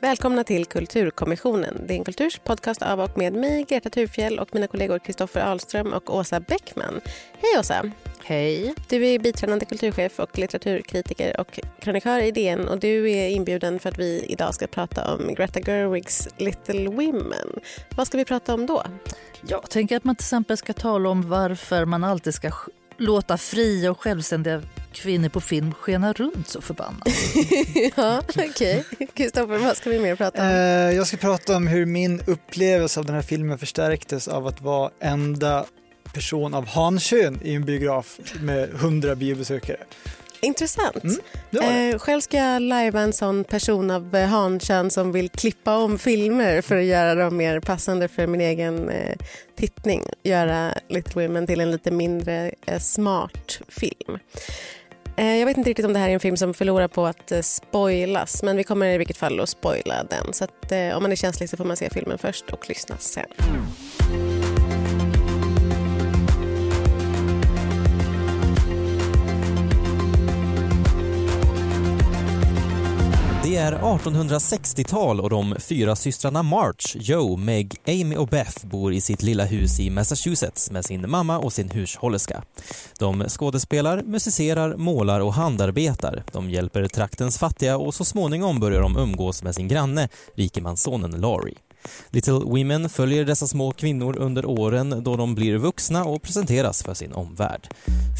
Välkomna 0.00 0.44
till 0.44 0.66
Kulturkommissionen. 0.66 1.84
Det 1.86 1.94
är 1.94 1.98
en 1.98 2.04
kulturs 2.04 2.40
podcast 2.44 2.82
av 2.82 3.00
och 3.00 3.18
med 3.18 3.32
mig, 3.32 3.64
Greta 3.68 3.90
Thurfjell 3.90 4.38
och 4.38 4.48
mina 4.54 4.66
kollegor 4.66 4.98
Kristoffer 4.98 5.40
Ahlström 5.40 5.92
och 5.92 6.14
Åsa 6.16 6.40
Bäckman. 6.40 7.00
Hej 7.32 7.60
Åsa! 7.60 7.90
Hej. 8.24 8.74
Du 8.88 9.06
är 9.06 9.18
biträdande 9.18 9.64
kulturchef 9.64 10.20
och 10.20 10.38
litteraturkritiker 10.38 11.40
och 11.40 11.60
krönikör 11.80 12.18
i 12.18 12.30
DN 12.30 12.68
och 12.68 12.78
du 12.78 13.10
är 13.10 13.28
inbjuden 13.28 13.78
för 13.78 13.88
att 13.88 13.98
vi 13.98 14.24
idag 14.28 14.54
ska 14.54 14.66
prata 14.66 15.14
om 15.14 15.34
Greta 15.34 15.60
Gerwigs 15.60 16.28
Little 16.36 16.88
Women. 16.88 17.60
Vad 17.96 18.06
ska 18.06 18.18
vi 18.18 18.24
prata 18.24 18.54
om 18.54 18.66
då? 18.66 18.82
Jag 19.48 19.70
tänker 19.70 19.96
att 19.96 20.04
man 20.04 20.16
till 20.16 20.24
exempel 20.24 20.56
ska 20.56 20.72
tala 20.72 21.08
om 21.08 21.28
varför 21.28 21.84
man 21.84 22.04
alltid 22.04 22.34
ska 22.34 22.50
låta 23.00 23.38
fria 23.38 23.90
och 23.90 24.00
självständiga 24.00 24.62
kvinnor 24.92 25.28
på 25.28 25.40
film 25.40 25.74
skena 25.74 26.12
runt 26.12 26.48
så 26.48 26.60
förbannat. 26.60 27.08
ja, 27.96 28.22
okej. 28.28 28.84
Okay. 28.90 29.06
Kristoffer, 29.14 29.58
vad 29.58 29.76
ska 29.76 29.90
vi 29.90 29.98
mer 29.98 30.16
prata 30.16 30.42
om? 30.42 30.48
Eh, 30.48 30.96
jag 30.96 31.06
ska 31.06 31.16
prata 31.16 31.56
om 31.56 31.66
hur 31.66 31.86
min 31.86 32.22
upplevelse 32.26 33.00
av 33.00 33.06
den 33.06 33.14
här 33.14 33.22
filmen 33.22 33.58
förstärktes 33.58 34.28
av 34.28 34.46
att 34.46 34.60
vara 34.60 34.90
enda 35.00 35.64
person 36.14 36.54
av 36.54 36.66
hankön 36.66 37.40
i 37.42 37.54
en 37.54 37.64
biograf 37.64 38.18
med 38.40 38.68
hundra 38.68 39.14
biobesökare. 39.14 39.78
Intressant. 40.42 41.04
Mm. 41.52 41.90
Eh, 41.92 41.98
själv 41.98 42.20
ska 42.20 42.36
jag 42.36 42.62
lajva 42.62 43.00
en 43.00 43.12
sån 43.12 43.44
person 43.44 43.90
av 43.90 44.16
eh, 44.16 44.28
hankön 44.28 44.90
som 44.90 45.12
vill 45.12 45.28
klippa 45.28 45.76
om 45.76 45.98
filmer 45.98 46.60
för 46.60 46.76
att 46.76 46.84
göra 46.84 47.14
dem 47.14 47.36
mer 47.36 47.60
passande 47.60 48.08
för 48.08 48.26
min 48.26 48.40
egen 48.40 48.88
eh, 48.88 49.16
tittning. 49.56 50.02
Göra 50.22 50.74
Little 50.88 51.22
Women 51.22 51.46
till 51.46 51.60
en 51.60 51.70
lite 51.70 51.90
mindre 51.90 52.52
eh, 52.66 52.78
smart 52.78 53.60
film. 53.68 54.18
Eh, 55.16 55.36
jag 55.36 55.46
vet 55.46 55.56
inte 55.56 55.70
riktigt 55.70 55.86
om 55.86 55.92
det 55.92 55.98
här 55.98 56.08
är 56.08 56.14
en 56.14 56.20
film 56.20 56.36
som 56.36 56.54
förlorar 56.54 56.88
på 56.88 57.06
att 57.06 57.32
eh, 57.32 57.40
spoilas 57.40 58.42
men 58.42 58.56
vi 58.56 58.64
kommer 58.64 58.86
i 58.86 58.98
vilket 58.98 59.16
fall 59.16 59.40
att 59.40 59.48
spoila 59.48 60.04
den. 60.04 60.32
Så 60.32 60.44
att, 60.44 60.72
om 60.72 61.02
man 61.02 61.12
är 61.12 61.16
känslig 61.16 61.50
så 61.50 61.56
får 61.56 61.64
man 61.64 61.76
se 61.76 61.90
filmen 61.90 62.18
först 62.18 62.50
och 62.50 62.68
lyssna 62.68 62.96
sen. 62.98 63.26
är 73.60 73.72
1860-tal 73.72 75.20
och 75.20 75.30
de 75.30 75.56
fyra 75.58 75.96
systrarna 75.96 76.42
March, 76.42 76.96
Joe, 77.00 77.36
Meg, 77.36 77.76
Amy 77.86 78.16
och 78.16 78.28
Beth 78.28 78.66
bor 78.66 78.92
i 78.92 79.00
sitt 79.00 79.22
lilla 79.22 79.44
hus 79.44 79.80
i 79.80 79.90
Massachusetts 79.90 80.70
med 80.70 80.84
sin 80.84 81.10
mamma 81.10 81.38
och 81.38 81.52
sin 81.52 81.70
hushållerska. 81.70 82.42
De 82.98 83.28
skådespelar, 83.28 84.02
musicerar, 84.02 84.76
målar 84.76 85.20
och 85.20 85.34
handarbetar. 85.34 86.24
De 86.32 86.50
hjälper 86.50 86.88
traktens 86.88 87.38
fattiga 87.38 87.76
och 87.76 87.94
så 87.94 88.04
småningom 88.04 88.60
börjar 88.60 88.80
de 88.80 88.96
umgås 88.96 89.42
med 89.42 89.54
sin 89.54 89.68
granne, 89.68 90.08
rikemanssonen 90.34 91.10
Laurie. 91.10 91.56
Little 92.10 92.32
Women 92.32 92.88
följer 92.88 93.24
dessa 93.24 93.46
små 93.46 93.72
kvinnor 93.72 94.18
under 94.18 94.46
åren 94.46 95.02
då 95.04 95.16
de 95.16 95.34
blir 95.34 95.56
vuxna 95.56 96.04
och 96.04 96.22
presenteras 96.22 96.82
för 96.82 96.94
sin 96.94 97.12
omvärld. 97.12 97.68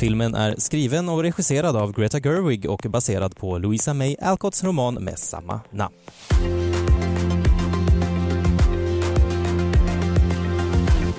Filmen 0.01 0.35
är 0.35 0.55
skriven 0.59 1.09
och 1.09 1.23
regisserad 1.23 1.77
av 1.77 1.93
Greta 1.93 2.21
Gerwig 2.21 2.71
och 2.71 2.87
baserad 2.89 3.37
på 3.37 3.59
Louisa 3.59 3.95
May 3.95 4.17
Alcotts 4.21 4.65
roman 4.65 4.95
med 4.95 5.19
samma 5.19 5.61
namn. 5.71 5.95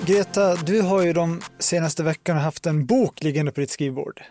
Greta, 0.06 0.56
du 0.56 0.80
har 0.80 1.02
ju 1.02 1.12
de 1.12 1.40
senaste 1.58 2.02
veckorna 2.02 2.40
haft 2.40 2.66
en 2.66 2.86
bok 2.86 3.22
liggande 3.22 3.52
på 3.52 3.60
ditt 3.60 3.70
skrivbord. 3.70 4.22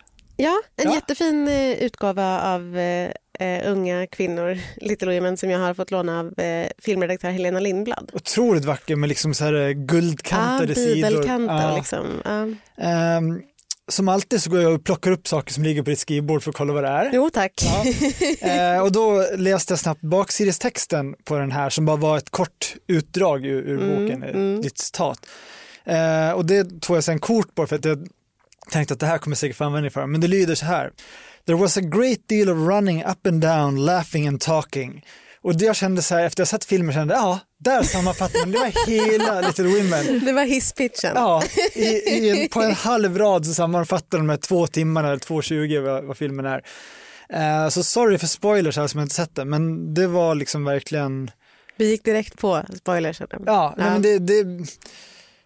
Ja, 0.41 0.61
en 0.75 0.89
ja. 0.89 0.95
jättefin 0.95 1.47
eh, 1.47 1.71
utgåva 1.71 2.41
av 2.55 2.77
eh, 2.77 3.71
unga 3.71 4.07
kvinnor, 4.07 4.57
Little 4.75 5.15
Women, 5.15 5.37
som 5.37 5.49
jag 5.49 5.59
har 5.59 5.73
fått 5.73 5.91
låna 5.91 6.19
av 6.19 6.39
eh, 6.39 6.67
filmredaktör 6.79 7.29
Helena 7.29 7.59
Lindblad. 7.59 8.11
Otroligt 8.13 8.65
vacker 8.65 8.95
med 8.95 9.09
liksom 9.09 9.33
så 9.33 9.43
här 9.43 9.71
guldkantade 9.71 10.71
ah, 10.71 10.75
sidor. 10.75 11.25
Ja. 11.47 11.75
liksom. 11.75 12.05
Ah. 12.25 13.17
Um, 13.17 13.41
som 13.87 14.07
alltid 14.07 14.41
så 14.41 14.49
går 14.49 14.61
jag 14.61 14.73
och 14.73 14.83
plockar 14.83 15.11
upp 15.11 15.27
saker 15.27 15.53
som 15.53 15.63
ligger 15.63 15.83
på 15.83 15.89
ditt 15.89 15.99
skrivbord 15.99 16.43
för 16.43 16.49
att 16.49 16.57
kolla 16.57 16.73
vad 16.73 16.83
det 16.83 16.89
är. 16.89 17.09
Jo 17.13 17.29
tack. 17.29 17.53
Ja. 17.63 17.85
Eh, 18.51 18.81
och 18.83 18.91
då 18.91 19.25
läste 19.35 19.71
jag 19.71 19.79
snabbt 19.79 20.01
baksidestexten 20.01 21.15
på 21.23 21.37
den 21.37 21.51
här 21.51 21.69
som 21.69 21.85
bara 21.85 21.97
var 21.97 22.17
ett 22.17 22.29
kort 22.29 22.75
utdrag 22.87 23.45
ur, 23.45 23.69
ur 23.69 23.83
mm, 23.83 24.05
boken, 24.05 24.23
mm. 24.23 24.61
ditt 24.61 24.77
citat. 24.77 25.25
Eh, 25.85 26.31
och 26.31 26.45
det 26.45 26.81
tog 26.81 26.97
jag 26.97 27.03
sen 27.03 27.19
kort 27.19 27.55
på 27.55 27.67
för 27.67 27.75
att 27.75 27.85
jag 27.85 28.07
tänkte 28.71 28.93
att 28.93 28.99
det 28.99 29.05
här 29.05 29.17
kommer 29.17 29.35
säkert 29.35 29.57
få 29.57 29.63
användning 29.63 29.91
för. 29.91 30.05
Men 30.05 30.21
det 30.21 30.27
lyder 30.27 30.55
så 30.55 30.65
här. 30.65 30.91
There 31.45 31.57
was 31.57 31.77
a 31.77 31.81
great 31.81 32.27
deal 32.27 32.49
of 32.49 32.67
running 32.67 33.03
up 33.03 33.27
and 33.27 33.41
down, 33.41 33.85
laughing 33.85 34.27
and 34.27 34.41
talking. 34.41 35.05
Och 35.43 35.57
det 35.57 35.65
jag 35.65 35.75
kände 35.75 36.01
så 36.01 36.15
här 36.15 36.25
efter 36.25 36.41
jag 36.41 36.47
sett 36.47 36.65
filmen 36.65 36.93
kände 36.93 37.13
ja, 37.13 37.39
där 37.59 37.83
sammanfattar 37.83 38.39
man, 38.39 38.51
det 38.51 38.59
var 38.59 38.87
hela 38.87 39.41
Little 39.47 39.65
Women. 39.65 40.25
Det 40.25 40.33
var 40.33 40.45
hisspitchen. 40.45 41.11
Ja, 41.15 41.43
i, 41.73 41.85
i 41.85 42.49
på 42.51 42.61
en 42.61 42.73
halv 42.73 43.17
rad 43.17 43.45
så 43.45 43.53
sammanfattar 43.53 44.17
de 44.17 44.27
med 44.27 44.41
två 44.41 44.67
timmar 44.67 45.03
eller 45.03 45.17
2.20 45.17 45.79
vad, 45.79 46.03
vad 46.03 46.17
filmen 46.17 46.45
är. 46.45 46.63
Uh, 47.33 47.69
så 47.69 47.83
sorry 47.83 48.17
för 48.17 48.27
spoilers 48.27 48.77
här 48.77 48.87
som 48.87 48.99
jag 48.99 49.05
inte 49.05 49.15
sett 49.15 49.35
den, 49.35 49.49
men 49.49 49.93
det 49.93 50.07
var 50.07 50.35
liksom 50.35 50.63
verkligen 50.63 51.31
vi 51.81 51.89
gick 51.89 52.05
direkt 52.05 52.37
på 52.37 52.63
spoilers. 52.77 53.19
Ja, 53.19 53.27
ja. 53.45 53.73
Nej, 53.77 53.89
men 53.91 54.01
det, 54.01 54.19
det, 54.19 54.43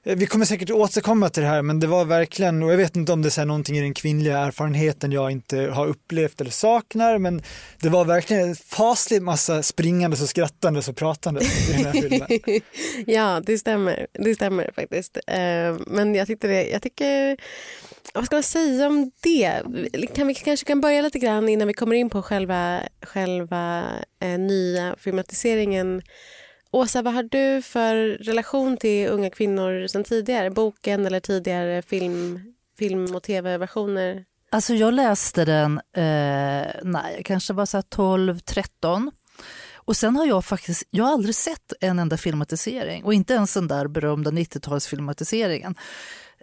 Eh, 0.06 0.16
vi 0.16 0.26
kommer 0.26 0.46
säkert 0.46 0.72
återkomma 0.72 1.30
till 1.30 1.44
det 1.44 1.50
här 1.50 1.62
men 1.62 1.80
det 1.80 1.88
var 1.88 2.06
verkligen, 2.06 2.64
och 2.64 2.72
jag 2.72 2.78
vet 2.78 2.96
inte 2.96 3.12
om 3.12 3.22
det 3.22 3.38
är 3.38 3.46
någonting 3.46 3.78
i 3.78 3.82
den 3.82 3.94
kvinnliga 3.94 4.38
erfarenheten 4.38 5.12
jag 5.12 5.32
inte 5.32 5.58
har 5.58 5.88
upplevt 5.88 6.42
eller 6.42 6.52
saknar 6.52 7.18
men 7.18 7.42
det 7.82 7.90
var 7.90 8.06
verkligen 8.06 8.50
en 8.50 8.56
faslig 8.56 9.22
massa 9.22 9.64
springandes 9.64 10.22
och 10.22 10.30
skrattandes 10.30 10.88
och 10.88 10.96
pratandes 10.96 11.70
i 11.70 11.74
den 11.74 11.86
här 11.86 11.92
filmen. 11.92 12.62
ja, 13.16 13.42
det 13.46 13.58
stämmer. 13.58 14.08
Det 14.14 14.36
stämmer 14.36 14.72
faktiskt. 14.76 15.18
Eh, 15.28 15.78
men 15.88 16.16
jag, 16.16 16.28
tyckte 16.28 16.48
det, 16.48 16.68
jag 16.68 16.82
tycker, 16.82 17.38
vad 18.14 18.26
ska 18.26 18.36
man 18.36 18.44
säga 18.44 18.88
om 18.88 19.12
det? 19.22 19.62
Kan 20.16 20.28
vi 20.28 20.34
kanske 20.34 20.66
kan 20.66 20.82
börja 20.82 21.02
lite 21.02 21.20
grann 21.20 21.50
innan 21.50 21.68
vi 21.68 21.74
kommer 21.74 21.96
in 21.96 22.10
på 22.10 22.22
själva, 22.22 22.82
själva 23.02 23.84
eh, 24.22 24.40
nya 24.40 24.96
filmatiseringen 25.00 26.02
Åsa, 26.76 27.02
vad 27.02 27.14
har 27.14 27.24
du 27.24 27.62
för 27.62 27.96
relation 28.08 28.78
till 28.78 29.08
unga 29.08 29.30
kvinnor 29.30 29.88
sen 29.88 30.04
tidigare? 30.04 30.50
Boken 30.50 31.06
eller 31.06 31.20
tidigare 31.20 31.82
film, 31.82 32.54
film 32.78 33.16
och 33.16 33.24
tv-versioner? 33.24 34.26
Alltså 34.50 34.74
jag 34.74 34.94
läste 34.94 35.46
den, 35.46 35.78
eh, 35.78 36.68
nej, 36.84 37.14
jag 37.16 37.26
kanske 37.26 37.54
var 37.54 37.66
12-13. 37.66 39.12
Och 39.76 39.98
sen 39.98 40.16
har 40.16 40.26
jag 40.26 40.46
faktiskt, 40.46 40.84
jag 40.90 41.06
har 41.06 41.14
aldrig 41.14 41.36
sett 41.36 41.74
en 41.82 42.00
enda 42.00 42.18
filmatisering 42.18 43.04
och 43.04 43.14
inte 43.14 43.34
ens 43.34 43.54
den 43.54 43.68
där 43.68 43.88
berömda 43.88 44.32
90-talsfilmatiseringen. 44.32 45.76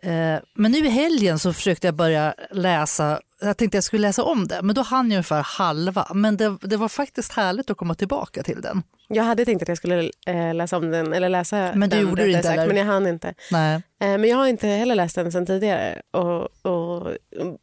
Eh, 0.03 0.41
men 0.55 0.73
nu 0.73 0.79
i 0.79 0.89
helgen 0.89 1.39
så 1.39 1.53
försökte 1.53 1.87
jag 1.87 1.95
börja 1.95 2.35
läsa, 2.51 3.21
jag 3.41 3.57
tänkte 3.57 3.77
jag 3.77 3.85
skulle 3.85 4.09
läsa 4.09 4.25
om 4.25 4.49
det, 4.49 4.63
men 4.63 4.75
då 4.75 4.83
hann 4.83 5.11
jag 5.11 5.17
ungefär 5.17 5.43
halva. 5.43 6.07
Men 6.15 6.37
det, 6.37 6.57
det 6.61 6.77
var 6.77 6.89
faktiskt 6.89 7.33
härligt 7.33 7.71
att 7.71 7.77
komma 7.77 7.95
tillbaka 7.95 8.43
till 8.43 8.61
den. 8.61 8.83
Jag 9.09 9.25
hade 9.25 9.45
tänkt 9.45 9.63
att 9.63 9.69
jag 9.69 9.77
skulle 9.77 10.11
äh, 10.27 10.55
läsa 10.55 10.77
om 10.77 10.91
den, 10.91 11.13
eller 11.13 11.29
läsa 11.29 11.71
men 11.75 11.91
du 11.91 11.97
den, 11.97 12.09
gjorde 12.09 12.23
det 12.23 12.31
inte, 12.31 12.43
sagt, 12.43 12.67
men 12.69 12.77
jag 12.77 12.85
hann 12.85 13.07
inte. 13.07 13.35
Nej. 13.51 13.75
Äh, 13.75 14.09
men 14.19 14.25
jag 14.25 14.37
har 14.37 14.47
inte 14.47 14.67
heller 14.67 14.95
läst 14.95 15.15
den 15.15 15.33
sen 15.33 15.47
tidigare 15.47 16.03
och, 16.11 16.67
och, 16.67 17.17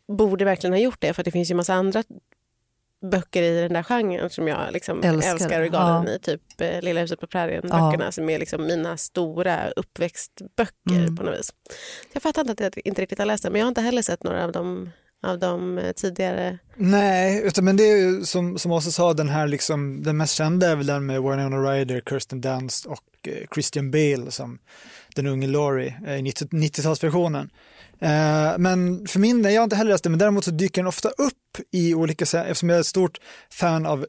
borde 0.07 0.45
verkligen 0.45 0.73
ha 0.73 0.79
gjort 0.79 1.01
det 1.01 1.13
för 1.13 1.23
det 1.23 1.31
finns 1.31 1.51
ju 1.51 1.55
massa 1.55 1.73
andra 1.73 2.03
böcker 3.01 3.43
i 3.43 3.61
den 3.61 3.73
där 3.73 3.83
genren 3.83 4.29
som 4.29 4.47
jag 4.47 4.73
liksom 4.73 5.03
älskar, 5.03 5.31
älskar 5.31 5.61
och 5.61 5.71
galen 5.71 6.05
ja. 6.07 6.13
i. 6.13 6.19
Typ 6.19 6.41
eh, 6.61 6.81
Lilla 6.81 7.01
huset 7.01 7.19
på 7.19 7.27
prärien-böckerna 7.27 8.05
ja. 8.05 8.11
som 8.11 8.29
är 8.29 8.39
liksom 8.39 8.67
mina 8.67 8.97
stora 8.97 9.69
uppväxtböcker 9.69 10.91
mm. 10.91 11.15
på 11.15 11.23
något 11.23 11.39
vis. 11.39 11.53
Jag 12.13 12.23
fattar 12.23 12.41
inte 12.41 12.67
att 12.67 12.75
jag 12.75 12.87
inte 12.87 13.01
riktigt 13.01 13.19
har 13.19 13.25
läst 13.25 13.43
den 13.43 13.51
men 13.51 13.59
jag 13.59 13.65
har 13.65 13.69
inte 13.69 13.81
heller 13.81 14.01
sett 14.01 14.23
några 14.23 14.43
av 14.43 14.51
dem 14.51 14.91
av 15.23 15.39
de 15.39 15.77
eh, 15.77 15.91
tidigare? 15.91 16.57
Nej, 16.75 17.41
utan, 17.45 17.65
men 17.65 17.77
det 17.77 17.83
är 17.83 17.97
ju 17.97 18.25
som, 18.25 18.57
som 18.57 18.71
också 18.71 18.91
sa 18.91 19.13
den 19.13 19.29
här 19.29 19.47
liksom, 19.47 20.03
den 20.03 20.17
mest 20.17 20.35
kända 20.35 20.67
är 20.71 20.75
väl 20.75 20.85
den 20.85 21.05
med 21.05 21.21
Winona 21.21 21.57
Ryder, 21.57 22.01
Kirsten 22.09 22.41
Dunst 22.41 22.85
och 22.85 23.27
eh, 23.27 23.47
Christian 23.53 23.91
Bale 23.91 24.31
som 24.31 24.59
den 25.15 25.27
unge 25.27 25.47
Laurie 25.47 25.95
i 26.07 26.21
90-talsversionen. 26.21 27.49
Eh, 28.01 28.57
men 28.57 29.07
för 29.07 29.19
min 29.19 29.41
del, 29.41 29.53
jag 29.53 29.61
har 29.61 29.63
inte 29.63 29.75
heller 29.75 29.91
läst 29.91 30.03
det, 30.03 30.09
men 30.09 30.19
däremot 30.19 30.45
så 30.45 30.51
dyker 30.51 30.81
den 30.81 30.87
ofta 30.87 31.09
upp 31.09 31.33
i 31.71 31.93
olika, 31.93 32.23
eftersom 32.23 32.69
jag 32.69 32.75
är 32.75 32.79
ett 32.79 32.85
stort 32.85 33.17
fan 33.49 33.85
av 33.85 34.05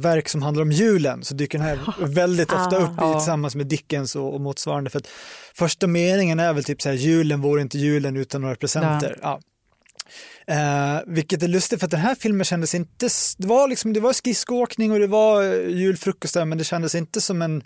verk 0.00 0.28
som 0.28 0.42
handlar 0.42 0.62
om 0.62 0.72
julen, 0.72 1.24
så 1.24 1.34
dyker 1.34 1.58
den 1.58 1.66
här 1.66 1.78
väldigt 2.06 2.52
ofta 2.52 2.76
upp 2.76 2.92
i, 2.92 3.12
tillsammans 3.12 3.54
med 3.56 3.66
Dickens 3.66 4.16
och, 4.16 4.34
och 4.34 4.40
motsvarande. 4.40 4.90
För 4.90 4.98
att 4.98 5.08
första 5.54 5.86
meningen 5.86 6.40
är 6.40 6.52
väl 6.52 6.64
typ 6.64 6.82
så 6.82 6.88
här, 6.88 6.96
julen 6.96 7.40
vore 7.40 7.62
inte 7.62 7.78
julen 7.78 8.16
utan 8.16 8.40
några 8.40 8.54
presenter. 8.54 9.18
Ja. 9.22 9.40
Eh, 10.46 11.00
vilket 11.06 11.42
är 11.42 11.48
lustigt 11.48 11.80
för 11.80 11.86
att 11.86 11.90
den 11.90 12.00
här 12.00 12.14
filmen 12.14 12.44
kändes 12.44 12.74
inte, 12.74 13.08
det 13.38 13.46
var 13.46 13.68
liksom, 13.68 13.92
det 13.92 14.00
var 14.00 14.12
skridskoåkning 14.12 14.92
och 14.92 14.98
det 14.98 15.06
var 15.06 15.42
julfrukost 15.68 16.34
där 16.34 16.44
men 16.44 16.58
det 16.58 16.64
kändes 16.64 16.94
inte 16.94 17.20
som 17.20 17.42
en 17.42 17.62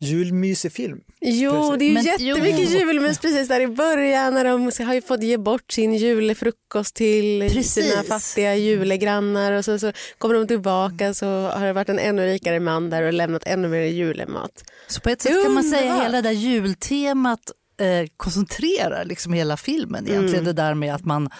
julmysig 0.00 0.72
film. 0.72 1.00
Jo, 1.20 1.76
det 1.76 1.84
är 1.84 1.86
ju 1.88 1.94
Men- 1.94 2.04
jättemycket 2.04 2.70
jo. 2.70 2.78
julmys 2.78 3.18
precis 3.18 3.48
där 3.48 3.60
i 3.60 3.66
början 3.66 4.34
när 4.34 4.44
de 4.44 4.86
har 4.86 4.94
ju 4.94 5.02
fått 5.02 5.22
ge 5.22 5.36
bort 5.38 5.72
sin 5.72 5.94
julfrukost 5.94 6.94
till 6.94 7.40
Precis. 7.52 7.72
sina 7.72 8.02
fattiga 8.02 8.56
julegrannar 8.56 9.52
och 9.52 9.64
så, 9.64 9.78
så 9.78 9.92
kommer 10.18 10.34
de 10.34 10.46
tillbaka 10.46 11.14
så 11.14 11.26
har 11.26 11.66
det 11.66 11.72
varit 11.72 11.88
en 11.88 11.98
ännu 11.98 12.26
rikare 12.26 12.60
man 12.60 12.90
där 12.90 13.02
och 13.02 13.12
lämnat 13.12 13.42
ännu 13.46 13.68
mer 13.68 13.80
julemat. 13.80 14.64
Så 14.86 15.00
på 15.00 15.08
ett 15.10 15.22
sätt 15.22 15.42
kan 15.44 15.52
man 15.54 15.64
säga 15.64 15.94
hela 16.02 16.16
det 16.22 16.28
där 16.28 16.30
jultemat 16.30 17.40
eh, 17.80 18.08
koncentrerar 18.16 19.04
liksom 19.04 19.32
hela 19.32 19.56
filmen 19.56 20.08
egentligen. 20.08 20.44
Det 20.44 20.52
där 20.52 20.74
med 20.74 20.94
att 20.94 21.04
man, 21.04 21.30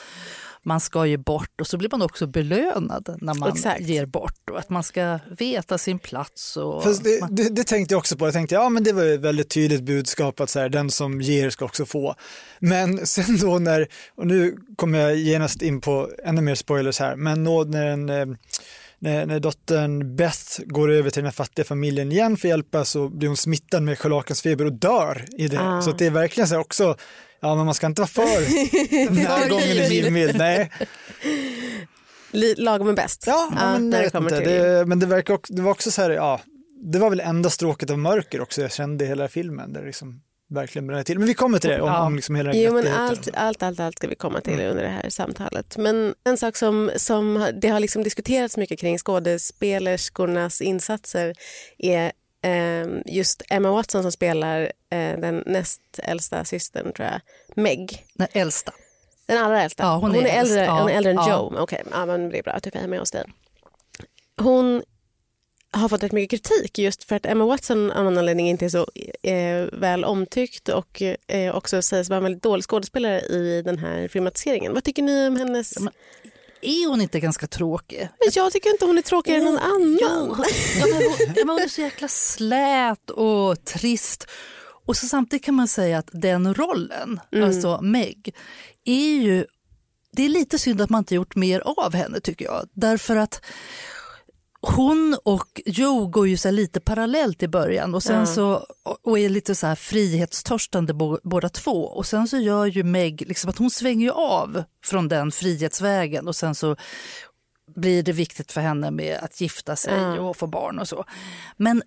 man 0.62 0.80
ska 0.80 1.06
ge 1.06 1.16
bort 1.16 1.60
och 1.60 1.66
så 1.66 1.76
blir 1.76 1.88
man 1.92 2.02
också 2.02 2.26
belönad 2.26 3.16
när 3.20 3.34
man 3.34 3.52
Exakt. 3.52 3.80
ger 3.80 4.06
bort 4.06 4.50
och 4.50 4.58
att 4.58 4.70
man 4.70 4.82
ska 4.82 5.18
veta 5.38 5.78
sin 5.78 5.98
plats. 5.98 6.56
Och 6.56 6.84
det, 7.02 7.20
man, 7.20 7.34
det, 7.34 7.48
det 7.48 7.64
tänkte 7.64 7.94
jag 7.94 7.98
också 7.98 8.16
på. 8.16 8.26
Jag 8.26 8.34
tänkte, 8.34 8.54
ja 8.54 8.68
men 8.68 8.84
det 8.84 8.92
var 8.92 9.04
ett 9.04 9.20
väldigt 9.20 9.50
tydligt 9.50 9.82
budskap 9.82 10.40
att 10.40 10.50
så 10.50 10.60
här, 10.60 10.68
den 10.68 10.90
som 10.90 11.20
ger 11.20 11.50
ska 11.50 11.64
också 11.64 11.86
få. 11.86 12.14
Men 12.58 13.06
sen 13.06 13.38
då 13.38 13.58
när, 13.58 13.88
och 14.14 14.26
nu 14.26 14.56
kommer 14.76 14.98
jag 14.98 15.16
genast 15.16 15.62
in 15.62 15.80
på 15.80 16.10
ännu 16.24 16.40
mer 16.40 16.54
spoilers 16.54 17.00
här, 17.00 17.16
men 17.16 17.44
då 17.44 17.64
när, 17.64 17.86
en, 17.86 18.08
eh, 18.08 18.26
när, 18.98 19.26
när 19.26 19.40
dottern 19.40 20.16
Beth 20.16 20.60
går 20.66 20.90
över 20.90 21.10
till 21.10 21.20
den 21.20 21.26
här 21.26 21.32
fattiga 21.32 21.64
familjen 21.64 22.12
igen 22.12 22.36
för 22.36 22.48
att 22.48 22.50
hjälpa 22.50 22.84
så 22.84 23.08
blir 23.08 23.28
hon 23.28 23.36
smittad 23.36 23.82
med 23.82 23.98
scharlakansfeber 23.98 24.64
och 24.64 24.72
dör 24.72 25.24
i 25.38 25.48
det. 25.48 25.60
Ah. 25.60 25.82
Så 25.82 25.90
att 25.90 25.98
det 25.98 26.06
är 26.06 26.10
verkligen 26.10 26.48
så 26.48 26.54
här 26.54 26.60
också, 26.60 26.96
ja 27.40 27.54
men 27.56 27.64
man 27.64 27.74
ska 27.74 27.86
inte 27.86 28.00
vara 28.00 28.08
för 28.08 28.22
närgången 29.14 29.86
och 29.86 29.92
givmild. 29.92 30.38
Nej. 30.38 30.70
Lagom 32.56 32.88
är 32.88 32.92
bäst. 32.92 33.24
Ja, 33.26 33.48
Ja, 33.56 33.78
men, 33.78 33.92
jag 33.92 34.02
det 34.12 34.20
vet 34.20 34.32
inte. 34.32 34.40
Det, 34.40 34.86
men 34.86 34.98
det, 34.98 35.06
verkar 35.06 35.34
också, 35.34 35.52
det 35.54 35.62
var 35.62 35.70
också 35.70 35.90
så 35.90 36.02
här, 36.02 36.10
ja, 36.10 36.40
det 36.82 36.98
var 36.98 37.10
väl 37.10 37.20
enda 37.20 37.50
stråket 37.50 37.90
av 37.90 37.98
mörker 37.98 38.40
också 38.40 38.60
jag 38.62 38.72
kände 38.72 39.04
i 39.04 39.08
hela 39.08 39.28
filmen. 39.28 39.72
Där 39.72 39.86
liksom 39.86 40.20
verkligen 40.50 40.86
brände 40.86 41.04
till. 41.04 41.18
Men 41.18 41.26
vi 41.28 41.34
kommer 41.34 41.58
till 41.58 41.70
det, 41.70 41.80
om, 41.80 41.88
Ja. 41.88 42.06
om 42.06 42.16
liksom 42.16 42.34
hela 42.34 42.54
Jo 42.54 42.72
men 42.74 42.86
allt, 42.92 43.28
allt, 43.34 43.62
allt, 43.62 43.80
allt 43.80 43.96
ska 43.96 44.08
vi 44.08 44.14
komma 44.14 44.40
till 44.40 44.52
Mm. 44.52 44.66
under 44.70 44.82
det 44.82 44.88
här 44.88 45.10
samtalet. 45.10 45.76
Men 45.76 46.14
en 46.24 46.36
sak 46.36 46.56
som, 46.56 46.90
som 46.96 47.48
det 47.62 47.68
har 47.68 47.80
liksom 47.80 48.02
diskuterats 48.02 48.56
mycket 48.56 48.80
kring 48.80 48.98
skådespelerskornas 48.98 50.60
insatser 50.60 51.34
är 51.78 52.12
just 53.06 53.42
Emma 53.50 53.70
Watson 53.70 54.02
som 54.02 54.12
spelar 54.12 54.60
eh, 54.90 55.20
den 55.20 55.42
näst 55.46 55.80
äldsta 55.98 56.44
systern 56.44 56.92
tror 56.92 57.08
jag, 57.08 57.20
Meg. 57.54 58.06
den 58.14 58.28
äldsta. 58.32 58.72
Den 59.26 59.44
allra 59.44 59.62
äldsta. 59.62 59.82
Ja, 59.82 59.96
hon 59.96 60.14
är 60.14 60.18
äldst. 60.18 60.34
äldre, 60.34 60.64
Ja, 60.64 60.80
hon 60.80 60.90
är 60.90 60.94
äldre 60.94 61.10
än 61.10 61.16
ja. 61.16 61.30
Joe. 61.30 61.62
Okej, 61.62 61.82
ja, 61.90 62.06
men 62.06 62.28
det 62.28 62.38
är 62.38 62.42
bra 62.42 62.52
att 62.52 62.62
du 62.62 62.70
är 62.74 62.86
med 62.86 62.98
hos 62.98 63.10
dig. 63.10 63.24
Hon 64.36 64.82
har 65.72 65.88
fått 65.88 66.02
rätt 66.02 66.12
mycket 66.12 66.30
kritik 66.30 66.78
just 66.78 67.04
för 67.04 67.16
att 67.16 67.26
Emma 67.26 67.44
Watson 67.44 67.90
av 67.90 68.04
någon 68.04 68.18
anledning 68.18 68.48
inte 68.48 68.64
är 68.64 68.68
så 68.68 68.86
eh, 69.22 69.80
väl 69.80 70.04
omtyckt 70.04 70.68
och 70.68 71.02
eh, 71.26 71.56
också 71.56 71.82
sägs 71.82 72.08
vara 72.10 72.16
en 72.16 72.22
väldigt 72.22 72.42
dålig 72.42 72.64
skådespelare 72.64 73.20
i 73.20 73.62
den 73.62 73.78
här 73.78 74.08
filmatiseringen. 74.08 74.74
Vad 74.74 74.84
tycker 74.84 75.02
ni 75.02 75.26
om 75.26 75.36
hennes... 75.36 75.74
Ja, 75.80 75.90
Är 76.62 76.88
hon 76.88 77.00
inte 77.00 77.20
ganska 77.20 77.46
tråkig? 77.46 77.98
Men 77.98 78.28
jag 78.32 78.52
tycker 78.52 78.70
inte 78.70 78.84
hon 78.84 78.98
är 78.98 79.02
tråkigare 79.02 79.38
än 79.38 79.44
någon 79.44 79.58
annan. 79.58 79.98
Jo, 80.00 80.36
ja, 80.80 80.86
men 80.86 80.94
hon, 80.94 81.16
ja, 81.18 81.32
men 81.36 81.48
hon 81.48 81.58
är 81.62 81.68
så 81.68 81.80
jäkla 81.80 82.08
slät 82.08 83.10
och 83.10 83.64
trist. 83.64 84.26
Och 84.86 84.96
så 84.96 85.06
samtidigt 85.06 85.44
kan 85.44 85.54
man 85.54 85.68
säga 85.68 85.98
att 85.98 86.08
den 86.12 86.54
rollen, 86.54 87.20
alltså 87.42 87.80
Meg, 87.82 88.34
är 88.84 89.14
ju... 89.14 89.46
Det 90.12 90.24
är 90.24 90.28
lite 90.28 90.58
synd 90.58 90.80
att 90.80 90.90
man 90.90 90.98
inte 90.98 91.14
gjort 91.14 91.36
mer 91.36 91.60
av 91.60 91.94
henne 91.94 92.20
tycker 92.20 92.44
jag. 92.44 92.68
Därför 92.72 93.16
att 93.16 93.44
hon 94.62 95.16
och 95.24 95.60
Joe 95.66 96.06
går 96.06 96.28
ju 96.28 96.36
så 96.36 96.50
lite 96.50 96.80
parallellt 96.80 97.42
i 97.42 97.48
början 97.48 97.94
och, 97.94 98.02
sen 98.02 98.26
så, 98.26 98.66
och 99.02 99.18
är 99.18 99.28
lite 99.28 99.54
så 99.54 99.66
här 99.66 99.74
frihetstörstande 99.74 100.94
bo, 100.94 101.18
båda 101.22 101.48
två. 101.48 101.84
Och 101.84 102.06
sen 102.06 102.28
så 102.28 102.36
gör 102.36 102.66
ju 102.66 102.82
Meg 102.82 103.22
liksom 103.28 103.50
att 103.50 103.58
hon 103.58 103.70
svänger 103.70 104.06
ju 104.06 104.12
av 104.12 104.64
från 104.84 105.08
den 105.08 105.32
frihetsvägen 105.32 106.28
och 106.28 106.36
sen 106.36 106.54
så 106.54 106.76
blir 107.76 108.02
det 108.02 108.12
viktigt 108.12 108.52
för 108.52 108.60
henne 108.60 108.90
med 108.90 109.18
att 109.22 109.40
gifta 109.40 109.76
sig 109.76 109.94
Ja. 110.00 110.20
och 110.20 110.36
få 110.36 110.46
barn 110.46 110.78
och 110.78 110.88
så. 110.88 111.04
Men 111.56 111.82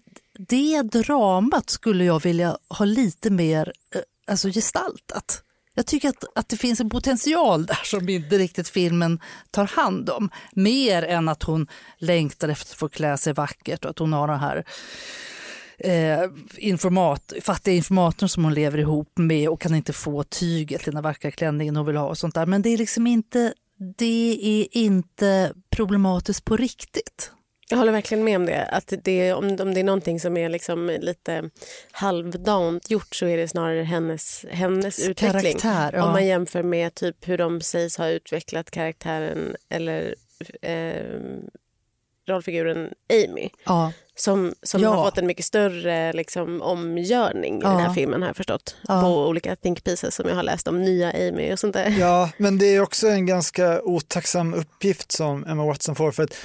det 0.48 0.82
dramat 0.82 1.70
skulle 1.70 2.04
jag 2.06 2.24
vilja 2.24 2.58
ha 2.70 2.86
lite 2.86 3.30
mer 3.30 3.74
eh, 3.96 4.02
alltså 4.28 4.50
gestaltat. 4.50 5.44
Jag 5.76 5.86
tycker 5.86 6.10
att, 6.10 6.24
att 6.36 6.50
det 6.50 6.58
finns 6.58 6.80
en 6.80 6.90
potential 6.90 7.66
där 7.66 7.80
som 7.84 8.10
inte 8.10 8.38
riktigt 8.38 8.70
filmen 8.70 9.20
tar 9.52 9.66
hand 9.66 10.10
om. 10.10 10.30
Mer 10.54 11.04
än 11.04 11.30
att 11.30 11.44
hon 11.44 11.68
längtar 11.98 12.50
efter 12.50 12.74
att 12.74 12.80
få 12.80 12.90
klä 12.90 13.18
sig 13.18 13.34
vackert 13.34 13.86
och 13.86 13.92
att 13.92 14.00
hon 14.00 14.14
har 14.14 14.28
den 14.28 14.40
här 14.40 14.64
eh, 15.78 16.30
informat, 16.58 17.34
fattiga 17.42 17.76
informatorn 17.76 18.30
som 18.30 18.44
hon 18.44 18.54
lever 18.54 18.78
ihop 18.78 19.18
med 19.18 19.50
och 19.50 19.62
kan 19.62 19.76
inte 19.76 19.94
få 19.94 20.24
tyget 20.24 20.84
till 20.84 20.94
den 20.94 21.04
vackra 21.04 21.32
klänningen 21.32 21.76
hon 21.76 21.86
vill 21.86 21.96
ha 21.96 22.08
och 22.08 22.18
sånt 22.18 22.36
där. 22.36 22.46
Men 22.46 22.62
det 22.62 22.70
är 22.70 22.78
liksom 22.78 23.08
inte, 23.08 23.54
det 23.98 24.40
är 24.42 24.78
inte 24.78 25.54
problematiskt 25.76 26.46
på 26.46 26.58
riktigt. 26.58 27.32
Jag 27.70 27.78
håller 27.78 27.92
verkligen 27.92 28.24
med 28.24 28.36
om 28.36 28.46
det. 28.46 28.66
Att 28.66 28.94
det 29.04 29.34
om, 29.34 29.58
om 29.62 29.74
det 29.74 29.80
är 29.80 29.84
någonting 29.84 30.20
som 30.20 30.38
är 30.38 30.50
liksom 30.50 30.98
lite 31.02 31.50
halvdant 31.92 32.90
gjort 32.90 33.16
så 33.16 33.26
är 33.26 33.38
det 33.38 33.48
snarare 33.48 33.84
hennes, 33.84 34.46
hennes 34.50 35.00
utveckling. 35.08 35.42
Karaktär, 35.58 35.92
ja. 35.98 36.06
Om 36.06 36.12
man 36.12 36.26
jämför 36.28 36.64
med 36.64 36.96
typ 36.96 37.28
hur 37.28 37.38
de 37.38 37.62
sägs 37.62 37.98
ha 37.98 38.08
utvecklat 38.10 38.72
karaktären 38.72 39.56
eller 39.70 40.16
eh, 40.62 40.94
rollfiguren 42.28 42.90
Amy 43.14 43.50
Ja, 43.66 43.92
som, 44.16 44.54
som 44.64 44.82
Ja. 44.82 44.90
har 44.90 45.06
fått 45.06 45.18
en 45.18 45.28
mycket 45.28 45.46
större 45.46 46.14
liksom, 46.14 46.62
omgörning 46.62 47.56
i 47.58 47.60
Ja. 47.64 47.70
den 47.70 47.80
här 47.80 47.94
filmen 47.94 48.22
har 48.22 48.30
jag 48.30 48.36
förstått. 48.36 48.76
På 48.88 49.28
olika 49.28 49.56
think 49.56 49.84
pieces 49.84 50.16
som 50.16 50.28
jag 50.30 50.36
har 50.36 50.44
läst 50.44 50.68
om 50.68 50.84
nya 50.84 51.12
Amy 51.12 51.54
och 51.54 51.60
sånt 51.60 51.74
där. 51.74 51.96
Ja, 52.00 52.30
men 52.38 52.58
det 52.58 52.66
är 52.76 52.82
också 52.82 53.08
en 53.08 53.26
ganska 53.26 53.82
otacksam 53.82 54.54
uppgift 54.54 55.12
som 55.12 55.46
Emma 55.46 55.66
Watson 55.66 55.96
får. 55.96 56.12
För 56.12 56.24
att 56.24 56.36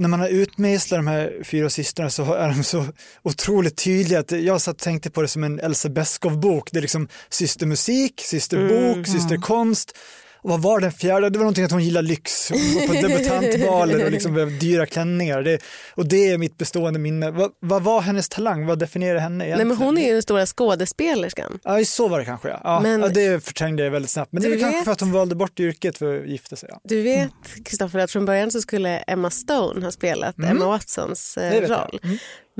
när 0.00 0.08
man 0.08 0.20
har 0.20 0.28
utmejslat 0.28 0.98
de 0.98 1.06
här 1.06 1.42
fyra 1.44 1.70
systrarna 1.70 2.10
så 2.10 2.34
är 2.34 2.48
de 2.48 2.64
så 2.64 2.86
otroligt 3.22 3.76
tydliga. 3.76 4.20
Att 4.20 4.30
jag 4.30 4.60
satt 4.60 4.74
och 4.74 4.82
tänkte 4.82 5.10
på 5.10 5.22
det 5.22 5.28
som 5.28 5.44
en 5.44 5.60
Elsa 5.60 5.88
Beskow-bok. 5.88 6.68
Det 6.72 6.78
är 6.78 6.82
liksom 6.82 7.08
systermusik, 7.28 8.20
systerbok, 8.24 9.06
systerkonst. 9.06 9.98
Och 10.42 10.50
vad 10.50 10.62
var 10.62 10.80
den 10.80 10.92
fjärde? 10.92 11.30
Det 11.30 11.38
var 11.38 11.44
någonting 11.44 11.64
att 11.64 11.70
hon 11.72 11.84
gillar 11.84 12.02
lyx. 12.02 12.50
Hon 12.50 12.58
var 12.74 12.86
på 12.86 12.92
debutantbaler 13.08 14.04
och 14.04 14.10
liksom 14.10 14.34
behövde 14.34 14.56
dyra 14.58 14.86
klänningar. 14.86 15.42
Det, 15.42 15.58
och 15.94 16.08
det 16.08 16.30
är 16.30 16.38
mitt 16.38 16.58
bestående 16.58 16.98
minne. 16.98 17.30
Vad, 17.30 17.50
vad 17.60 17.82
var 17.82 18.00
hennes 18.00 18.28
talang? 18.28 18.66
Vad 18.66 18.78
definierar 18.78 19.18
henne 19.18 19.36
Nej, 19.38 19.46
egentligen? 19.46 19.68
men 19.68 19.76
hon 19.76 19.98
är 19.98 20.06
ju 20.06 20.12
den 20.12 20.22
stora 20.22 20.46
skådespelerskan. 20.46 21.58
Ja, 21.64 21.84
så 21.84 22.08
var 22.08 22.18
det 22.18 22.24
kanske. 22.24 22.48
Ja, 22.48 22.60
ja, 22.64 22.80
Men- 22.80 23.00
ja 23.00 23.08
det 23.08 23.44
förträngde 23.44 23.84
jag 23.84 23.90
väldigt 23.90 24.10
snabbt. 24.10 24.32
Men 24.32 24.42
det 24.42 24.48
är 24.48 24.60
kanske 24.60 24.84
för 24.84 24.92
att 24.92 25.00
hon 25.00 25.12
valde 25.12 25.34
bort 25.34 25.60
yrket 25.60 25.98
för 25.98 26.20
att 26.22 26.28
gifta 26.28 26.56
sig. 26.56 26.68
Ja. 26.72 26.80
Du 26.84 27.02
vet, 27.02 27.30
Kristoffer, 27.64 27.98
att 27.98 28.10
från 28.10 28.24
början 28.26 28.50
så 28.50 28.60
skulle 28.60 28.98
Emma 28.98 29.30
Stone 29.30 29.84
ha 29.84 29.92
spelat 29.92 30.38
Emma 30.38 30.66
Watsons 30.66 31.36
eh, 31.36 31.68
roll. 31.68 32.00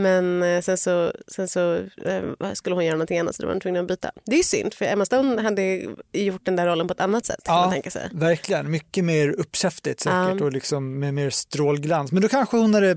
Men 0.00 0.42
eh, 0.42 0.61
sen 0.61 0.78
så, 0.78 1.12
sen 1.28 1.49
så 1.49 1.75
eh, 2.04 2.52
skulle 2.54 2.75
hon 2.75 2.85
göra 2.85 2.95
någonting 2.97 3.19
annat 3.19 3.37
så 3.37 3.42
då 3.42 3.47
var 3.47 3.54
hon 3.54 3.61
tvungen 3.61 3.80
att 3.83 3.88
byta. 3.88 4.11
Det 4.25 4.33
är 4.33 4.37
ju 4.37 4.42
synd 4.42 4.75
för 4.75 4.85
Emma 4.85 5.04
Stone 5.07 5.42
hade 5.42 5.87
gjort 6.12 6.45
den 6.45 6.57
där 6.57 6.66
rollen 6.66 6.87
på 6.88 6.92
ett 6.92 7.00
annat 7.00 7.26
sätt 7.26 7.40
Ja. 7.45 7.52
man 7.61 7.73
tänka 7.73 7.90
sig. 7.90 8.09
Verkligen, 8.12 8.71
mycket 8.71 9.04
mer 9.04 9.28
uppkäftigt 9.28 10.00
säkert 10.00 10.37
Ja. 10.40 10.45
och 10.45 10.52
liksom 10.52 10.99
med 10.99 11.14
mer 11.14 11.30
strålglans. 11.30 12.12
Men 12.12 12.23
då 12.23 12.28
kanske 12.28 12.57
hon 12.57 12.75
hade 12.75 12.97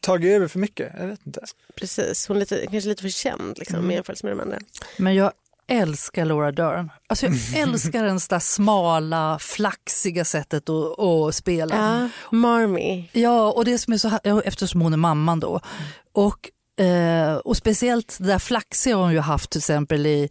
tagit 0.00 0.32
över 0.36 0.48
för 0.48 0.58
mycket, 0.58 0.92
jag 1.00 1.06
vet 1.06 1.26
inte. 1.26 1.40
Precis, 1.76 2.28
hon 2.28 2.36
är 2.36 2.40
lite, 2.40 2.66
kanske 2.70 2.88
lite 2.88 3.02
för 3.02 3.08
känd 3.08 3.58
liksom, 3.58 3.78
Mm. 3.78 3.90
i 3.90 3.94
jämförelse 3.94 4.26
med 4.26 4.36
de 4.36 4.40
andra. 4.40 4.58
men 4.96 5.14
jag 5.14 5.32
älskar 5.66 6.24
Laura 6.24 6.52
Dern. 6.52 6.90
Alltså 7.06 7.26
jag 7.26 7.36
älskar 7.56 8.04
den 8.04 8.20
där 8.28 8.38
smala, 8.38 9.38
flaxiga 9.40 10.24
sättet 10.24 10.68
att, 10.68 11.00
att 11.00 11.34
spela. 11.34 11.76
Ja, 11.76 12.08
Marmy. 12.36 13.08
Ja, 13.12 13.52
och 13.52 13.64
det 13.64 13.78
som 13.78 13.92
är 13.92 13.98
så 13.98 14.08
här, 14.08 14.42
eftersom 14.44 14.80
hon 14.80 14.92
är 14.92 14.96
mamman 14.96 15.40
då. 15.40 15.60
Och, 16.12 16.50
eh, 16.84 17.34
och 17.34 17.56
speciellt 17.56 18.16
det 18.20 18.26
där 18.26 18.38
flaxiga 18.38 18.96
hon 18.96 19.12
ju 19.12 19.18
haft 19.18 19.50
till 19.50 19.58
exempel 19.58 20.06
i 20.06 20.28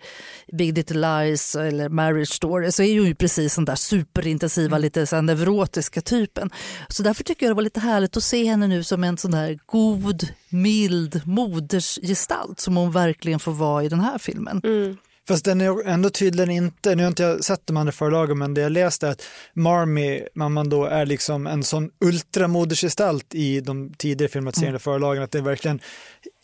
Big 0.54 0.78
Little 0.78 1.24
Lies 1.24 1.56
eller 1.56 1.90
Marriage 1.90 2.34
Story 2.34 2.72
så 2.72 2.84
är 2.84 3.00
hon 3.00 3.08
ju 3.08 3.16
precis 3.16 3.56
den 3.56 3.66
där 3.66 3.76
superintensiva, 3.76 4.78
lite 4.78 5.06
så 5.06 5.16
här 5.16 5.24
neurotiska 5.24 6.02
typen. 6.02 6.50
Så 6.88 7.04
därför 7.04 7.24
tycker 7.24 7.46
jag 7.46 7.52
det 7.52 7.56
var 7.56 7.64
lite 7.64 7.80
härligt 7.80 8.18
att 8.18 8.24
se 8.24 8.46
henne 8.46 8.68
nu 8.68 8.84
som 8.84 9.04
en 9.04 9.18
sån 9.18 9.32
där 9.32 9.60
god, 9.66 10.28
mild 10.50 11.22
modersgestalt 11.26 12.60
som 12.60 12.78
hon 12.78 12.92
verkligen 12.92 13.40
får 13.40 13.52
vara 13.52 13.84
i 13.84 13.90
den 13.90 14.00
här 14.00 14.18
filmen. 14.18 14.62
Mm. 14.64 14.98
Fast 15.28 15.46
den 15.46 15.62
är 15.62 15.88
ändå 15.88 16.10
tydligen 16.10 16.52
inte, 16.52 16.96
nu 16.96 17.04
har 17.04 17.08
inte 17.08 17.24
jag 17.24 17.44
sett 17.44 17.68
de 17.68 17.78
andra 17.78 17.92
förlagen, 17.92 18.38
men 18.38 18.54
det 18.54 18.62
jag 18.62 18.72
läste 18.72 19.08
är 19.08 19.12
att 19.12 19.24
Marmy, 19.54 20.22
mamman 20.36 20.70
då, 20.70 20.86
är 20.86 21.06
liksom 21.06 21.48
en 21.48 21.64
sån 21.64 21.90
ultramodersgestalt 22.06 23.36
i 23.36 23.62
de 23.62 23.94
tidigare 23.98 24.32
filmatiserade 24.32 24.80
förlagen, 24.80 25.24
att 25.24 25.32
det 25.32 25.38
är 25.38 25.42
verkligen 25.42 25.80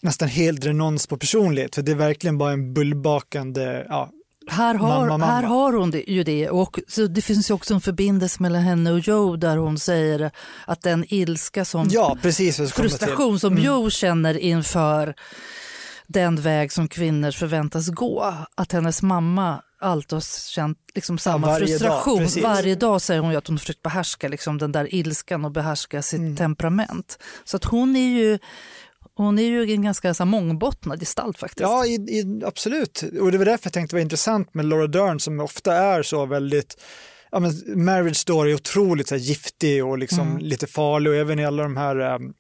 nästan 0.02 0.28
helt 0.28 0.66
renons 0.66 1.08
på 1.08 1.18
personlighet, 1.18 1.76
för 1.76 1.82
det 1.82 1.92
är 1.92 1.96
verkligen 1.96 2.38
bara 2.38 2.52
en 2.52 2.74
bullbakande, 2.74 3.86
ja, 3.90 4.12
Här 4.48 4.76
har, 4.76 4.90
Mamma, 4.90 5.06
mamma. 5.08 5.26
Här 5.26 5.44
har 5.44 5.74
hon 5.74 5.92
det, 5.92 6.04
ju 6.08 6.24
det. 6.24 6.50
Och 6.50 6.80
så 6.88 7.08
det 7.08 7.22
finns 7.22 7.50
ju 7.50 7.54
också 7.54 7.74
en 7.74 7.82
förbindelse 7.82 8.42
mellan 8.42 8.62
henne 8.62 8.92
och 8.92 9.00
Joe 9.00 9.36
där 9.36 9.58
hon 9.58 9.80
säger 9.80 10.32
att 10.68 10.82
den 10.82 11.06
ilska 11.08 11.66
som 11.66 11.88
ja 11.92 12.18
precis 12.22 12.72
frustration 12.72 13.40
som 13.40 13.58
Joe 13.58 13.90
känner 13.90 14.38
inför 14.38 15.16
den 16.14 16.36
väg 16.42 16.72
som 16.72 16.88
kvinnor 16.88 17.32
förväntas 17.32 17.90
gå. 17.90 18.34
Att 18.56 18.72
hennes 18.72 19.02
mamma 19.02 19.62
alltid 19.82 20.14
har 20.14 20.50
känt 20.52 20.78
liksom 20.96 21.18
samma 21.18 21.48
varje 21.48 21.66
dag, 21.66 21.70
frustration. 21.80 22.18
precis. 22.20 22.44
varje 22.44 22.76
dag 22.76 23.02
säger 23.02 23.22
hon 23.22 23.36
att 23.36 23.48
hon 23.48 23.60
försökt 23.60 23.82
behärska 23.82 24.28
liksom 24.28 24.58
den 24.58 24.72
där 24.72 24.96
ilskan 24.96 25.46
och 25.46 25.52
behärska 25.52 26.02
sitt 26.02 26.20
Mm. 26.20 26.36
temperament. 26.36 27.18
Så 27.44 27.58
att 27.58 27.64
hon 27.66 27.96
är 27.96 28.10
ju, 28.10 28.40
hon 29.16 29.40
är 29.40 29.44
ju 29.44 29.72
en 29.74 29.82
ganska 29.84 30.14
så 30.14 30.24
här, 30.24 30.30
mångbottnad 30.32 31.00
gestalt 31.00 31.38
faktiskt. 31.40 31.62
Ja, 31.62 31.86
i, 31.86 31.94
i, 31.94 32.42
absolut. 32.46 33.04
Och 33.22 33.32
det 33.32 33.38
var 33.38 33.46
därför 33.46 33.66
jag 33.66 33.74
tänkte 33.74 33.96
det 33.96 33.98
var 34.00 34.02
intressant 34.04 34.54
med 34.54 34.66
Laura 34.66 34.88
Dern 34.88 35.20
som 35.20 35.40
ofta 35.40 35.74
är 35.76 36.04
så 36.04 36.26
väldigt 36.26 36.76
Ja, 37.32 37.40
men 37.40 37.52
Marriage 37.86 38.16
Story 38.18 38.52
är 38.52 38.56
otroligt 38.56 39.08
så 39.08 39.16
här, 39.16 39.22
giftig 39.22 39.86
och 39.86 39.98
liksom 39.98 40.28
Mm. 40.28 40.38
lite 40.46 40.68
farlig 40.68 41.12
och 41.12 41.18
även 41.18 41.40
i 41.40 41.46
alla 41.46 41.64
de 41.64 41.78
här 41.78 42.00
um, 42.16 42.34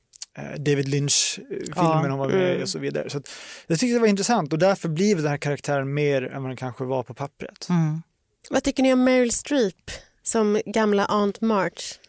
David 0.57 0.87
Lynch-filmerna 0.87 2.03
Ja, 2.03 2.09
hon 2.09 2.17
var 2.19 2.27
med 2.27 2.41
i 2.41 2.51
mm. 2.51 2.61
och 2.61 2.69
så 2.69 2.79
vidare. 2.79 3.09
Så 3.09 3.17
att, 3.17 3.31
jag 3.67 3.79
tyckte 3.79 3.93
det 3.93 3.99
var 3.99 4.07
intressant 4.07 4.53
och 4.53 4.59
därför 4.59 4.89
blir 4.89 5.15
den 5.15 5.27
här 5.27 5.37
karaktären 5.37 5.93
mer 5.93 6.21
än 6.21 6.41
vad 6.41 6.49
den 6.49 6.57
kanske 6.57 6.83
var 6.83 7.03
på 7.03 7.13
pappret. 7.13 7.69
Mm. 7.69 8.01
Vad 8.49 8.63
tycker 8.63 8.83
ni 8.83 8.93
om 8.93 9.03
Meryl 9.03 9.31
Streep 9.31 9.91
som 10.23 10.61
gamla 10.65 11.05
Aunt 11.05 11.41
March? 11.41 11.99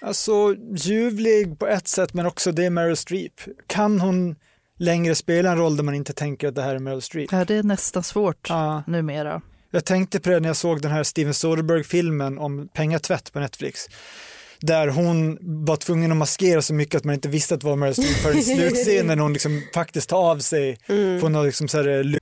Alltså 0.00 0.56
ljuvlig 0.76 1.58
på 1.58 1.66
ett 1.66 1.88
sätt 1.88 2.14
men 2.14 2.26
också 2.26 2.52
det 2.52 2.64
är 2.64 2.70
Meryl 2.70 2.96
Streep. 2.96 3.40
Kan 3.66 4.00
hon 4.00 4.36
längre 4.78 5.14
spela 5.14 5.50
en 5.50 5.58
roll 5.58 5.76
där 5.76 5.84
man 5.84 5.94
inte 5.94 6.12
tänker 6.12 6.48
att 6.48 6.54
det 6.54 6.62
här 6.62 6.74
är 6.74 6.78
Meryl 6.78 7.02
Streep? 7.02 7.32
Ja, 7.32 7.44
det 7.44 7.54
är 7.54 7.62
nästan 7.62 8.02
svårt 8.02 8.46
Ja. 8.48 8.82
numera. 8.86 9.42
Jag 9.70 9.84
tänkte 9.84 10.20
på 10.20 10.30
det 10.30 10.40
när 10.40 10.48
jag 10.48 10.56
såg 10.56 10.82
den 10.82 10.90
här 10.90 11.02
Steven 11.02 11.34
Soderbergh-filmen 11.34 12.38
om 12.38 12.68
pengatvätt 12.68 13.32
på 13.32 13.40
Netflix. 13.40 13.88
Där 14.66 14.88
hon 14.88 15.38
var 15.40 15.76
tvungen 15.76 16.12
att 16.12 16.16
maskera 16.16 16.62
så 16.62 16.74
mycket 16.74 16.94
att 16.94 17.04
man 17.04 17.14
inte 17.14 17.28
visste 17.28 17.54
att 17.54 17.60
det 17.60 17.66
var 17.66 17.76
Meryl 17.76 17.94
Streep 17.94 18.16
förrän 18.16 18.38
i 18.38 18.42
slutscenen 18.56 19.06
när 19.06 19.16
hon 19.22 19.32
liksom 19.32 19.62
faktiskt 19.74 20.08
tar 20.08 20.30
av 20.30 20.38
sig. 20.38 20.78
Mm. 20.86 21.20
Får 21.20 21.28
något 21.28 21.46
liksom 21.46 21.68
så 21.68 21.76
här, 21.78 22.02
ly- 22.04 22.18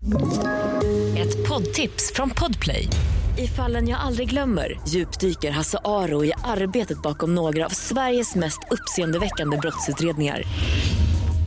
Ett 1.18 1.48
poddtips 1.48 2.12
från 2.14 2.30
Podplay. 2.30 2.88
I 3.38 3.46
fallen 3.46 3.88
jag 3.88 4.00
aldrig 4.00 4.30
glömmer 4.30 4.80
djupdyker 4.88 5.50
Hasse 5.50 5.78
Aro 5.84 6.24
i 6.24 6.32
arbetet 6.44 7.02
bakom 7.02 7.34
några 7.34 7.66
av 7.66 7.70
Sveriges 7.70 8.34
mest 8.34 8.60
uppseendeväckande 8.70 9.56
brottsutredningar. 9.56 10.42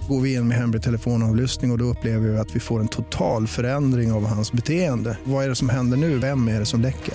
Går 0.10 0.22
vi 0.22 0.34
in 0.34 0.48
med 0.48 0.58
hemlig 0.58 0.82
telefonavlyssning 0.84 1.72
och, 1.72 1.76
och 1.76 1.80
då 1.80 1.86
upplever 1.86 2.28
vi 2.28 2.38
att 2.38 2.56
vi 2.56 2.60
får 2.60 2.80
en 2.80 2.88
total 2.88 3.48
förändring 3.48 4.12
av 4.12 4.26
hans 4.26 4.52
beteende. 4.52 5.18
Vad 5.24 5.46
är 5.46 5.50
det 5.50 5.56
som 5.56 5.70
händer 5.70 5.98
nu? 5.98 6.18
Vem 6.18 6.48
är 6.48 6.60
det 6.60 6.66
som 6.66 6.82
läcker? 6.82 7.14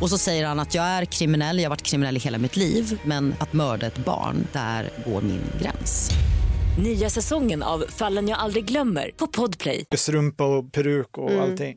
Och 0.00 0.10
så 0.10 0.18
säger 0.18 0.46
han 0.46 0.60
att 0.60 0.74
jag 0.74 0.84
är 0.84 1.04
kriminell, 1.04 1.58
jag 1.58 1.64
har 1.64 1.70
varit 1.70 1.82
kriminell 1.82 2.16
i 2.16 2.20
hela 2.20 2.38
mitt 2.38 2.56
liv 2.56 3.00
men 3.04 3.34
att 3.38 3.52
mörda 3.52 3.86
ett 3.86 3.98
barn, 4.04 4.46
där 4.52 4.90
går 5.06 5.22
min 5.22 5.40
gräns. 5.62 6.10
Nya 6.78 7.10
säsongen 7.10 7.62
av 7.62 7.84
Fallen 7.88 8.28
jag 8.28 8.38
aldrig 8.38 8.64
glömmer 8.64 9.10
på 9.16 9.26
Podplay. 9.26 9.84
strumpa 9.96 10.44
och 10.44 10.72
peruk 10.72 11.18
och 11.18 11.30
Mm. 11.30 11.42
allting. 11.42 11.76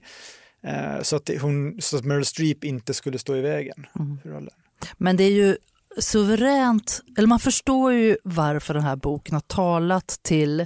Eh, 0.64 1.02
så, 1.02 1.16
att 1.16 1.30
hon, 1.42 1.82
så 1.82 1.98
att 1.98 2.06
Meryl 2.06 2.26
Streep 2.26 2.64
inte 2.64 2.94
skulle 2.94 3.20
stå 3.20 3.36
i 3.36 3.42
vägen 3.42 3.86
för 4.24 4.30
rollen. 4.30 4.50
Men 4.98 5.18
det 5.18 5.24
är 5.24 5.32
ju 5.32 5.58
suveränt, 6.00 7.02
eller 7.18 7.28
man 7.28 7.40
förstår 7.40 7.94
ju 7.94 8.18
varför 8.24 8.74
den 8.74 8.84
här 8.84 8.96
boken 8.96 9.34
har 9.34 9.42
talat 9.42 10.20
till 10.22 10.66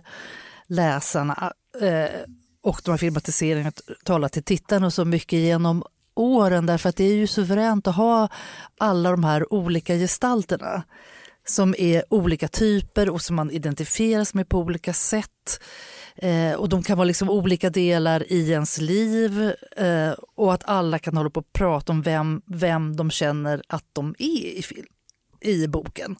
läsarna 0.67 1.53
eh, 1.81 2.19
och 2.63 2.81
de 2.85 2.91
här 2.91 2.97
filmatiseringarna 2.97 3.71
talat 4.05 4.31
till 4.33 4.43
tittarna 4.43 4.91
så 4.91 5.05
mycket 5.05 5.39
genom 5.39 5.83
åren 6.15 6.65
därför 6.65 6.89
att 6.89 6.95
det 6.95 7.03
är 7.03 7.15
ju 7.15 7.27
suveränt 7.27 7.87
att 7.87 7.95
ha 7.95 8.29
alla 8.77 9.11
de 9.11 9.23
här 9.23 9.53
olika 9.53 9.95
gestalterna 9.95 10.83
som 11.45 11.75
är 11.77 12.03
olika 12.09 12.47
typer 12.47 13.09
och 13.09 13.21
som 13.21 13.35
man 13.35 13.51
identifieras 13.51 14.33
med 14.33 14.49
på 14.49 14.57
olika 14.59 14.93
sätt. 14.93 15.59
Eh, 16.15 16.53
och 16.53 16.69
de 16.69 16.83
kan 16.83 16.97
vara 16.97 17.05
liksom 17.05 17.29
olika 17.29 17.69
delar 17.69 18.31
i 18.31 18.51
ens 18.51 18.81
liv 18.81 19.53
eh, 19.77 20.11
och 20.35 20.53
att 20.53 20.63
alla 20.65 20.99
kan 20.99 21.17
hålla 21.17 21.29
på 21.29 21.39
och 21.39 21.53
prata 21.53 21.91
om 21.91 22.01
vem, 22.01 22.41
vem 22.45 22.95
de 22.95 23.11
känner 23.11 23.61
att 23.67 23.85
de 23.93 24.15
är 24.19 24.57
i, 24.57 24.61
film, 24.61 24.87
i 25.41 25.67
boken. 25.67 26.15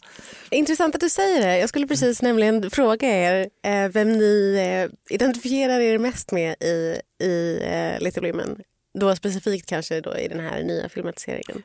Intressant 0.51 0.95
att 0.95 1.01
du 1.01 1.09
säger 1.09 1.41
det. 1.47 1.57
Jag 1.57 1.69
skulle 1.69 1.87
precis 1.87 2.21
nämligen 2.21 2.71
fråga 2.71 3.07
er 3.07 3.49
eh, 3.65 3.91
vem 3.91 4.11
ni 4.11 4.55
eh, 4.55 5.13
identifierar 5.15 5.79
er 5.79 5.97
mest 5.97 6.31
med 6.31 6.55
i, 6.63 6.99
i 7.23 7.59
eh, 7.63 8.03
Little 8.03 8.31
Women. 8.31 8.61
Då 8.93 9.15
specifikt 9.15 9.69
kanske 9.69 10.01
då 10.01 10.17
i 10.17 10.27
den 10.27 10.39
här 10.39 10.63
nya 10.63 10.89
filmatiseringen. 10.89 11.63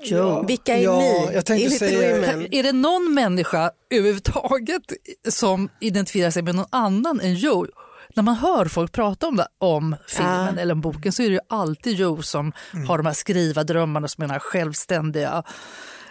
Ja, 0.00 0.42
Vilka 0.42 0.76
är 0.76 0.82
ja, 0.82 0.98
ni 0.98 1.28
jag 1.34 1.46
tänkte 1.46 1.70
säga- 1.70 2.14
Women? 2.16 2.48
Är 2.54 2.62
det 2.62 2.72
någon 2.72 3.14
människa 3.14 3.70
överhuvudtaget 3.90 4.82
som 5.28 5.68
identifierar 5.80 6.30
sig 6.30 6.42
med 6.42 6.54
någon 6.54 6.66
annan 6.70 7.20
än 7.20 7.34
Joe? 7.34 7.66
När 8.14 8.22
man 8.22 8.34
hör 8.34 8.64
folk 8.66 8.92
prata 8.92 9.26
om, 9.28 9.36
det, 9.36 9.46
om 9.58 9.96
filmen 10.08 10.54
Ja. 10.56 10.60
eller 10.62 10.72
om 10.74 10.80
boken 10.80 11.12
så 11.12 11.22
är 11.22 11.26
det 11.26 11.32
ju 11.32 11.40
alltid 11.48 11.96
Joe 11.96 12.22
som 12.22 12.52
har 12.88 12.96
de 12.96 13.06
här 13.06 13.12
skriva-drömmarna 13.14 14.08
som 14.08 14.22
är 14.22 14.26
den 14.26 14.32
här 14.32 14.38
självständiga. 14.40 15.42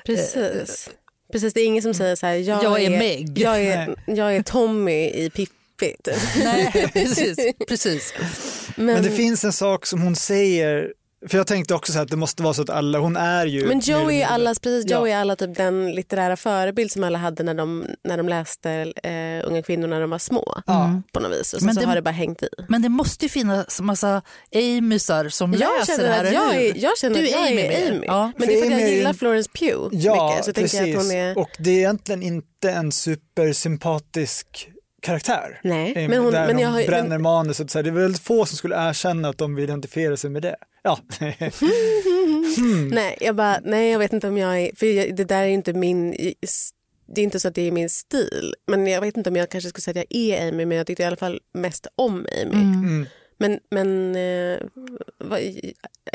Precis. 0.05 0.89
Precis, 1.31 1.53
det 1.53 1.61
är 1.61 1.65
ingen 1.65 1.83
som 1.83 1.93
säger 1.93 2.15
så 2.15 2.25
här, 2.25 2.33
jag, 2.35 2.63
Jag 2.63 2.81
är 2.83 2.89
Meg. 2.89 3.37
Jag 3.39 3.61
är, 3.63 3.95
jag 4.07 4.35
är 4.35 4.43
Tommy 4.43 5.05
i 5.09 5.29
Pippi. 5.29 5.95
Nej, 6.43 6.89
precis. 6.93 7.37
precis. 7.67 8.13
Men, 8.77 8.85
Men 8.85 9.03
det 9.03 9.11
finns 9.11 9.43
en 9.45 9.53
sak 9.53 9.85
som 9.85 10.01
hon 10.01 10.15
säger, 10.15 10.93
för 11.29 11.37
jag 11.37 11.47
tänkte 11.47 11.73
också 11.73 11.91
så 11.91 11.97
här 11.97 12.05
att 12.05 12.11
det 12.11 12.17
måste 12.17 12.43
vara 12.43 12.53
så 12.53 12.61
att 12.61 12.69
alla, 12.69 12.99
hon 12.99 13.15
är 13.17 13.45
ju... 13.45 13.59
men 13.67 13.77
mer 13.77 13.89
eller 13.89 14.01
Joe 14.03 14.11
är 14.11 14.25
allas, 14.25 14.59
precis, 14.59 14.85
Ja. 14.91 14.97
Joe 14.97 15.07
är 15.07 15.17
alla 15.17 15.35
typ 15.35 15.55
den 15.57 15.91
litterära 15.91 16.37
förebild 16.37 16.91
som 16.91 17.03
alla 17.03 17.17
hade 17.17 17.43
när 17.43 17.53
de, 17.53 17.85
när 18.03 18.17
de 18.17 18.29
läste 18.29 18.71
eh, 19.03 19.47
Unga 19.47 19.61
kvinnor 19.63 19.87
när 19.87 20.01
de 20.01 20.09
var 20.09 20.17
små. 20.19 20.61
Ja. 20.65 21.01
På 21.13 21.19
något 21.19 21.31
vis. 21.39 21.53
Och 21.53 21.61
Men 21.63 21.75
så 21.75 21.81
det- 21.81 21.87
har 21.87 21.95
det 21.95 22.01
bara 22.01 22.11
hängt 22.11 22.43
i. 22.43 22.47
Men 22.69 22.81
det 22.81 22.89
måste 22.89 23.25
ju 23.25 23.29
finnas 23.29 23.81
massa 23.81 24.21
Amysar 24.55 25.29
som 25.29 25.53
Jag 25.53 25.59
läser 25.79 25.93
det 25.93 25.97
känner 26.03 26.13
här 26.13 26.25
att 26.25 26.33
jag 26.33 26.55
är, 26.55 26.73
jag 26.77 26.97
känner 26.97 27.15
Du 27.15 27.23
att 27.23 27.29
är 27.29 27.37
jag 27.37 27.47
Amy 27.47 27.61
är 27.61 27.69
mer. 27.69 27.91
Amy. 27.91 28.05
Ja. 28.07 28.31
Men 28.37 28.47
det 28.47 28.53
är 28.53 28.59
för 28.59 28.65
att 28.65 28.71
jag 28.71 28.81
Amy 28.83 28.91
gillar 28.95 29.09
en- 29.09 29.15
Florence 29.15 29.49
Pugh 29.59 29.87
Ja, 29.91 30.29
mycket. 30.29 30.45
Så 30.45 30.53
precis. 30.53 30.79
jag 30.79 30.89
att 30.89 30.95
hon 30.95 31.11
är... 31.11 31.37
Och 31.37 31.49
det 31.59 31.69
är 31.71 31.77
egentligen 31.77 32.23
inte 32.23 32.69
en 32.71 32.91
supersympatisk 32.91 34.69
karaktär. 35.01 35.59
Nej, 35.63 36.07
men 36.07 36.19
hon- 36.19 36.31
där 36.33 36.47
men 36.47 36.55
de 36.55 36.61
jag 36.61 36.69
har 36.69 36.83
bränner 36.87 37.09
men- 37.09 37.21
manuset. 37.21 37.71
Så 37.71 37.77
här, 37.77 37.83
det 37.83 37.89
är 37.89 37.91
väldigt 37.91 38.21
få 38.21 38.45
som 38.45 38.57
skulle 38.57 38.89
erkänna 38.89 39.29
att 39.29 39.37
de 39.37 39.55
vill 39.55 39.63
identifiera 39.63 40.17
sig 40.17 40.29
med 40.29 40.41
det. 40.41 40.55
Ja, 40.83 40.99
Nej, 42.91 43.17
jag 43.21 43.35
bara, 43.35 43.59
nej 43.63 43.91
jag 43.91 43.99
vet 43.99 44.13
inte 44.13 44.27
om 44.27 44.37
jag 44.37 44.61
är, 44.61 44.71
för 44.75 44.85
jag, 44.85 45.15
det 45.15 45.23
där 45.23 45.41
är 45.43 45.47
inte 45.47 45.73
min, 45.73 46.11
det 47.15 47.21
är 47.21 47.23
inte 47.23 47.39
så 47.39 47.47
att 47.47 47.55
det 47.55 47.67
är 47.67 47.71
min 47.71 47.89
stil. 47.89 48.53
Men 48.67 48.87
jag 48.87 49.01
vet 49.01 49.17
inte 49.17 49.29
om 49.29 49.35
jag 49.35 49.49
kanske 49.49 49.69
skulle 49.69 49.81
säga 49.81 50.01
att 50.01 50.05
jag 50.09 50.21
är 50.21 50.47
Amy, 50.49 50.65
men 50.65 50.77
jag 50.77 50.87
tyckte 50.87 51.03
i 51.03 51.05
alla 51.05 51.15
fall 51.15 51.39
mest 51.53 51.87
om 51.95 52.25
Amy. 52.41 52.61
mm. 52.63 53.05
Men, 53.37 53.59
men 53.69 54.15
eh, 54.15 54.59
vad, 55.17 55.39
I 55.39 55.73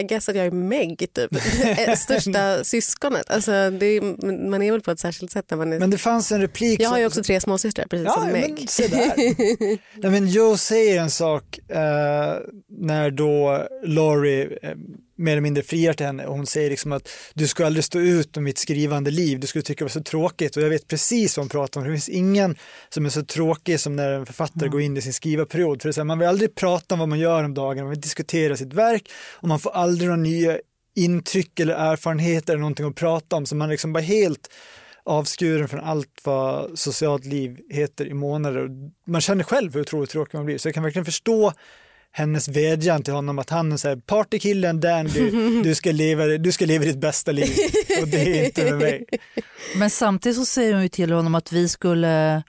guess 0.08 0.28
att 0.28 0.36
jag 0.36 0.46
är 0.46 0.50
Meg, 0.50 0.98
typ. 1.12 1.34
Eh, 1.78 1.94
Största 1.96 2.64
syskonet. 2.64 3.30
Alltså, 3.30 3.50
det 3.70 3.86
är, 3.86 4.46
man 4.50 4.62
är 4.62 4.72
väl 4.72 4.80
på 4.80 4.90
ett 4.90 5.00
särskilt 5.00 5.30
sätt 5.32 5.46
när 5.50 5.58
man 5.58 5.72
är... 5.72 5.78
Men 5.78 5.90
det 5.90 5.98
fanns 5.98 6.32
en 6.32 6.40
replik 6.40 6.80
jag 6.82 6.90
har 6.90 6.98
ju 6.98 7.06
också 7.06 7.22
tre 7.22 7.40
småsystrar, 7.40 7.86
precis 7.86 8.06
Ja, 8.06 8.12
som 8.12 8.26
ja, 8.26 8.32
Meg. 8.32 8.54
men 8.58 8.68
se 8.68 8.86
där. 8.86 9.12
Nej, 10.00 10.10
men 10.10 10.28
Joe 10.28 10.56
säger 10.56 11.00
en 11.00 11.10
sak 11.10 11.58
eh, 11.68 12.36
när 12.68 13.10
då 13.10 13.66
Laurie 13.84 14.58
eh, 14.62 14.76
mer 15.22 15.32
eller 15.32 15.40
mindre 15.40 15.62
friar 15.62 15.92
till 15.92 16.06
henne 16.06 16.26
och 16.26 16.36
hon 16.36 16.46
säger 16.46 16.70
liksom 16.70 16.92
att 16.92 17.08
du 17.34 17.48
ska 17.48 17.66
aldrig 17.66 17.84
stå 17.84 17.98
ut 17.98 18.36
med 18.36 18.44
mitt 18.44 18.58
skrivande 18.58 19.10
liv, 19.10 19.40
du 19.40 19.46
skulle 19.46 19.62
tycka 19.62 19.78
det 19.78 19.84
var 19.84 19.88
så 19.88 20.02
tråkigt 20.02 20.56
och 20.56 20.62
jag 20.62 20.70
vet 20.70 20.88
precis 20.88 21.36
vad 21.36 21.44
hon 21.44 21.48
pratar 21.48 21.80
om. 21.80 21.86
Det 21.86 21.92
finns 21.92 22.08
ingen 22.08 22.56
som 22.88 23.06
är 23.06 23.10
så 23.10 23.22
tråkig 23.22 23.80
som 23.80 23.96
när 23.96 24.12
en 24.12 24.26
författare 24.26 24.68
går 24.68 24.80
in 24.80 24.96
i 24.96 25.00
sin 25.00 25.12
skrivarperiod. 25.12 25.82
För 25.82 25.88
det 25.88 25.96
är 25.96 26.00
här, 26.00 26.04
man 26.04 26.18
vill 26.18 26.28
aldrig 26.28 26.54
prata 26.54 26.94
om 26.94 26.98
vad 26.98 27.08
man 27.08 27.18
gör 27.18 27.44
om 27.44 27.54
dagen, 27.54 27.78
man 27.78 27.90
vill 27.90 28.00
diskutera 28.00 28.56
sitt 28.56 28.72
verk 28.72 29.10
och 29.32 29.48
man 29.48 29.58
får 29.58 29.70
aldrig 29.70 30.08
några 30.08 30.22
nya 30.22 30.58
intryck 30.96 31.60
eller 31.60 31.74
erfarenheter 31.74 32.52
eller 32.52 32.60
någonting 32.60 32.86
att 32.86 32.94
prata 32.94 33.36
om 33.36 33.46
så 33.46 33.56
man 33.56 33.68
är 33.68 33.72
liksom 33.72 33.92
bara 33.92 34.00
helt 34.00 34.48
avskuren 35.04 35.68
från 35.68 35.80
allt 35.80 36.20
vad 36.24 36.78
socialt 36.78 37.24
liv 37.24 37.58
heter 37.70 38.06
i 38.06 38.14
månader. 38.14 38.68
Man 39.06 39.20
känner 39.20 39.44
själv 39.44 39.74
hur 39.74 39.80
otroligt 39.80 40.10
tråkig 40.10 40.38
man 40.38 40.46
blir. 40.46 40.58
Så 40.58 40.68
jag 40.68 40.74
kan 40.74 40.82
verkligen 40.82 41.04
förstå 41.04 41.52
hennes 42.12 42.48
vädjan 42.48 43.02
till 43.02 43.14
honom 43.14 43.38
att 43.38 43.50
han 43.50 43.72
är 43.72 43.76
så 43.76 43.88
här, 43.88 43.96
partykillen 43.96 44.80
Dandy, 44.80 45.30
du 45.62 45.74
ska, 45.74 45.92
leva, 45.92 46.26
du 46.26 46.52
ska 46.52 46.66
leva 46.66 46.84
ditt 46.84 47.00
bästa 47.00 47.32
liv 47.32 47.50
och 48.02 48.08
det 48.08 48.38
är 48.40 48.44
inte 48.44 48.64
med 48.64 48.78
mig. 48.78 49.06
Men 49.76 49.90
samtidigt 49.90 50.38
så 50.38 50.44
säger 50.44 50.72
hon 50.72 50.82
ju 50.82 50.88
till 50.88 51.12
honom 51.12 51.34
att 51.34 51.52
vi 51.52 51.68
skulle 51.68 52.42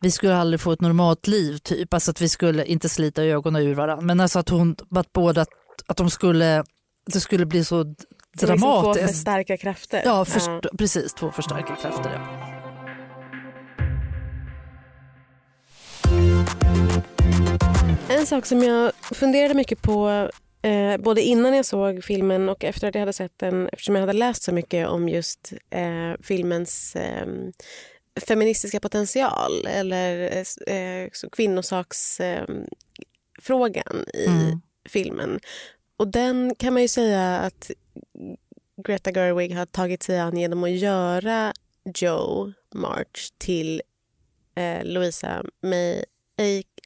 vi 0.00 0.10
skulle 0.10 0.36
aldrig 0.36 0.60
få 0.60 0.72
ett 0.72 0.80
normalt 0.80 1.26
liv, 1.26 1.58
typ. 1.58 1.94
Alltså 1.94 2.10
att 2.10 2.20
vi 2.20 2.28
skulle 2.28 2.64
inte 2.64 2.88
slita 2.88 3.24
ögonen 3.24 3.62
ur 3.62 3.74
varandra. 3.74 4.06
Men 4.06 4.20
alltså 4.20 4.38
att 4.38 4.48
hon, 4.48 4.76
att 4.94 5.12
båda, 5.12 5.46
att 5.86 5.96
de 5.96 6.10
skulle, 6.10 6.64
det 7.12 7.20
skulle 7.20 7.46
bli 7.46 7.64
så 7.64 7.80
är 7.80 7.84
liksom 7.84 7.96
två 8.38 8.46
för 8.46 8.46
dramatiskt. 8.46 9.20
starka 9.20 9.56
krafter. 9.56 10.02
Ja, 10.04 10.24
först, 10.24 10.78
precis. 10.78 11.14
Två 11.14 11.30
för 11.30 11.42
starka 11.42 11.76
krafter. 11.76 12.10
Ja. 12.14 12.49
En 18.10 18.26
sak 18.26 18.46
som 18.46 18.62
jag 18.62 18.92
funderade 18.94 19.54
mycket 19.54 19.82
på 19.82 20.28
eh, 20.62 20.96
både 20.96 21.22
innan 21.22 21.54
jag 21.54 21.64
såg 21.64 22.04
filmen 22.04 22.48
och 22.48 22.64
efter 22.64 22.88
att 22.88 22.94
jag 22.94 23.02
hade 23.02 23.12
sett 23.12 23.38
den 23.38 23.68
eftersom 23.68 23.94
jag 23.94 24.02
hade 24.02 24.12
läst 24.12 24.42
så 24.42 24.52
mycket 24.52 24.88
om 24.88 25.08
just 25.08 25.52
eh, 25.70 26.12
filmens 26.22 26.96
eh, 26.96 27.26
feministiska 28.28 28.80
potential 28.80 29.66
eller 29.66 30.30
eh, 30.66 31.08
kvinnosaksfrågan 31.32 34.04
eh, 34.14 34.20
i 34.20 34.26
Mm. 34.26 34.60
filmen. 34.88 35.40
Och 35.96 36.08
den 36.08 36.54
kan 36.54 36.72
man 36.72 36.82
ju 36.82 36.88
säga 36.88 37.38
att 37.38 37.70
Greta 38.86 39.10
Gerwig 39.12 39.54
har 39.54 39.66
tagit 39.66 40.02
sig 40.02 40.18
an 40.18 40.36
genom 40.36 40.64
att 40.64 40.70
göra 40.70 41.52
Joe 41.94 42.52
March 42.74 43.30
till 43.38 43.82
eh, 44.54 44.84
Louisa 44.84 45.44
May 45.62 46.02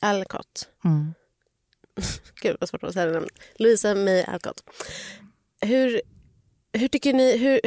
Alcott. 0.01 0.69
Mm. 0.85 1.15
Gud 2.41 2.57
vad 2.61 2.69
svårt 2.69 2.83
att 2.83 2.93
säga 2.93 3.13
namnet. 3.13 3.33
Louisa 3.55 3.95
May 3.95 4.23
Alcott. 4.23 4.65
Hur, 5.61 6.01
hur, 6.73 6.89
tycker 6.89 7.13
ni, 7.13 7.37
hur, 7.37 7.61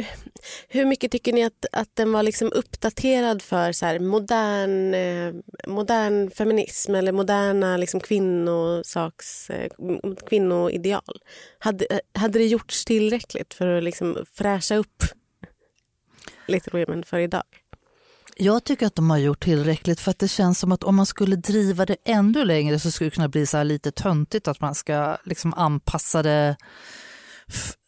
hur 0.68 0.84
mycket 0.84 1.12
tycker 1.12 1.32
ni 1.32 1.44
att, 1.44 1.66
att 1.72 1.96
den 1.96 2.12
var 2.12 2.22
liksom 2.22 2.52
uppdaterad 2.52 3.42
för 3.42 3.72
så 3.72 3.86
här 3.86 3.98
modern, 3.98 4.94
eh, 4.94 5.34
modern 5.66 6.30
feminism 6.30 6.94
eller 6.94 7.12
moderna 7.12 7.76
liksom 7.76 8.00
kvinnosaks, 8.00 9.50
eh, 9.50 9.70
kvinnoideal? 10.28 11.22
Hade, 11.58 12.00
hade 12.14 12.38
det 12.38 12.46
gjorts 12.46 12.84
tillräckligt 12.84 13.54
för 13.54 13.66
att 13.66 13.84
liksom 13.84 14.24
fräscha 14.32 14.76
upp 14.76 15.02
Little 16.46 16.84
Women 16.84 17.04
för 17.04 17.18
idag? 17.18 17.44
Jag 18.40 18.64
tycker 18.64 18.86
att 18.86 18.94
de 18.94 19.10
har 19.10 19.18
gjort 19.18 19.44
tillräckligt 19.44 20.00
för 20.00 20.10
att 20.10 20.18
det 20.18 20.28
känns 20.28 20.58
som 20.58 20.72
att 20.72 20.84
om 20.84 20.96
man 20.96 21.06
skulle 21.06 21.36
driva 21.36 21.86
det 21.86 21.96
ännu 22.04 22.44
längre 22.44 22.78
så 22.78 22.90
skulle 22.90 23.10
det 23.10 23.14
kunna 23.14 23.28
bli 23.28 23.46
så 23.46 23.56
här 23.56 23.64
lite 23.64 23.90
töntigt 23.90 24.48
att 24.48 24.60
man 24.60 24.74
ska 24.74 25.16
liksom 25.24 25.54
anpassa 25.54 26.22
det 26.22 26.56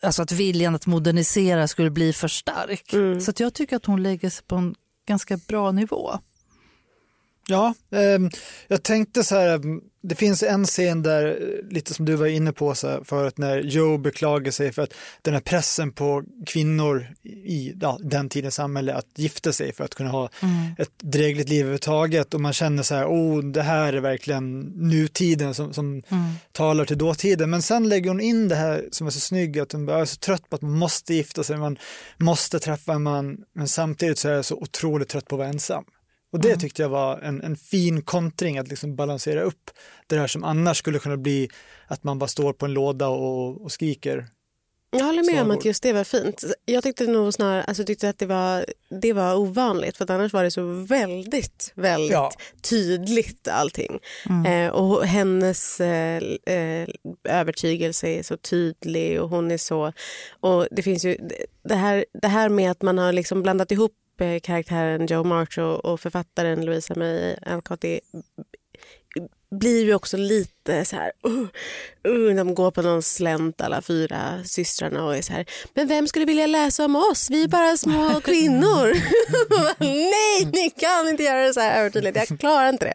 Alltså 0.02 0.22
att 0.22 0.32
viljan 0.32 0.74
att 0.74 0.86
modernisera 0.86 1.68
skulle 1.68 1.90
bli 1.90 2.12
för 2.12 2.28
stark. 2.28 2.92
Mm. 2.92 3.20
Så 3.20 3.32
jag 3.36 3.54
tycker 3.54 3.76
att 3.76 3.86
hon 3.86 4.02
lägger 4.02 4.30
sig 4.30 4.44
på 4.46 4.56
en 4.56 4.74
ganska 5.08 5.36
bra 5.36 5.72
nivå. 5.72 6.18
Ja, 7.48 7.74
ehm, 7.90 8.30
jag 8.68 8.82
tänkte 8.82 9.24
så 9.24 9.34
här, 9.34 9.54
ehm, 9.54 9.80
det 10.02 10.14
finns 10.14 10.42
en 10.42 10.64
scen 10.64 11.02
där, 11.02 11.26
eh, 11.26 11.72
lite 11.72 11.94
som 11.94 12.04
du 12.04 12.14
var 12.14 12.26
inne 12.26 12.52
på 12.52 12.74
så 12.74 12.88
här, 12.88 13.00
förut, 13.04 13.38
när 13.38 13.58
Joe 13.58 13.98
beklagar 13.98 14.52
sig 14.52 14.72
för 14.72 14.82
att 14.82 14.94
den 15.22 15.34
här 15.34 15.40
pressen 15.40 15.92
på 15.92 16.24
kvinnor 16.46 17.06
i 17.44 17.76
ja, 17.80 17.98
den 18.02 18.28
tidens 18.28 18.54
samhälle 18.54 18.94
att 18.94 19.06
gifta 19.16 19.52
sig 19.52 19.72
för 19.72 19.84
att 19.84 19.94
kunna 19.94 20.10
ha 20.10 20.28
ett 20.78 20.90
drägligt 21.02 21.48
liv 21.48 21.60
överhuvudtaget 21.60 22.34
och 22.34 22.40
man 22.40 22.52
känner 22.52 22.82
så 22.82 22.94
här, 22.94 23.06
oh, 23.06 23.44
det 23.44 23.62
här 23.62 23.92
är 23.92 24.00
verkligen 24.00 24.60
nutiden 24.60 25.54
som, 25.54 25.72
som 25.72 26.02
talar 26.52 26.84
till 26.84 26.98
dåtiden. 26.98 27.50
Men 27.50 27.62
sen 27.62 27.88
lägger 27.88 28.10
hon 28.10 28.20
in 28.20 28.48
det 28.48 28.56
här 28.56 28.88
som 28.92 29.06
är 29.06 29.10
så 29.10 29.20
snygg, 29.20 29.58
att 29.58 29.72
hon 29.72 29.86
bara 29.86 30.00
är 30.00 30.04
så 30.04 30.16
trött 30.16 30.48
på 30.48 30.56
att 30.56 30.62
man 30.62 30.78
måste 30.78 31.14
gifta 31.14 31.42
sig, 31.44 31.56
man 31.56 31.78
måste 32.18 32.58
träffa 32.58 32.92
en 32.92 33.02
man, 33.02 33.38
men 33.52 33.68
samtidigt 33.68 34.18
så 34.18 34.28
är 34.28 34.32
jag 34.32 34.44
så 34.44 34.56
otroligt 34.56 35.08
trött 35.08 35.28
på 35.28 35.34
att 35.34 35.38
vara 35.38 35.48
ensam. 35.48 35.84
Och 36.32 36.40
det 36.40 36.56
tyckte 36.56 36.82
jag 36.82 36.88
var 36.88 37.18
en, 37.18 37.42
en 37.42 37.56
fin 37.56 38.02
kontring 38.02 38.58
att 38.58 38.68
liksom 38.68 38.96
balansera 38.96 39.42
upp 39.42 39.70
det 40.06 40.16
där 40.16 40.26
som 40.26 40.44
annars 40.44 40.78
skulle 40.78 40.98
kunna 40.98 41.16
bli 41.16 41.48
att 41.86 42.04
man 42.04 42.18
bara 42.18 42.28
står 42.28 42.52
på 42.52 42.66
en 42.66 42.72
låda 42.72 43.08
och, 43.08 43.60
och 43.60 43.72
skriker. 43.72 44.26
Jag 44.92 45.04
håller 45.04 45.32
med 45.32 45.42
om 45.42 45.50
att 45.50 45.64
just 45.64 45.82
det 45.82 45.92
var 45.92 46.04
fint. 46.04 46.44
Jag 46.64 46.82
tyckte 46.82 47.06
nog 47.06 47.34
snarare 47.34 47.62
alltså, 47.64 47.84
tyckte 47.84 48.08
att 48.08 48.18
det 48.18 48.26
var, 48.26 48.64
det 49.00 49.12
var 49.12 49.34
ovanligt 49.36 49.96
för 49.96 50.04
att 50.04 50.10
annars 50.10 50.32
var 50.32 50.44
det 50.44 50.50
så 50.50 50.62
väldigt, 50.88 51.72
väldigt 51.74 52.10
Ja. 52.10 52.32
tydligt 52.62 53.48
allting. 53.48 53.98
Eh, 54.46 54.68
och 54.68 55.06
hennes 55.06 55.80
eh, 55.80 56.22
eh, 56.46 56.88
övertygelse 57.24 58.08
är 58.08 58.22
så 58.22 58.36
tydlig 58.36 59.20
och 59.20 59.28
hon 59.28 59.50
är 59.50 59.58
så... 59.58 59.92
Och 60.40 60.66
det 60.70 60.82
finns 60.82 61.04
ju 61.04 61.16
det 61.62 61.74
här, 61.74 62.04
det 62.12 62.28
här 62.28 62.48
med 62.48 62.70
att 62.70 62.82
man 62.82 62.98
har 62.98 63.12
liksom 63.12 63.42
blandat 63.42 63.72
ihop 63.72 63.92
eh, 64.20 64.40
karaktären 64.40 65.06
Joe 65.06 65.24
March 65.24 65.58
och, 65.58 65.84
och 65.84 66.00
författaren 66.00 66.64
Louisa 66.64 66.94
May 66.94 67.34
Alcott 67.46 67.84
blir 69.50 69.84
ju 69.84 69.94
också 69.94 70.16
lite 70.16 70.59
så 70.84 70.96
här... 70.96 71.12
Uh, 71.26 71.46
uh, 72.08 72.34
de 72.36 72.54
går 72.54 72.70
på 72.70 72.82
någon 72.82 73.02
slänt 73.02 73.60
alla 73.60 73.82
fyra 73.82 74.40
systrarna 74.44 75.04
och 75.04 75.16
är 75.16 75.22
så 75.22 75.32
här... 75.32 75.46
Men 75.74 75.88
vem 75.88 76.08
skulle 76.08 76.24
vilja 76.24 76.46
läsa 76.46 76.84
om 76.84 76.96
oss? 76.96 77.30
Vi 77.30 77.42
är 77.44 77.48
bara 77.48 77.76
små 77.76 78.20
kvinnor. 78.24 78.92
Nej, 79.78 80.44
ni 80.52 80.70
kan 80.70 81.08
inte 81.08 81.22
göra 81.22 81.46
det 81.46 81.54
så 81.54 81.60
här 81.60 81.80
övertydligt. 81.80 82.16
Jag 82.28 82.40
klarar 82.40 82.68
inte 82.68 82.84
det. 82.84 82.94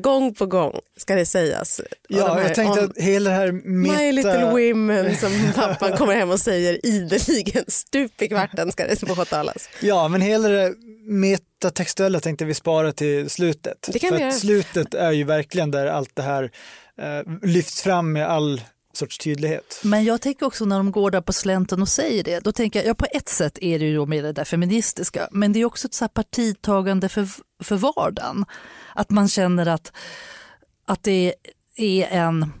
Gång 0.00 0.34
på 0.34 0.46
gång 0.46 0.80
ska 0.96 1.14
det 1.14 1.26
sägas. 1.26 1.78
Och 1.78 1.84
de 2.08 2.16
Ja, 2.16 2.34
här- 2.34 2.42
jag 2.42 2.54
tänkte 2.54 2.80
om 2.80 2.86
att 2.90 2.98
hela 3.04 3.30
det 3.30 3.36
här 3.36 3.52
meta... 3.52 3.98
My 4.02 4.12
little 4.12 4.44
women 4.50 5.16
som 5.16 5.52
pappan 5.54 5.96
kommer 5.96 6.14
hem 6.14 6.30
och 6.30 6.40
säger 6.40 6.86
ideligen. 6.86 7.64
Stup 7.68 8.22
i 8.22 8.28
kvarten 8.28 8.72
ska 8.72 8.86
det 8.86 9.06
påtalas. 9.06 9.68
Ja, 9.80 10.08
men 10.08 10.20
hela 10.20 10.48
det 10.48 10.74
metatextuella 11.06 12.20
tänkte 12.20 12.44
vi 12.44 12.54
spara 12.54 12.92
till 12.92 13.30
slutet. 13.30 13.88
Det 13.92 13.98
kan 13.98 14.08
För 14.08 14.16
vi 14.16 14.22
göra. 14.22 14.32
slutet 14.32 14.94
är 14.94 15.12
ju 15.12 15.24
verkligen 15.24 15.70
där 15.70 15.86
allt 15.86 16.10
det 16.16 16.22
här 16.22 16.42
eh, 16.44 16.50
lyfts 17.42 17.82
fram 17.82 18.12
med 18.12 18.28
all 18.28 18.60
sorts 18.92 19.18
tydlighet. 19.18 19.80
Men 19.84 20.04
jag 20.04 20.20
tänker 20.20 20.46
också 20.46 20.64
när 20.64 20.76
de 20.76 20.92
går 20.92 21.10
där 21.10 21.20
på 21.20 21.32
slänten 21.32 21.82
och 21.82 21.88
säger 21.88 22.24
det, 22.24 22.40
då 22.44 22.52
tänker 22.52 22.78
jag, 22.78 22.88
ja 22.88 22.94
på 22.94 23.06
ett 23.10 23.28
sätt 23.28 23.58
är 23.60 23.78
det 23.78 23.84
ju 23.84 23.96
då 23.96 24.06
med 24.06 24.24
det 24.24 24.32
där 24.32 24.44
feministiska, 24.44 25.28
men 25.30 25.52
det 25.52 25.60
är 25.60 25.64
också 25.64 25.86
ett 25.88 25.94
så 25.94 26.04
här 26.04 26.08
partitagande 26.08 27.08
för, 27.08 27.28
för 27.62 27.76
vardagen. 27.76 28.44
Att 28.94 29.10
man 29.10 29.28
känner 29.28 29.66
att, 29.66 29.92
att 30.86 31.02
det 31.02 31.34
är 31.76 32.06
en, 32.10 32.52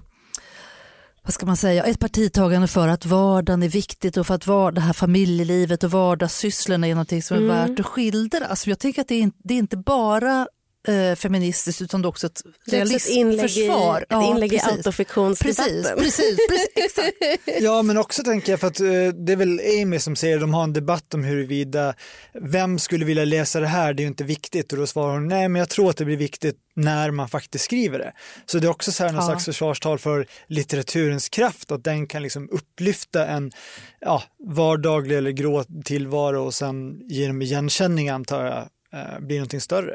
vad 1.22 1.34
ska 1.34 1.46
man 1.46 1.56
säga, 1.56 1.84
ett 1.84 2.00
partitagande 2.00 2.68
för 2.68 2.88
att 2.88 3.06
vardagen 3.06 3.62
är 3.62 3.68
viktigt 3.68 4.16
och 4.16 4.26
för 4.26 4.34
att 4.34 4.46
var, 4.46 4.72
det 4.72 4.80
här 4.80 4.92
familjelivet 4.92 5.84
och 5.84 5.90
vardagssysslorna 5.90 6.86
är 6.86 6.94
någonting 6.94 7.22
som 7.22 7.36
är 7.36 7.40
Mm. 7.40 7.56
värt 7.56 7.80
att 7.80 7.86
skildra. 7.86 8.46
Alltså 8.46 8.70
jag 8.70 8.78
tänker 8.78 9.00
att 9.00 9.08
det 9.08 9.22
är, 9.22 9.30
det 9.44 9.54
är 9.54 9.58
inte 9.58 9.76
bara 9.76 10.46
eh, 10.88 11.14
feministiskt 11.16 11.82
utan 11.82 12.02
det 12.02 12.06
är 12.06 12.08
också 12.08 12.26
ett 12.26 12.40
ett 12.66 12.72
realismförsvar. 12.72 14.00
ett 14.00 14.06
Ja, 14.08 14.30
inlägg 14.30 14.52
i 14.52 14.58
precis. 14.58 14.72
autofiktionsdebatten. 14.76 15.64
Precis, 15.82 15.94
precis, 15.96 16.38
precis 16.48 16.68
exakt. 16.74 17.16
Ja, 17.60 17.82
men 17.82 17.96
också 17.96 18.22
tänker 18.22 18.52
jag 18.52 18.60
för 18.60 18.66
att 18.66 18.80
eh, 18.80 18.86
det 19.26 19.32
är 19.32 19.36
väl 19.36 19.60
Amy 19.82 19.98
som 19.98 20.16
säger, 20.16 20.38
de 20.38 20.54
har 20.54 20.64
en 20.64 20.72
debatt 20.72 21.14
om 21.14 21.24
huruvida 21.24 21.94
vem 22.40 22.78
skulle 22.78 23.04
vilja 23.04 23.24
läsa 23.24 23.60
det 23.60 23.66
här, 23.66 23.94
det 23.94 24.00
är 24.00 24.04
ju 24.04 24.08
inte 24.08 24.24
viktigt 24.24 24.72
och 24.72 24.78
då 24.78 24.86
svarar 24.86 25.12
hon, 25.14 25.28
nej 25.28 25.48
men 25.48 25.58
jag 25.58 25.68
tror 25.68 25.90
att 25.90 25.96
det 25.96 26.04
blir 26.04 26.16
viktigt 26.16 26.56
när 26.76 27.10
man 27.10 27.28
faktiskt 27.28 27.64
skriver 27.64 27.98
det. 27.98 28.12
Så 28.46 28.58
det 28.58 28.66
är 28.66 28.70
också 28.70 28.92
så 28.92 29.04
här 29.04 29.12
någon 29.12 29.20
Ja. 29.22 29.26
slags 29.28 29.44
försvarstal 29.44 29.98
för 29.98 30.26
litteraturens 30.46 31.28
kraft, 31.28 31.72
att 31.72 31.84
den 31.84 32.06
kan 32.06 32.22
liksom 32.22 32.48
upplyfta 32.52 33.26
en 33.26 33.52
ja, 34.00 34.22
vardaglig 34.38 35.16
eller 35.16 35.30
grå 35.30 35.64
tillvaro 35.84 36.44
och 36.44 36.54
sen 36.54 37.00
genom 37.08 37.42
igenkänning 37.42 38.08
antar 38.08 38.44
jag 38.44 38.58
eh, 39.00 39.20
blir 39.20 39.36
någonting 39.36 39.60
större. 39.60 39.94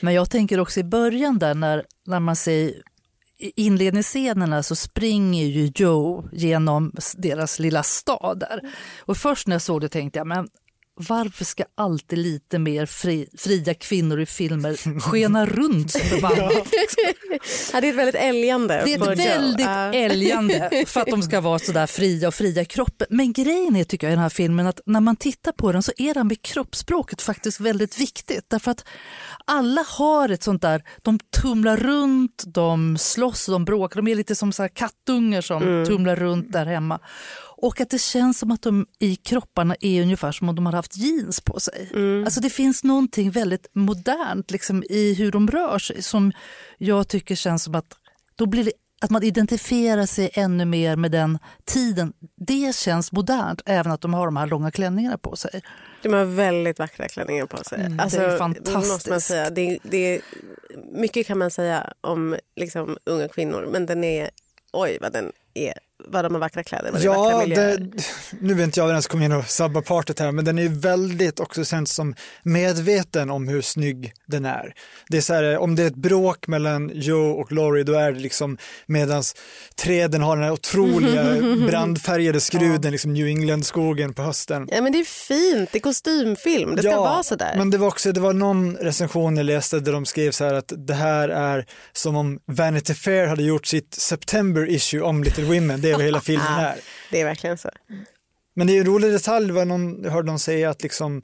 Men 0.00 0.14
jag 0.14 0.30
tänker 0.30 0.60
också 0.60 0.80
i 0.80 0.84
början 0.84 1.38
där 1.38 1.54
när, 1.54 1.84
när 2.06 2.20
man 2.20 2.36
säger 2.36 2.82
i 3.38 3.52
inledningsscenerna 3.56 4.62
så 4.62 4.76
springer 4.76 5.46
ju 5.46 5.72
Joe 5.74 6.28
genom 6.32 6.92
deras 7.16 7.58
lilla 7.58 7.82
stad 7.82 8.38
där. 8.38 8.60
Och 9.00 9.16
först 9.16 9.46
när 9.46 9.54
jag 9.54 9.62
såg 9.62 9.80
det 9.80 9.88
tänkte 9.88 10.18
jag, 10.18 10.26
men 10.26 10.48
varför 10.94 11.44
ska 11.44 11.64
alltid 11.74 12.18
lite 12.18 12.58
mer 12.58 12.86
fri, 12.86 13.28
fria 13.38 13.74
kvinnor 13.74 14.20
i 14.20 14.26
filmer 14.26 15.00
skena 15.00 15.46
runt 15.46 15.92
förbannat? 15.92 16.52
Ja, 17.72 17.80
det 17.80 17.86
är 17.86 17.90
ett 17.90 17.98
väldigt 17.98 18.14
älgande. 18.14 18.82
Det 18.84 18.94
är 18.94 19.12
ett 19.12 19.18
väldigt 19.18 19.66
älgande 19.94 20.84
för 20.86 21.00
att 21.00 21.06
de 21.06 21.22
ska 21.22 21.40
vara 21.40 21.58
så 21.58 21.72
där 21.72 21.86
fria 21.86 22.28
och 22.28 22.34
fria 22.34 22.62
i 22.62 22.64
kroppen. 22.64 23.06
Men 23.10 23.32
grejen 23.32 23.76
är 23.76 23.84
tycker 23.84 24.06
jag 24.06 24.12
i 24.12 24.16
den 24.16 24.22
här 24.22 24.28
filmen 24.28 24.66
att 24.66 24.80
när 24.86 25.00
man 25.00 25.16
tittar 25.16 25.52
på 25.52 25.72
den 25.72 25.82
så 25.82 25.92
är 25.96 26.14
den 26.14 26.26
med 26.26 26.42
kroppsspråket 26.42 27.22
faktiskt 27.22 27.60
väldigt 27.60 28.00
viktigt. 28.00 28.44
Därför 28.48 28.70
att 28.70 28.84
alla 29.44 29.84
har 29.88 30.28
ett 30.28 30.42
sånt 30.42 30.62
där, 30.62 30.82
de 31.02 31.18
tumlar 31.42 31.76
runt, 31.76 32.44
de 32.46 32.98
slåss, 32.98 33.46
de 33.46 33.64
bråkar, 33.64 33.96
de 33.96 34.10
är 34.10 34.14
lite 34.14 34.34
som 34.34 34.52
så 34.52 34.62
här 34.62 34.68
kattungar 34.68 35.40
som 35.40 35.84
tumlar 35.86 36.16
runt 36.16 36.52
där 36.52 36.66
hemma. 36.66 37.00
Och 37.62 37.80
att 37.80 37.90
det 37.90 38.00
känns 38.00 38.38
som 38.38 38.50
att 38.50 38.62
de 38.62 38.86
i 38.98 39.16
kropparna 39.16 39.76
är 39.80 40.02
ungefär 40.02 40.32
som 40.32 40.48
om 40.48 40.54
de 40.54 40.66
har 40.66 40.72
haft 40.72 40.96
jeans 40.96 41.40
på 41.40 41.60
sig. 41.60 41.90
Alltså 42.24 42.40
det 42.40 42.50
finns 42.50 42.84
någonting 42.84 43.30
väldigt 43.30 43.66
modernt 43.72 44.50
liksom, 44.50 44.84
i 44.90 45.14
hur 45.14 45.32
de 45.32 45.48
rör 45.48 45.78
sig 45.78 46.02
som 46.02 46.32
jag 46.78 47.08
tycker 47.08 47.34
känns 47.34 47.64
som 47.64 47.74
att 47.74 47.96
då 48.36 48.46
blir 48.46 48.64
det 48.64 48.72
att 49.00 49.10
man 49.10 49.22
identifierar 49.22 50.06
sig 50.06 50.30
ännu 50.34 50.64
mer 50.64 50.96
med 50.96 51.10
den 51.10 51.38
tiden. 51.64 52.12
Det 52.46 52.76
känns 52.76 53.12
modernt, 53.12 53.62
även 53.66 53.92
att 53.92 54.00
de 54.00 54.14
har 54.14 54.26
de 54.26 54.36
här 54.36 54.46
långa 54.46 54.70
klänningarna 54.70 55.18
på 55.18 55.36
sig. 55.36 55.62
De 56.02 56.12
har 56.12 56.24
väldigt 56.24 56.78
vackra 56.78 57.08
klänningar 57.08 57.46
på 57.46 57.64
sig. 57.64 57.80
Mm, 57.80 57.96
det 57.96 58.02
alltså, 58.02 58.20
är 58.20 58.38
fantastiskt. 58.38 58.92
Måste 58.92 59.10
man 59.10 59.20
säga. 59.20 59.50
Det, 59.50 59.78
det, 59.82 60.20
mycket 60.92 61.26
kan 61.26 61.38
man 61.38 61.50
säga 61.50 61.92
om 62.00 62.36
liksom, 62.56 62.96
unga 63.04 63.28
kvinnor 63.28 63.68
men 63.72 63.86
den 63.86 64.04
är, 64.04 64.30
oj 64.72 64.98
vad 65.00 65.12
den 65.12 65.32
är 65.54 65.74
vad 66.08 66.24
de 66.24 66.32
har 66.34 66.40
vackra 66.40 66.62
kläder, 66.64 66.92
vad 66.92 67.00
det 67.00 67.06
är 67.06 67.08
vackra 67.08 67.30
Ja, 67.32 67.46
miljöer. 67.46 67.78
det, 67.78 68.02
nu 68.40 68.54
vet 68.54 68.64
inte 68.64 68.80
jag 68.80 68.88
ens 68.90 69.06
komma 69.06 69.24
in 69.24 69.32
och 69.32 69.44
sabba 69.46 69.82
partyt 69.82 70.18
här, 70.20 70.32
men 70.32 70.44
den 70.44 70.58
är 70.58 70.68
väldigt 70.68 71.40
också 71.40 71.64
känns 71.64 71.94
som 71.94 72.14
medveten 72.42 73.30
om 73.30 73.48
hur 73.48 73.62
snygg 73.62 74.12
den 74.26 74.44
är. 74.44 74.74
Det 75.08 75.16
är 75.16 75.20
så 75.20 75.34
här, 75.34 75.58
om 75.58 75.76
det 75.76 75.82
är 75.82 75.86
ett 75.86 75.94
bråk 75.96 76.46
mellan 76.46 76.90
Joe 76.94 77.30
och 77.30 77.52
Laurie, 77.52 77.84
då 77.84 77.92
är 77.92 78.12
det 78.12 78.20
liksom 78.20 78.58
medans 78.86 79.34
träden 79.76 80.22
har 80.22 80.36
den 80.36 80.44
här 80.44 80.52
otroliga 80.52 81.24
brandfärgade 81.66 82.40
skruden, 82.40 82.92
liksom 82.92 83.12
New 83.12 83.26
England-skogen 83.26 84.14
på 84.14 84.22
hösten. 84.22 84.68
Ja 84.70 84.82
men 84.82 84.92
det 84.92 84.98
är 84.98 85.04
fint, 85.04 85.68
det 85.72 85.78
är 85.78 85.80
kostymfilm, 85.80 86.76
det 86.76 86.82
ska 86.82 87.00
vara 87.00 87.22
sådär. 87.22 87.54
Men 87.56 87.70
det 87.70 87.78
var 87.78 87.88
också, 87.88 88.12
det 88.12 88.20
var 88.20 88.32
någon 88.32 88.76
recension 88.76 89.36
jag 89.36 89.46
läste 89.46 89.80
där 89.80 89.92
de 89.92 90.04
skrev 90.06 90.30
så 90.30 90.44
här 90.44 90.54
att 90.54 90.72
det 90.76 90.94
här 90.94 91.28
är 91.28 91.66
som 91.92 92.16
om 92.16 92.38
Vanity 92.46 92.94
Fair 92.94 93.26
hade 93.26 93.42
gjort 93.42 93.66
sitt 93.66 93.94
September 93.94 94.70
issue 94.70 95.00
om 95.00 95.22
Little 95.22 95.44
Women, 95.44 95.80
det 95.80 95.91
är 95.92 95.96
vad 95.96 96.04
hela 96.04 96.20
filmen 96.20 96.46
är. 96.58 96.78
Det 97.10 97.20
är 97.20 97.24
verkligen 97.24 97.58
så. 97.58 97.70
Men 98.54 98.66
det 98.66 98.76
är 98.76 98.80
en 98.80 98.86
rolig 98.86 99.12
detalj, 99.12 99.46
det 99.46 99.52
var 99.52 99.64
någon, 99.64 100.02
jag 100.02 100.10
hörde 100.10 100.26
någon 100.26 100.38
säga 100.38 100.70
att 100.70 100.82
liksom, 100.82 101.22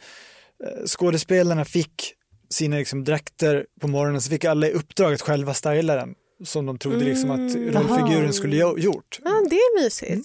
eh, 0.64 0.86
skådespelarna 0.86 1.64
fick 1.64 2.14
sina 2.50 2.76
liksom, 2.76 3.04
dräkter 3.04 3.66
på 3.80 3.88
morgonen, 3.88 4.20
så 4.20 4.30
fick 4.30 4.44
alla 4.44 4.66
i 4.66 4.72
uppdrag 4.72 5.14
att 5.14 5.22
själva 5.22 5.54
styla 5.54 5.94
den. 5.94 6.14
Som 6.44 6.66
de 6.66 6.78
trodde 6.78 7.04
liksom 7.04 7.30
att 7.30 7.54
Mm. 7.54 7.74
rollfiguren 7.74 8.32
skulle 8.32 8.64
ha 8.64 8.78
gjort. 8.78 9.18
Ja, 9.24 9.30
det 9.50 9.56
är 9.56 9.82
mysigt. 9.82 10.10
Mm. 10.10 10.24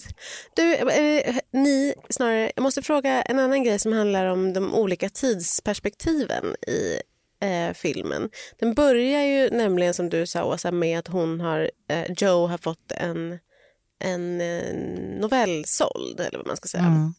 Du, 0.54 0.74
eh, 0.74 1.36
ni, 1.52 1.94
snarare, 2.10 2.52
jag 2.56 2.62
måste 2.62 2.82
fråga 2.82 3.22
en 3.22 3.38
annan 3.38 3.64
grej 3.64 3.78
som 3.78 3.92
handlar 3.92 4.26
om 4.26 4.52
de 4.52 4.74
olika 4.74 5.08
tidsperspektiven 5.08 6.44
i 6.66 7.00
eh, 7.40 7.74
filmen. 7.74 8.30
Den 8.58 8.74
börjar 8.74 9.22
ju 9.22 9.50
nämligen 9.50 9.94
som 9.94 10.08
du 10.08 10.26
sa 10.26 10.44
Åsa 10.44 10.70
med 10.72 10.98
att 10.98 11.08
hon 11.08 11.40
har, 11.40 11.70
eh, 11.90 12.12
Joe 12.16 12.46
har 12.46 12.58
fått 12.58 12.92
en, 12.92 13.38
en 14.04 14.40
eh, 14.40 14.74
novell 15.20 15.64
såld 15.64 16.20
eller 16.20 16.38
vad 16.38 16.46
man 16.46 16.56
ska 16.56 16.68
säga. 16.68 16.84
Mm. 16.84 17.14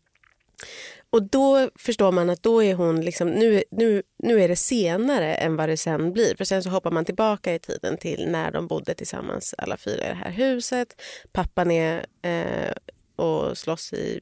Och 1.10 1.24
då 1.24 1.70
förstår 1.76 2.12
man 2.12 2.30
att 2.30 2.44
då 2.44 2.64
är 2.64 2.74
hon 2.76 3.02
liksom, 3.02 3.30
nu, 3.30 3.64
nu, 3.72 4.04
nu 4.24 4.42
är 4.42 4.48
det 4.48 4.56
senare 4.56 5.36
än 5.36 5.56
vad 5.56 5.70
det 5.70 5.78
sen 5.78 6.14
blir. 6.14 6.36
För 6.36 6.46
sen 6.46 6.64
så 6.64 6.70
hoppar 6.70 6.92
man 6.92 7.06
tillbaka 7.06 7.54
i 7.54 7.60
tiden 7.60 7.98
till 7.98 8.28
när 8.28 8.52
de 8.52 8.68
bodde 8.68 8.94
tillsammans 8.94 9.56
alla 9.58 9.78
fyra 9.78 10.06
i 10.06 10.08
det 10.08 10.16
här 10.24 10.32
huset. 10.32 11.02
Pappan 11.32 11.72
är 11.72 12.06
eh, 12.22 12.74
och 13.16 13.58
slåss 13.58 13.94
i, 13.94 14.20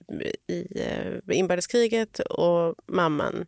i 0.47 0.82
eh, 0.82 1.38
inbördeskriget 1.38 2.19
och 2.19 2.76
mamman 2.88 3.45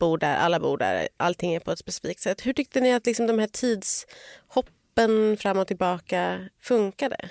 bor 0.00 0.18
där, 0.18 0.36
alla 0.36 0.60
bor 0.60 0.78
där, 0.78 1.08
allting 1.16 1.54
är 1.54 1.60
på 1.60 1.70
ett 1.70 1.78
specifikt 1.78 2.20
sätt. 2.20 2.46
Hur 2.46 2.52
tyckte 2.52 2.80
ni 2.80 2.92
att 2.92 3.06
liksom 3.06 3.26
de 3.26 3.38
här 3.38 3.46
tidshoppen 3.46 5.36
fram 5.36 5.58
och 5.58 5.66
tillbaka 5.66 6.48
funkade? 6.60 7.30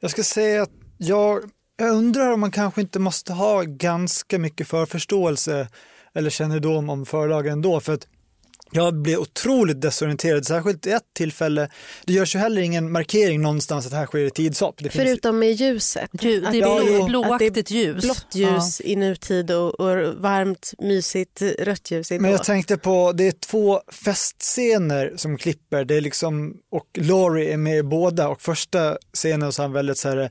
Jag 0.00 0.10
ska 0.10 0.22
säga 0.22 0.62
att 0.62 0.70
jag, 0.98 1.50
jag 1.76 1.90
undrar 1.90 2.32
om 2.32 2.40
man 2.40 2.50
kanske 2.50 2.80
inte 2.80 2.98
måste 2.98 3.32
ha 3.32 3.62
ganska 3.62 4.38
mycket 4.38 4.68
förförståelse 4.68 5.68
eller 6.14 6.30
kännedom 6.30 6.90
om 6.90 7.06
förlagen 7.06 7.52
ändå. 7.52 7.80
För 7.80 7.94
att 7.94 8.06
jag 8.72 8.94
blev 8.94 9.18
otroligt 9.18 9.80
desorienterad, 9.80 10.46
särskilt 10.46 10.86
i 10.86 10.90
ett 10.90 11.02
tillfälle. 11.16 11.68
Det 12.04 12.12
görs 12.12 12.34
ju 12.34 12.38
heller 12.38 12.62
ingen 12.62 12.92
markering 12.92 13.42
någonstans 13.42 13.86
att 13.86 13.92
här 13.92 14.06
sker 14.06 14.26
ett 14.26 14.34
tidshopp. 14.34 14.74
Det 14.78 14.90
finns, 14.90 15.04
Förutom 15.04 15.38
med 15.38 15.52
ljuset. 15.52 16.10
Ljus, 16.20 16.44
Att 16.44 16.52
det 16.52 16.58
Ja, 16.58 16.82
är 16.82 16.86
jo. 16.86 17.06
blå, 17.06 17.22
blåaktigt 17.22 17.54
det 17.54 17.70
ljus. 17.70 18.04
Blått 18.04 18.34
ljus 18.34 18.80
i 18.80 18.96
nutid 18.96 19.50
och, 19.50 19.80
och 19.80 20.14
varmt, 20.14 20.72
mysigt 20.78 21.42
rött 21.58 21.90
ljus 21.90 22.12
i 22.12 22.18
Men 22.18 22.30
jag 22.30 22.44
tänkte 22.44 22.76
på, 22.76 23.12
det 23.12 23.26
är 23.26 23.32
två 23.32 23.80
festscener 23.92 25.12
som 25.16 25.36
klipper, 25.38 25.84
det 25.84 25.94
är 25.96 26.00
liksom, 26.00 26.54
och 26.70 26.86
Laurie 26.98 27.52
är 27.52 27.56
med 27.56 27.78
i 27.78 27.82
båda 27.82 28.28
och 28.28 28.42
första 28.42 28.96
scenen 29.14 29.52
så 29.52 29.62
är 29.62 29.64
han 29.64 29.72
väldigt 29.72 29.98
så 29.98 30.08
här 30.08 30.30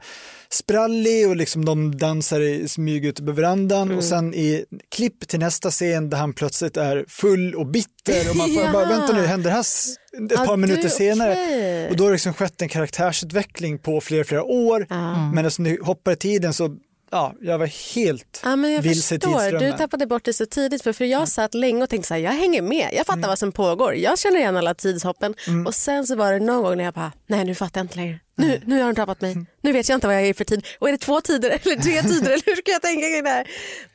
sprallig 0.51 1.27
och 1.29 1.35
liksom 1.35 1.65
de 1.65 1.97
dansar 1.97 2.41
i 2.41 2.67
smyg 2.67 3.05
ute 3.05 3.23
på 3.23 3.31
verandan 3.31 3.81
Mm. 3.87 3.97
och 3.97 4.03
sen 4.03 4.33
i 4.33 4.65
klipp 4.91 5.27
till 5.27 5.39
nästa 5.39 5.71
scen 5.71 6.09
där 6.09 6.17
han 6.17 6.33
plötsligt 6.33 6.77
är 6.77 7.05
full 7.07 7.55
och 7.55 7.67
bitter 7.67 8.29
och 8.29 8.35
man 8.35 8.53
får 8.53 8.63
Ja. 8.65 8.71
bara, 8.71 8.85
vänta 8.89 9.13
nu, 9.13 9.25
händer 9.25 9.49
det 9.49 9.53
här 9.55 9.59
ett 9.61 10.31
Ja, 10.31 10.45
par 10.45 10.57
minuter 10.57 10.83
du, 10.83 10.89
senare? 10.89 11.31
okej. 11.31 11.89
Och 11.89 11.95
då 11.97 12.03
har 12.03 12.09
det 12.09 12.13
liksom 12.15 12.33
skett 12.33 12.61
en 12.61 12.69
karaktärsutveckling 12.69 13.79
på 13.79 14.01
flera, 14.01 14.23
flera 14.23 14.43
år, 14.43 14.85
Ja. 14.89 15.31
men 15.31 15.45
eftersom 15.45 15.65
det 15.65 15.77
hoppar 15.81 16.11
i 16.11 16.15
tiden 16.15 16.53
så, 16.53 16.77
ja, 17.11 17.33
jag 17.41 17.57
var 17.57 17.95
helt 17.95 18.41
Ja, 18.43 18.55
men 18.55 18.71
jag 18.71 18.81
vilse 18.81 19.15
förstår. 19.15 19.59
Du 19.59 19.71
tappade 19.77 20.07
bort 20.07 20.23
det 20.25 20.33
så 20.33 20.45
tidigt. 20.45 20.83
För, 20.83 20.93
för 20.93 21.05
Jag 21.05 21.27
satt 21.27 21.53
länge 21.53 21.83
och 21.83 21.89
tänkte 21.89 22.07
så 22.07 22.13
här, 22.13 22.21
jag 22.21 22.31
hänger 22.31 22.61
med. 22.61 22.89
Jag 22.93 23.05
fattar 23.05 23.27
vad 23.27 23.39
som 23.39 23.51
pågår. 23.51 23.95
Jag 23.95 24.19
känner 24.19 24.37
igen 24.37 24.57
alla 24.57 24.73
tidshoppen. 24.73 25.35
Och 25.67 25.75
sen 25.75 26.07
så 26.07 26.15
var 26.15 26.33
det 26.33 26.39
någon 26.39 26.63
gång 26.63 26.77
när 26.77 26.83
jag 26.83 26.93
bara, 26.93 27.11
nej 27.27 27.45
nu 27.45 27.55
fattar 27.55 27.79
jag 27.79 27.83
inte 27.85 27.95
längre. 27.95 28.19
Nu, 28.35 28.61
nu 28.65 28.79
har 28.79 28.87
de 28.87 28.95
tappat 28.95 29.21
mig. 29.21 29.45
Nu 29.61 29.71
vet 29.71 29.89
jag 29.89 29.97
inte 29.97 30.07
vad 30.07 30.15
jag 30.15 30.27
är 30.27 30.33
för 30.33 30.43
tid. 30.45 30.65
Och 30.79 30.87
är 30.87 30.91
det 30.91 30.97
två 30.97 31.21
tider 31.21 31.49
eller 31.49 31.81
tre 31.81 32.01
tider 32.09 32.31
eller 32.31 32.45
hur 32.45 32.55
ska 32.55 32.71
jag 32.71 32.81
tänka 32.81 33.07
kring 33.07 33.23
det 33.23 33.29
här? 33.29 33.47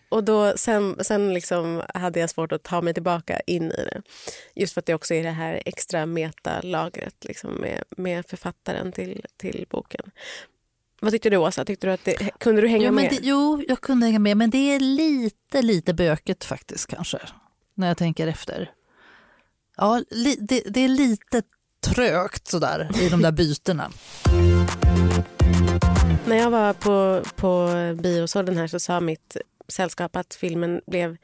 Och 0.09 0.25
då, 0.25 0.53
sen 0.57 0.97
sen 1.01 1.35
liksom 1.35 1.83
hade 1.95 2.21
jag 2.21 2.31
svårt 2.31 2.53
att 2.53 2.63
ta 2.63 2.81
mig 2.81 2.95
tillbaka 2.95 3.41
in 3.47 3.73
i 3.73 3.85
det. 3.85 4.03
Just 4.55 4.75
för 4.75 4.81
att 4.81 4.87
det 4.87 4.95
också 4.95 5.15
är 5.15 5.23
det 5.23 5.31
här 5.31 5.63
extra 5.67 6.07
metalagret 6.07 7.15
liksom 7.25 7.51
med, 7.55 7.85
med 7.97 8.27
författaren 8.29 8.93
till, 8.93 9.25
till 9.37 9.67
boken. 9.71 10.11
Vad 11.05 11.13
tyckte 11.13 11.31
du 11.31 11.37
Åsa? 11.37 11.65
Tyckte 11.65 11.87
du 11.87 11.93
att 11.93 12.05
det, 12.05 12.15
kunde 12.39 12.61
du 12.61 12.69
hänga 12.69 12.87
Jo, 12.87 12.93
med? 12.93 13.11
det, 13.11 13.19
jo, 13.23 13.63
jag 13.69 13.81
kunde 13.81 14.07
hänga 14.07 14.19
med, 14.19 14.37
men 14.37 14.51
det 14.51 14.59
är 14.75 14.81
lite, 14.81 15.63
lite 15.63 15.95
böket 15.95 16.45
faktiskt 16.45 16.87
kanske, 16.87 17.19
när 17.75 17.89
jag 17.89 17.97
tänker 17.97 18.27
efter. 18.27 18.71
Ja, 19.77 20.03
li, 20.11 20.37
det, 20.41 20.63
det 20.67 20.81
är 20.81 20.89
lite 20.89 21.43
trögt 21.87 22.49
sådär 22.49 22.91
i 23.01 23.09
de 23.09 23.23
där 23.23 23.33
bytena. 23.41 23.91
När 26.27 26.37
jag 26.37 26.51
var 26.51 26.73
på, 26.73 27.23
på 27.37 27.71
bio 28.03 28.23
och 28.23 28.31
såg 28.31 28.47
den 28.47 28.57
här 28.57 28.67
så 28.67 28.81
sa 28.81 29.01
mitt 29.01 29.37
sällskap 29.69 30.17
att 30.17 30.35
filmen 30.35 30.81
blev 30.87 31.17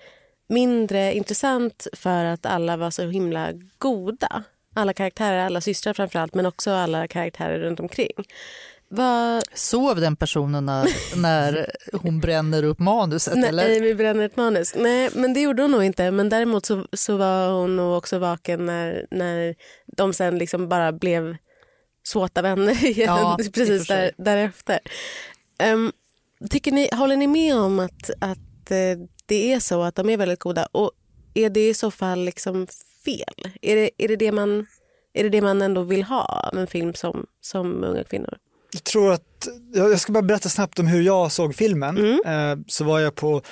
mindre 0.48 1.14
intressant 1.14 1.86
för 1.92 2.24
att 2.24 2.46
alla 2.46 2.76
var 2.76 2.90
så 2.90 3.02
himla 3.08 3.52
goda. 3.78 4.42
Alla 4.74 4.92
karaktärer, 4.92 5.38
alla 5.46 5.60
systrar 5.60 5.92
framförallt, 5.94 6.34
men 6.34 6.46
också 6.46 6.70
alla 6.70 7.08
karaktärer 7.08 7.58
runt 7.58 7.80
omkring. 7.80 8.24
Vad, 8.92 9.42
Sov 9.54 10.00
den 10.00 10.16
personen 10.16 10.66
när, 10.66 11.16
när 11.16 11.70
hon 11.92 12.20
bränner 12.20 12.62
upp 12.62 12.78
manuset? 12.78 13.36
nej, 13.36 13.48
eller? 13.48 13.80
vi 13.80 13.94
bränner 13.94 14.24
ett 14.24 14.36
manus. 14.36 14.74
Nej, 14.76 15.10
men 15.14 15.34
det 15.34 15.40
gjorde 15.40 15.62
hon 15.62 15.70
nog 15.70 15.84
inte. 15.84 16.10
Men 16.10 16.28
däremot 16.28 16.66
så, 16.66 16.86
så 16.92 17.16
var 17.16 17.52
hon 17.52 17.76
nog 17.76 17.96
också 17.96 18.18
vaken 18.18 18.66
när, 18.66 19.06
när 19.10 19.54
de 19.96 20.12
sen 20.12 20.38
liksom 20.38 20.68
bara 20.68 20.92
blev 20.92 21.36
såta 22.02 22.42
vänner 22.42 22.84
igen. 22.86 23.06
Ja, 23.06 23.38
precis 23.54 23.86
där, 23.86 24.10
därefter. 24.16 24.78
Um, 25.72 25.92
tycker 26.50 26.72
ni, 26.72 26.88
håller 26.92 27.16
ni 27.16 27.26
med 27.26 27.56
om 27.56 27.78
att, 27.78 28.10
att 28.20 28.70
eh, 28.70 28.98
det 29.26 29.52
är 29.52 29.60
så 29.60 29.82
att 29.82 29.94
de 29.94 30.10
är 30.10 30.16
väldigt 30.16 30.40
goda? 30.40 30.66
Och 30.72 30.92
är 31.34 31.50
det 31.50 31.68
i 31.68 31.74
så 31.74 31.90
fall 31.90 32.24
liksom 32.24 32.66
fel? 33.04 33.52
Är 33.62 33.76
det, 33.76 33.90
är 33.98 34.08
det, 34.08 34.16
det, 34.16 34.32
man, 34.32 34.66
är 35.12 35.22
det 35.22 35.28
det 35.28 35.42
man 35.42 35.62
ändå 35.62 35.82
vill 35.82 36.02
ha 36.02 36.24
av 36.24 36.58
en 36.58 36.66
film 36.66 36.94
som, 36.94 37.26
som 37.40 37.84
unga 37.84 38.04
kvinnor? 38.04 38.38
Jag 38.72 38.84
tror 38.84 39.12
att, 39.12 39.48
jag 39.74 40.00
ska 40.00 40.12
bara 40.12 40.22
berätta 40.22 40.48
snabbt 40.48 40.78
om 40.78 40.86
hur 40.86 41.02
jag 41.02 41.32
såg 41.32 41.54
filmen. 41.54 41.98
Mm. 41.98 42.20
Eh, 42.26 42.64
så 42.66 42.84
var 42.84 43.00
jag 43.00 43.14
på 43.14 43.42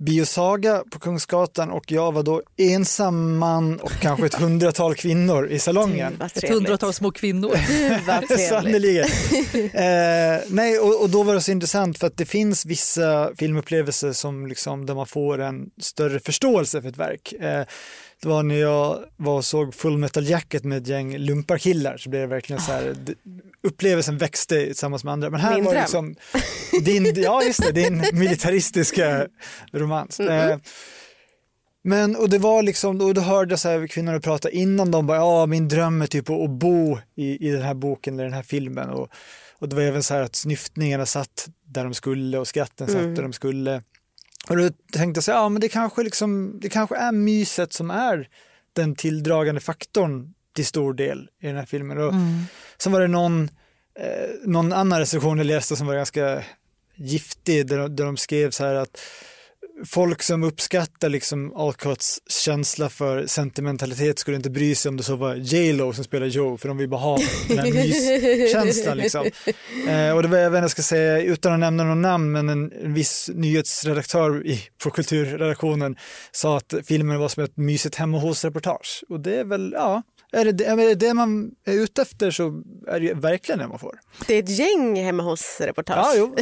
Biosaga 0.00 0.82
på 0.90 0.98
Kungsgatan 0.98 1.70
och 1.70 1.92
jag 1.92 2.12
var 2.12 2.22
då 2.22 2.42
ensam 2.56 3.38
man 3.38 3.80
och 3.80 3.90
kanske 3.90 4.26
ett 4.26 4.34
hundratal 4.40 4.94
kvinnor 4.94 5.48
i 5.48 5.58
salongen. 5.58 6.22
Ett 6.34 6.48
hundratal 6.48 6.92
små 6.92 7.10
kvinnor. 7.10 7.56
Sannerligen. 8.48 9.04
eh, 9.74 10.42
nej, 10.48 10.78
och, 10.78 11.02
och 11.02 11.10
då 11.10 11.22
var 11.22 11.34
det 11.34 11.40
så 11.40 11.50
intressant 11.50 11.98
för 11.98 12.06
att 12.06 12.16
det 12.16 12.26
finns 12.26 12.66
vissa 12.66 13.30
filmupplevelser 13.36 14.12
som 14.12 14.46
liksom, 14.46 14.86
där 14.86 14.94
man 14.94 15.06
får 15.06 15.40
en 15.40 15.70
större 15.80 16.20
förståelse 16.20 16.82
för 16.82 16.88
ett 16.88 16.96
verk. 16.96 17.32
Eh, 17.32 17.64
det 18.22 18.28
var 18.28 18.42
när 18.42 18.54
jag 18.54 19.04
var 19.16 19.36
och 19.36 19.44
såg 19.44 19.74
Full 19.74 19.98
Metal 19.98 20.26
Jacket 20.28 20.64
med 20.64 20.78
ett 20.78 20.86
gäng 20.88 21.18
lumparkillar 21.18 21.96
så 21.96 22.10
blev 22.10 22.20
det 22.22 22.26
verkligen 22.26 22.62
så 22.62 22.72
här, 22.72 22.94
d- 23.04 23.14
upplevelsen 23.62 24.18
växte 24.18 24.64
tillsammans 24.66 25.04
med 25.04 25.12
andra. 25.12 25.30
Men 25.30 25.40
här 25.40 25.54
Min 25.54 25.64
var 25.64 25.74
det 25.74 25.80
liksom, 25.80 26.14
din, 26.84 27.22
ja 27.22 27.42
just 27.42 27.62
det, 27.62 27.72
din 27.72 28.04
militaristiska 28.12 29.26
romans. 29.72 30.20
Eh, 30.20 30.58
men 31.84 32.16
och 32.16 32.30
det 32.30 32.38
var 32.38 32.62
liksom, 32.62 33.00
och 33.00 33.14
då 33.14 33.20
hörde 33.20 33.52
jag 33.52 33.58
så 33.58 33.68
här 33.68 33.86
kvinnorna 33.86 34.20
prata 34.20 34.50
innan 34.50 34.90
de 34.90 35.06
bara, 35.06 35.16
ja 35.18 35.46
min 35.46 35.68
dröm 35.68 36.02
är 36.02 36.06
typ 36.06 36.30
att 36.30 36.50
bo 36.50 36.98
i, 37.16 37.48
i 37.48 37.50
den 37.50 37.62
här 37.62 37.74
boken 37.74 38.14
eller 38.14 38.24
den 38.24 38.32
här 38.32 38.42
filmen 38.42 38.90
och, 38.90 39.08
och 39.58 39.68
det 39.68 39.76
var 39.76 39.82
även 39.82 40.02
så 40.02 40.14
här 40.14 40.22
att 40.22 40.36
snyftningarna 40.36 41.06
satt 41.06 41.48
där 41.66 41.84
de 41.84 41.94
skulle 41.94 42.38
och 42.38 42.48
skratten 42.48 42.86
satt 42.86 43.16
där 43.16 43.22
de 43.22 43.32
skulle. 43.32 43.82
Och 44.48 44.56
då 44.56 44.70
tänkte 44.92 45.18
jag 45.18 45.24
så 45.24 45.32
här, 45.32 45.38
ja 45.38 45.48
men 45.48 45.60
det 45.60 45.68
kanske 45.68 46.02
liksom, 46.02 46.58
det 46.60 46.68
kanske 46.68 46.96
är 46.96 47.12
myset 47.12 47.72
som 47.72 47.90
är 47.90 48.28
den 48.72 48.94
tilldragande 48.94 49.60
faktorn 49.60 50.34
till 50.54 50.66
stor 50.66 50.94
del 50.94 51.28
i 51.42 51.46
den 51.46 51.56
här 51.56 51.66
filmen. 51.66 51.98
Och 51.98 52.12
Sen 52.78 52.92
var 52.92 53.00
det 53.00 53.08
någon, 53.08 53.50
eh, 54.00 54.30
någon 54.44 54.72
annan 54.72 54.98
recension 54.98 55.38
jag 55.38 55.46
läste 55.46 55.76
som 55.76 55.86
var 55.86 55.94
ganska 55.94 56.42
giftig 56.94 57.66
där, 57.66 57.78
de- 57.78 57.96
där 57.96 58.04
de 58.04 58.16
skrev 58.16 58.50
så 58.50 58.64
här 58.64 58.74
att 58.74 59.00
folk 59.86 60.22
som 60.22 60.42
uppskattar 60.42 61.08
liksom 61.08 61.56
Alcotts 61.56 62.20
känsla 62.28 62.88
för 62.88 63.26
sentimentalitet 63.26 64.18
skulle 64.18 64.36
inte 64.36 64.50
bry 64.50 64.74
sig 64.74 64.88
om 64.88 64.96
det 64.96 65.02
så 65.02 65.16
var 65.16 65.34
J 65.34 65.72
Lo 65.72 65.92
som 65.92 66.04
spelar 66.04 66.26
Joe 66.26 66.56
för 66.56 66.68
de 66.68 66.76
vill 66.76 66.88
bara 66.88 67.00
ha 67.00 67.18
den 67.48 67.58
här 67.58 67.72
myskänslan 67.72 68.96
liksom. 68.96 69.26
Eh, 69.88 70.16
och 70.16 70.22
det 70.22 70.28
var 70.28 70.38
även, 70.38 70.62
jag 70.62 70.70
ska 70.70 70.82
säga, 70.82 71.22
utan 71.22 71.52
att 71.52 71.60
nämna 71.60 71.84
någon 71.84 72.02
namn, 72.02 72.32
men 72.32 72.48
en, 72.48 72.72
en 72.72 72.94
viss 72.94 73.30
nyhetsredaktör 73.34 74.46
i, 74.46 74.60
på 74.82 74.90
kulturredaktionen 74.90 75.96
sa 76.32 76.56
att 76.56 76.74
filmen 76.86 77.18
var 77.18 77.28
som 77.28 77.44
ett 77.44 77.56
mysigt 77.56 77.94
hemma 77.94 78.18
hos-reportage. 78.18 79.04
Och 79.08 79.20
det 79.20 79.40
är 79.40 79.44
väl, 79.44 79.72
ja, 79.76 80.02
är 80.32 80.52
det, 80.52 80.64
är 80.64 80.76
det 80.76 80.94
det 80.94 81.14
man 81.14 81.50
är 81.64 81.72
ute 81.72 82.02
efter 82.02 82.30
så 82.30 82.62
är 82.88 83.00
det 83.00 83.14
verkligen 83.14 83.58
det 83.58 83.68
man 83.68 83.78
får. 83.78 83.98
Det 84.26 84.34
är 84.34 84.42
ett 84.42 84.58
gäng 84.58 85.04
hemma 85.04 85.22
hos-reportage. 85.22 85.98
Ja, 85.98 86.14
jo. 86.16 86.36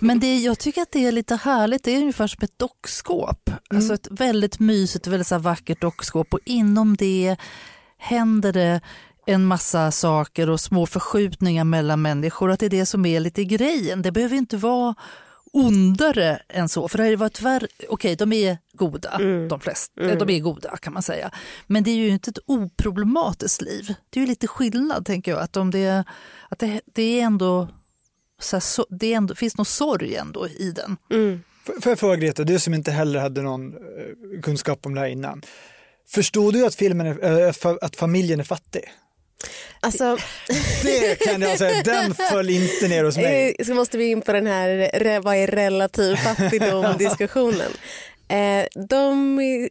Men 0.00 0.20
det, 0.20 0.38
jag 0.38 0.58
tycker 0.58 0.82
att 0.82 0.92
det 0.92 1.06
är 1.06 1.12
lite 1.12 1.36
härligt, 1.36 1.84
det 1.84 1.90
är 1.90 1.98
ungefär 1.98 2.26
som 2.26 2.44
ett 2.44 2.58
dockskåp. 2.58 3.50
Alltså 3.70 3.94
ett 3.94 4.08
väldigt 4.10 4.58
mysigt, 4.58 5.06
väldigt 5.06 5.26
så 5.26 5.38
vackert 5.38 5.80
dockskåp 5.80 6.34
och 6.34 6.40
inom 6.44 6.96
det 6.96 7.36
händer 7.98 8.52
det 8.52 8.80
en 9.26 9.44
massa 9.44 9.90
saker 9.90 10.50
och 10.50 10.60
små 10.60 10.86
förskjutningar 10.86 11.64
mellan 11.64 12.02
människor. 12.02 12.50
Att 12.50 12.60
det 12.60 12.66
är 12.66 12.70
det 12.70 12.86
som 12.86 13.06
är 13.06 13.20
lite 13.20 13.44
grejen. 13.44 14.02
Det 14.02 14.12
behöver 14.12 14.36
inte 14.36 14.56
vara 14.56 14.94
ondare 15.54 16.42
än 16.48 16.68
så. 16.68 16.88
För 16.88 16.98
det 16.98 17.04
har 17.04 17.10
ju 17.10 17.16
varit 17.16 17.40
värre. 17.40 17.66
Okej, 17.88 18.16
de 18.16 18.32
är 18.32 18.58
goda, 18.72 19.18
de 19.48 19.60
flesta. 19.60 20.02
eh, 20.02 20.18
De 20.18 20.30
är 20.30 20.40
goda 20.40 20.76
kan 20.76 20.92
man 20.92 21.02
säga. 21.02 21.30
Men 21.66 21.82
det 21.84 21.90
är 21.90 21.94
ju 21.96 22.08
inte 22.08 22.30
ett 22.30 22.38
oproblematiskt 22.46 23.62
liv. 23.62 23.94
Det 24.10 24.20
är 24.20 24.20
ju 24.20 24.26
lite 24.26 24.46
skillnad 24.46 25.06
tänker 25.06 25.30
jag. 25.30 25.40
Att, 25.40 25.56
om 25.56 25.70
det, 25.70 26.04
att 26.48 26.58
det, 26.58 26.80
det 26.94 27.20
är 27.20 27.24
ändå 27.24 27.68
så 28.40 28.56
här, 28.56 28.60
så, 28.60 28.86
det 28.90 29.12
är 29.12 29.16
ändå, 29.16 29.34
finns 29.34 29.56
någon 29.56 29.64
sorg 29.66 30.14
ändå 30.16 30.48
i 30.48 30.70
den. 30.70 30.96
Mm. 31.10 31.42
Får 31.80 31.90
jag 31.90 31.98
fråga 31.98 32.16
Greta, 32.16 32.44
du 32.44 32.58
som 32.58 32.74
inte 32.74 32.90
heller 32.90 33.20
hade 33.20 33.42
någon 33.42 33.72
eh, 33.72 34.40
kunskap 34.42 34.86
om 34.86 34.94
det 34.94 35.00
här 35.00 35.08
innan. 35.08 35.42
Förstod 36.08 36.54
du 36.54 36.66
att, 36.66 36.74
filmen 36.74 37.06
är, 37.06 37.46
eh, 37.46 37.76
att 37.80 37.96
familjen 37.96 38.40
är 38.40 38.44
fattig? 38.44 38.82
Alltså, 39.80 40.16
Det 40.82 41.14
kan 41.24 41.42
jag 41.42 41.58
säga, 41.58 41.82
den 41.82 42.14
föll 42.14 42.50
inte 42.50 42.88
ner 42.88 43.04
hos 43.04 43.16
mig. 43.16 43.54
eh, 43.58 43.64
så 43.64 43.74
måste 43.74 43.98
vi 43.98 44.10
in 44.10 44.22
på 44.22 44.32
den 44.32 44.46
här 44.46 45.20
vad 45.20 45.36
är 45.36 45.46
relativ 45.46 46.16
fattigdom-diskussionen. 46.16 47.70
Eh, 48.28 48.66
de 48.88 49.40
är- 49.40 49.68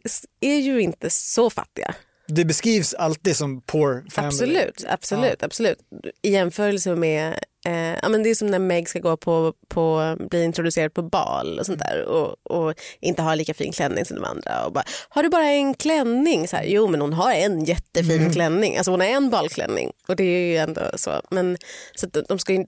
ju 0.60 0.80
inte 0.80 1.10
så 1.10 1.50
fattiga. 1.50 1.94
Det 2.28 2.44
beskrivs 2.44 2.94
alltid 2.94 3.36
som 3.36 3.60
poor 3.62 4.04
family. 4.10 4.28
Absolut, 4.28 4.84
absolut, 4.88 5.42
absolut. 5.42 5.78
I 6.22 6.30
jämförelse 6.32 6.94
med, 6.94 7.38
eh, 7.64 7.98
ja, 8.02 8.08
men 8.08 8.22
det 8.22 8.30
är 8.30 8.34
som 8.34 8.48
när 8.48 8.58
Meg 8.58 8.88
ska 8.88 8.98
gå 8.98 9.16
på, 9.16 9.52
på 9.68 10.16
bli 10.30 10.44
introducerad 10.44 10.94
på 10.94 11.02
bal 11.02 11.58
och 11.58 11.66
sånt 11.66 11.78
där 11.78 12.04
och, 12.04 12.50
och 12.50 12.74
inte 13.00 13.22
ha 13.22 13.34
lika 13.34 13.54
fin 13.54 13.72
klänning 13.72 14.04
som 14.04 14.16
de 14.16 14.24
andra. 14.24 14.66
Och 14.66 14.72
bara, 14.72 14.84
har 15.08 15.22
du 15.22 15.28
bara 15.28 15.48
en 15.50 15.74
klänning? 15.74 16.48
Så 16.48 16.56
här, 16.56 16.64
jo 16.64 16.86
men 16.86 17.00
hon 17.00 17.12
har 17.12 17.32
en 17.32 17.64
jättefin 17.64 18.32
klänning, 18.32 18.76
alltså 18.76 18.90
hon 18.90 19.00
har 19.00 19.06
en 19.06 19.30
balklänning 19.30 19.92
och 20.08 20.16
det 20.16 20.24
är 20.24 20.50
ju 20.50 20.56
ändå 20.56 20.82
så. 20.94 21.10
Men 21.30 21.56
så 21.94 22.06
de 22.28 22.38
ska 22.38 22.52
ju, 22.52 22.66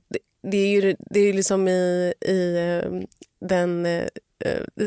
det 0.51 0.57
är 0.57 0.69
ju 0.69 0.97
det 1.11 1.21
är 1.21 1.33
liksom 1.33 1.69
i, 1.69 2.15
i 2.27 2.57
eh, 2.57 2.91
den 3.49 3.87
eh, 3.87 4.05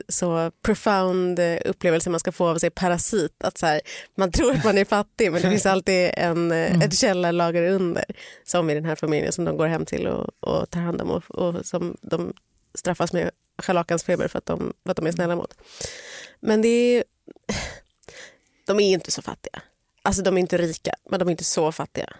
så 0.09 0.51
profound 0.62 1.39
eh, 1.39 1.57
upplevelse 1.65 2.09
man 2.09 2.19
ska 2.19 2.31
få 2.31 2.47
av 2.47 2.57
sig 2.57 2.69
parasit. 2.69 3.43
Att 3.43 3.57
så 3.57 3.65
här, 3.65 3.81
man 4.15 4.31
tror 4.31 4.51
att 4.55 4.63
man 4.63 4.77
är 4.77 4.85
fattig 4.85 5.31
men 5.31 5.41
det 5.41 5.49
finns 5.49 5.65
alltid 5.75 6.12
en, 6.17 6.51
eh, 6.51 6.81
ett 6.81 6.97
källarlager 6.97 7.63
under. 7.71 8.05
Som 8.43 8.69
i 8.69 8.73
den 8.73 8.85
här 8.85 8.95
familjen 8.95 9.31
som 9.33 9.45
de 9.45 9.57
går 9.57 9.67
hem 9.67 9.85
till 9.85 10.07
och, 10.07 10.29
och 10.39 10.69
tar 10.69 10.79
hand 10.79 11.01
om 11.01 11.09
och, 11.12 11.23
och 11.31 11.65
som 11.65 11.97
de 12.01 12.33
straffas 12.75 13.13
med 13.13 13.31
scharlakansfeber 13.62 14.27
för 14.27 14.38
att 14.38 14.45
de, 14.45 14.73
för 14.83 14.91
att 14.91 14.97
de 14.97 15.07
är 15.07 15.12
snälla 15.12 15.35
mot. 15.35 15.53
Men 16.39 16.62
det 16.62 16.67
är, 16.97 17.03
de 18.67 18.79
är 18.79 18.93
inte 18.93 19.12
så 19.12 19.21
fattiga. 19.21 19.62
Alltså 20.01 20.21
de 20.21 20.38
är 20.38 20.41
inte 20.41 20.57
rika 20.57 20.91
men 21.09 21.19
de 21.19 21.27
är 21.27 21.31
inte 21.31 21.43
så 21.43 21.71
fattiga. 21.71 22.13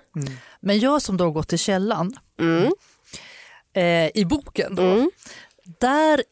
Men 0.60 0.80
jag 0.80 1.02
som 1.02 1.18
då 1.18 1.32
gått 1.32 1.48
till 1.48 1.60
källan 1.60 2.18
Mm. 2.40 2.72
eh, 3.74 4.18
i 4.18 4.26
boken 4.26 4.76
då, 4.76 4.84
Mm. 4.84 5.12
där 5.80 6.24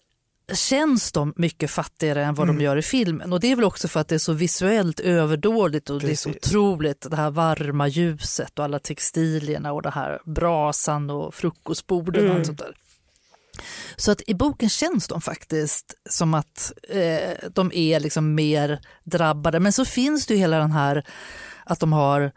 känns 0.53 1.11
de 1.11 1.33
mycket 1.35 1.71
fattigare 1.71 2.25
än 2.25 2.35
vad 2.35 2.47
de 2.47 2.61
gör 2.61 2.77
i 2.77 2.81
filmen. 2.81 3.33
Och 3.33 3.39
det 3.39 3.51
är 3.51 3.55
väl 3.55 3.65
också 3.65 3.87
för 3.87 3.99
att 3.99 4.07
det 4.07 4.15
är 4.15 4.19
så 4.19 4.33
visuellt 4.33 4.99
överdådigt 4.99 5.89
och 5.89 6.01
det 6.01 6.11
är 6.11 6.15
så 6.15 6.29
Precis. 6.29 6.53
otroligt 6.53 7.07
det 7.09 7.15
här 7.15 7.31
varma 7.31 7.87
ljuset 7.87 8.59
och 8.59 8.65
alla 8.65 8.79
textilierna 8.79 9.73
och 9.73 9.81
det 9.81 9.89
här 9.89 10.19
brasan 10.25 11.09
och 11.09 11.33
frukostborden 11.33 12.29
och 12.29 12.35
allt 12.35 12.45
sånt 12.45 12.59
där. 12.59 12.75
Så 13.95 14.11
att 14.11 14.21
i 14.27 14.33
boken 14.33 14.69
känns 14.69 15.07
de 15.07 15.21
faktiskt 15.21 15.93
som 16.09 16.33
att 16.33 16.73
eh, 16.89 17.49
de 17.53 17.71
är 17.73 17.99
liksom 17.99 18.35
mer 18.35 18.79
drabbade. 19.03 19.59
Men 19.59 19.73
så 19.73 19.85
finns 19.85 20.25
det 20.25 20.33
ju 20.33 20.39
hela 20.39 20.59
den 20.59 20.71
här 20.71 21.05
att 21.63 21.79
de 21.79 21.93
har 21.93 22.31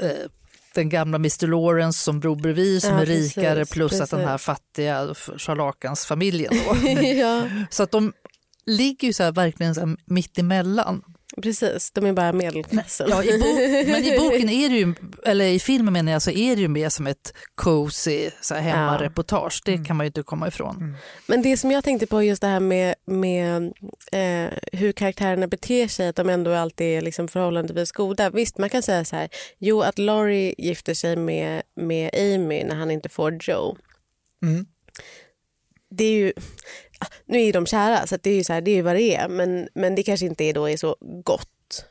eh, 0.00 0.26
den 0.74 0.88
gamla 0.88 1.16
Mr 1.16 1.46
Lawrence 1.46 1.98
som 2.04 2.20
bor 2.20 2.36
bredvid 2.36 2.82
som 2.82 2.94
Ja, 2.94 3.00
är 3.00 3.06
rikare 3.06 3.54
precis, 3.54 3.74
plus 3.74 4.00
att 4.00 4.10
den 4.10 4.20
här 4.20 4.38
precis. 4.38 4.46
fattiga 4.46 5.14
charlakansfamiljen 5.38 6.52
då. 6.66 6.90
ja, 7.02 7.48
så 7.70 7.82
att 7.82 7.90
de 7.90 8.12
ligger 8.66 9.08
ju 9.08 9.12
så 9.12 9.22
här 9.22 9.32
verkligen 9.32 9.74
så 9.74 9.80
här 9.80 9.96
mitt 10.06 10.38
emellan. 10.38 11.02
Precis. 11.40 11.90
De 11.90 12.06
är 12.06 12.12
bara 12.12 12.32
medelklassen. 12.32 13.06
Ja, 13.10 13.24
i 13.24 13.38
bo- 13.38 13.92
men 13.92 14.04
i 14.04 14.18
boken 14.18 14.48
är 14.48 14.68
det 14.68 14.76
ju, 14.76 14.94
eller 15.24 15.44
i 15.44 15.58
filmen 15.58 15.92
menar 15.92 16.12
jag, 16.12 16.22
så 16.22 16.30
är 16.30 16.56
det 16.56 16.62
ju 16.62 16.68
mer 16.68 16.88
som 16.88 17.06
ett 17.06 17.34
cozy 17.54 18.30
så 18.40 18.54
här 18.54 18.60
hemmareportage. 18.60 19.62
Det 19.64 19.84
kan 19.84 19.96
man 19.96 20.04
ju 20.04 20.06
inte 20.06 20.22
komma 20.22 20.48
ifrån. 20.48 20.96
Men 21.26 21.42
det 21.42 21.56
som 21.56 21.70
jag 21.70 21.84
tänkte 21.84 22.06
på 22.06 22.22
just 22.22 22.42
det 22.42 22.48
här 22.48 22.60
med, 22.60 22.94
med 23.06 23.72
eh, 24.12 24.52
hur 24.72 24.92
karaktärerna 24.92 25.46
beter 25.46 25.88
sig, 25.88 26.08
att 26.08 26.16
de 26.16 26.28
ändå 26.28 26.54
alltid 26.54 26.86
är 26.86 27.00
liksom 27.00 27.28
förhållandevis 27.28 27.92
goda. 27.92 28.30
Visst, 28.30 28.58
man 28.58 28.70
kan 28.70 28.82
säga 28.82 29.04
så 29.04 29.16
här, 29.16 29.28
jo 29.58 29.80
att 29.82 29.98
Laurie 29.98 30.54
gifter 30.58 30.94
sig 30.94 31.16
med, 31.16 31.62
med 31.76 32.10
Amy 32.14 32.64
när 32.64 32.74
han 32.76 32.90
inte 32.90 33.08
får 33.08 33.38
Joe. 33.48 33.76
Mm. 34.42 34.66
Det 35.90 36.04
är 36.04 36.12
ju, 36.12 36.32
nu 37.26 37.40
är 37.42 37.52
de 37.52 37.66
kära 37.66 38.06
så 38.06 38.16
det 38.22 38.30
är 38.30 38.34
ju 38.34 38.44
så 38.44 38.52
här, 38.52 38.60
det 38.60 38.70
är 38.70 38.74
ju 38.74 38.82
vad 38.82 38.96
det 38.96 39.16
är, 39.16 39.28
men, 39.28 39.68
men 39.74 39.94
det 39.94 40.02
kanske 40.02 40.26
inte 40.26 40.44
är, 40.44 40.52
då 40.54 40.68
är 40.68 40.76
så 40.76 40.96
gott 41.24 41.84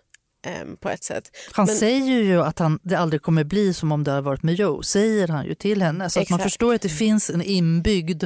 eh, 0.46 0.76
på 0.80 0.90
ett 0.90 1.04
sätt. 1.04 1.32
Han 1.52 1.66
Men- 1.66 1.76
säger 1.76 2.20
ju 2.22 2.42
att 2.42 2.60
han, 2.60 2.80
det 2.84 2.96
aldrig 2.96 3.22
kommer 3.22 3.44
bli 3.44 3.74
som 3.74 3.92
om 3.92 4.04
det 4.04 4.12
hade 4.12 4.22
varit 4.22 4.44
med 4.44 4.56
Joe, 4.56 4.84
säger 4.84 5.28
han 5.28 5.46
ju 5.46 5.56
till 5.56 5.82
henne. 5.82 6.10
Så 6.10 6.20
att 6.22 6.30
man 6.30 6.38
Exakt. 6.40 6.52
förstår 6.52 6.74
att 6.76 6.82
det 6.82 6.90
finns 6.90 7.30
en 7.30 7.42
inbyggd, 7.42 8.24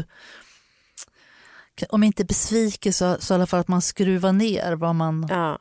om 1.90 2.04
inte 2.04 2.26
besvikelse 2.26 3.18
så 3.20 3.34
i 3.34 3.36
alla 3.36 3.46
fall 3.48 3.60
att 3.60 3.68
man 3.68 3.82
skruvar 3.82 4.32
ner 4.34 4.74
vad 4.76 4.96
man 4.96 5.28
Ja, 5.30 5.60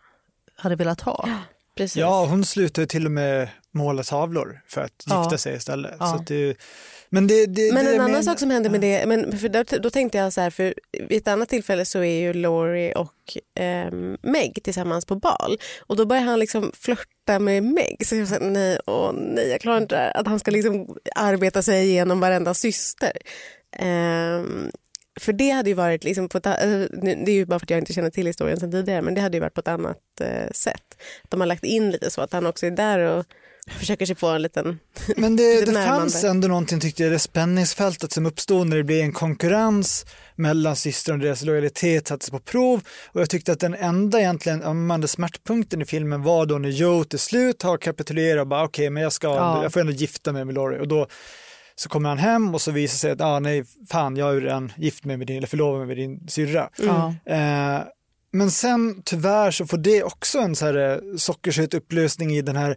hade 0.56 0.76
velat 0.76 1.00
ha. 1.00 1.28
Precis. 1.76 1.96
Ja, 1.96 2.26
hon 2.26 2.44
slutar 2.44 2.86
till 2.86 3.06
och 3.06 3.12
med 3.12 3.48
måla 3.70 4.02
tavlor 4.02 4.60
för 4.68 4.80
att 4.80 5.04
Ja. 5.06 5.22
gifta 5.22 5.38
sig 5.38 5.56
istället. 5.56 5.96
Ja. 6.00 6.06
Så 6.06 6.14
att 6.14 6.26
det, 6.26 6.56
men 7.14 7.26
det, 7.26 7.46
det, 7.46 7.72
Men 7.72 7.84
det 7.84 7.90
en 7.90 8.00
annan 8.00 8.10
menar- 8.10 8.22
sak 8.22 8.38
som 8.38 8.50
hände 8.50 8.70
med 8.70 8.80
det, 8.80 9.06
men 9.06 9.38
för 9.38 9.48
då, 9.48 9.62
då 9.78 9.90
tänkte 9.90 10.18
jag 10.18 10.32
så 10.32 10.40
här, 10.40 10.50
för 10.50 10.74
vid 11.08 11.18
ett 11.18 11.28
annat 11.28 11.48
tillfälle 11.48 11.84
så 11.84 11.98
är 11.98 12.20
ju 12.20 12.32
Laurie 12.32 12.94
och 12.94 13.36
ehm, 13.54 14.16
Meg 14.22 14.58
tillsammans 14.64 15.04
på 15.04 15.14
bal 15.16 15.58
och 15.80 15.96
då 15.96 16.06
börjar 16.06 16.22
han 16.22 16.38
liksom 16.38 16.70
flörta 16.74 17.38
med 17.38 17.62
Meg. 17.62 17.96
Så 18.06 18.16
jag 18.16 18.28
sa 18.28 18.38
nej, 18.40 18.78
åh 18.86 19.12
nej, 19.12 19.48
jag 19.48 19.60
klarar 19.60 19.78
inte 19.80 19.94
det 19.94 20.00
här. 20.00 20.16
Att 20.20 20.26
han 20.26 20.38
ska 20.38 20.50
liksom 20.50 20.96
arbeta 21.16 21.62
sig 21.62 21.84
igenom 21.88 22.20
varenda 22.20 22.54
syster. 22.54 23.12
Ehm, 23.76 24.70
för 25.20 25.32
det 25.32 25.50
hade 25.50 25.70
ju 25.70 25.74
varit, 25.74 26.04
liksom 26.04 26.28
på 26.28 26.38
ett, 26.38 26.46
eh, 26.46 26.52
det 27.02 27.26
är 27.26 27.30
ju 27.30 27.46
bara 27.46 27.58
för 27.58 27.66
att 27.66 27.70
jag 27.70 27.78
inte 27.78 27.92
känner 27.92 28.10
till 28.10 28.26
historien 28.26 28.60
sedan 28.60 28.70
tidigare, 28.72 29.02
men 29.02 29.14
det 29.14 29.20
hade 29.20 29.36
ju 29.36 29.40
varit 29.40 29.54
på 29.54 29.60
ett 29.60 29.68
annat 29.68 30.20
eh, 30.20 30.50
sätt. 30.52 31.02
De 31.28 31.40
har 31.40 31.46
lagt 31.46 31.64
in 31.64 31.90
lite 31.90 32.10
så 32.10 32.20
att 32.20 32.32
han 32.32 32.46
också 32.46 32.66
är 32.66 32.70
där 32.70 32.98
och 32.98 33.24
försöker 33.70 34.06
sig 34.06 34.16
på 34.16 34.26
en 34.26 34.42
liten... 34.42 34.78
Men 35.16 35.36
det, 35.36 35.64
det 35.64 35.72
fanns 35.72 36.24
ändå 36.24 36.48
någonting 36.48 36.80
tyckte 36.80 37.02
jag, 37.02 37.12
det 37.12 37.18
spänningsfältet 37.18 38.12
som 38.12 38.26
uppstod 38.26 38.66
när 38.66 38.76
det 38.76 38.84
blev 38.84 39.00
en 39.00 39.12
konkurrens 39.12 40.06
mellan 40.36 40.76
systrarna 40.76 41.16
och 41.18 41.24
deras 41.24 41.42
lojalitet 41.44 42.08
sattes 42.08 42.30
på 42.30 42.38
prov. 42.38 42.80
Och 43.12 43.20
jag 43.20 43.30
tyckte 43.30 43.52
att 43.52 43.60
den 43.60 43.74
enda 43.74 44.20
egentligen 44.20 44.62
ömmande 44.62 45.08
smärtpunkten 45.08 45.82
i 45.82 45.84
filmen 45.84 46.22
var 46.22 46.46
då 46.46 46.58
när 46.58 46.68
Joe 46.68 47.04
till 47.04 47.18
slut 47.18 47.62
har 47.62 47.76
kapitulerat 47.78 48.40
och 48.40 48.46
bara 48.46 48.64
okej, 48.64 48.90
men 48.90 49.02
jag 49.02 49.12
ska, 49.12 49.26
Ja. 49.28 49.62
jag 49.62 49.72
får 49.72 49.80
ändå 49.80 49.92
gifta 49.92 50.32
mig 50.32 50.44
med 50.44 50.54
Laurie. 50.54 50.80
Och 50.80 50.88
då 50.88 51.06
så 51.74 51.88
kommer 51.88 52.08
han 52.08 52.18
hem 52.18 52.54
och 52.54 52.60
så 52.60 52.70
visar 52.70 52.96
sig 52.96 53.10
att 53.10 53.20
ah, 53.20 53.38
nej, 53.38 53.64
fan, 53.90 54.16
jag 54.16 54.34
ju 54.34 54.40
redan 54.40 54.72
gift 54.76 55.04
mig 55.04 55.16
med 55.16 55.26
din, 55.26 55.36
eller 55.36 55.46
förlovat 55.46 55.78
mig 55.78 55.86
med 55.86 55.96
din 55.96 56.28
syrra. 56.28 56.68
Ja. 56.78 57.14
Eh, 57.26 57.82
men 58.32 58.50
sen 58.50 59.02
tyvärr 59.04 59.50
så 59.50 59.66
får 59.66 59.78
det 59.78 60.02
också 60.02 60.38
en 60.38 60.56
så 60.56 60.66
här 60.66 60.90
eh, 60.92 60.98
sockersöt 61.16 61.74
upplösning 61.74 62.36
i 62.36 62.42
den 62.42 62.56
här 62.56 62.76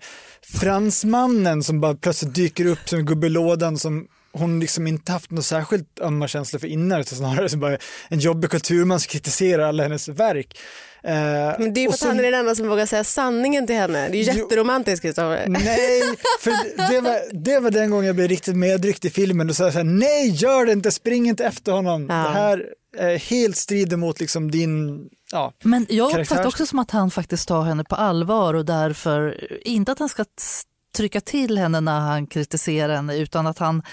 fransmannen 0.59 1.63
som 1.63 1.81
bara 1.81 1.95
plötsligt 1.95 2.35
dyker 2.35 2.65
upp 2.65 2.89
som 2.89 2.99
en 2.99 3.05
gubbe 3.05 3.27
i 3.27 3.29
lådan 3.29 3.77
som 3.77 4.07
hon 4.31 4.59
liksom 4.59 4.87
inte 4.87 5.11
haft 5.11 5.31
något 5.31 5.45
särskilt 5.45 5.99
ömma 6.01 6.27
känslor 6.27 6.59
för 6.59 6.67
innan 6.67 7.01
utan 7.01 7.17
snarare 7.17 7.49
som 7.49 7.59
bara 7.59 7.77
en 8.07 8.19
jobbig 8.19 8.49
kulturman 8.49 8.99
som 8.99 9.07
kritiserar 9.07 9.63
alla 9.67 9.83
hennes 9.83 10.07
verk. 10.07 10.59
Eh, 11.03 11.13
Men 11.59 11.73
det 11.73 11.79
är 11.79 11.81
ju 11.81 11.87
och 11.87 11.95
för 11.95 12.05
att 12.05 12.15
han 12.15 12.19
är 12.19 12.23
den 12.23 12.33
enda 12.33 12.55
som 12.55 12.67
vågar 12.67 12.85
säga 12.85 13.03
sanningen 13.03 13.67
till 13.67 13.75
henne. 13.75 14.09
Det 14.09 14.17
är 14.17 14.23
ju 14.23 14.41
jätteromantiskt 14.41 15.01
Kristoffer. 15.01 15.45
Nej, 15.47 16.01
för 16.39 16.51
det 16.91 17.01
var, 17.01 17.43
det 17.43 17.59
var 17.59 17.71
den 17.71 17.89
gången 17.89 18.05
jag 18.05 18.15
blev 18.15 18.27
riktigt 18.27 18.55
medryckt 18.55 19.05
i 19.05 19.09
filmen. 19.09 19.47
Då 19.47 19.53
sa 19.53 19.71
så 19.71 19.77
här, 19.77 19.83
nej 19.83 20.29
gör 20.29 20.65
det 20.65 20.71
inte, 20.71 20.91
spring 20.91 21.27
inte 21.27 21.45
efter 21.45 21.71
honom. 21.71 22.05
Ja. 22.09 22.15
Det 22.15 22.29
här 22.29 22.65
eh, 22.97 23.19
helt 23.19 23.57
strider 23.57 23.97
mot 23.97 24.19
liksom 24.19 24.51
din, 24.51 25.07
ja, 25.31 25.53
Men 25.63 25.85
jag 25.89 26.19
uppfattar 26.19 26.47
också 26.47 26.65
som 26.65 26.79
att 26.79 26.91
han 26.91 27.11
faktiskt 27.11 27.47
tar 27.47 27.61
henne 27.63 27.83
på 27.83 27.95
allvar 27.95 28.53
och 28.53 28.65
därför, 28.65 29.47
inte 29.67 29.91
att 29.91 29.99
han 29.99 30.09
ska 30.09 30.25
trycka 30.97 31.21
till 31.21 31.57
henne 31.57 31.81
när 31.81 31.99
han 31.99 32.27
kritiserar 32.27 32.95
henne 32.95 33.17
utan 33.17 33.47
att 33.47 33.57
han 33.59 33.83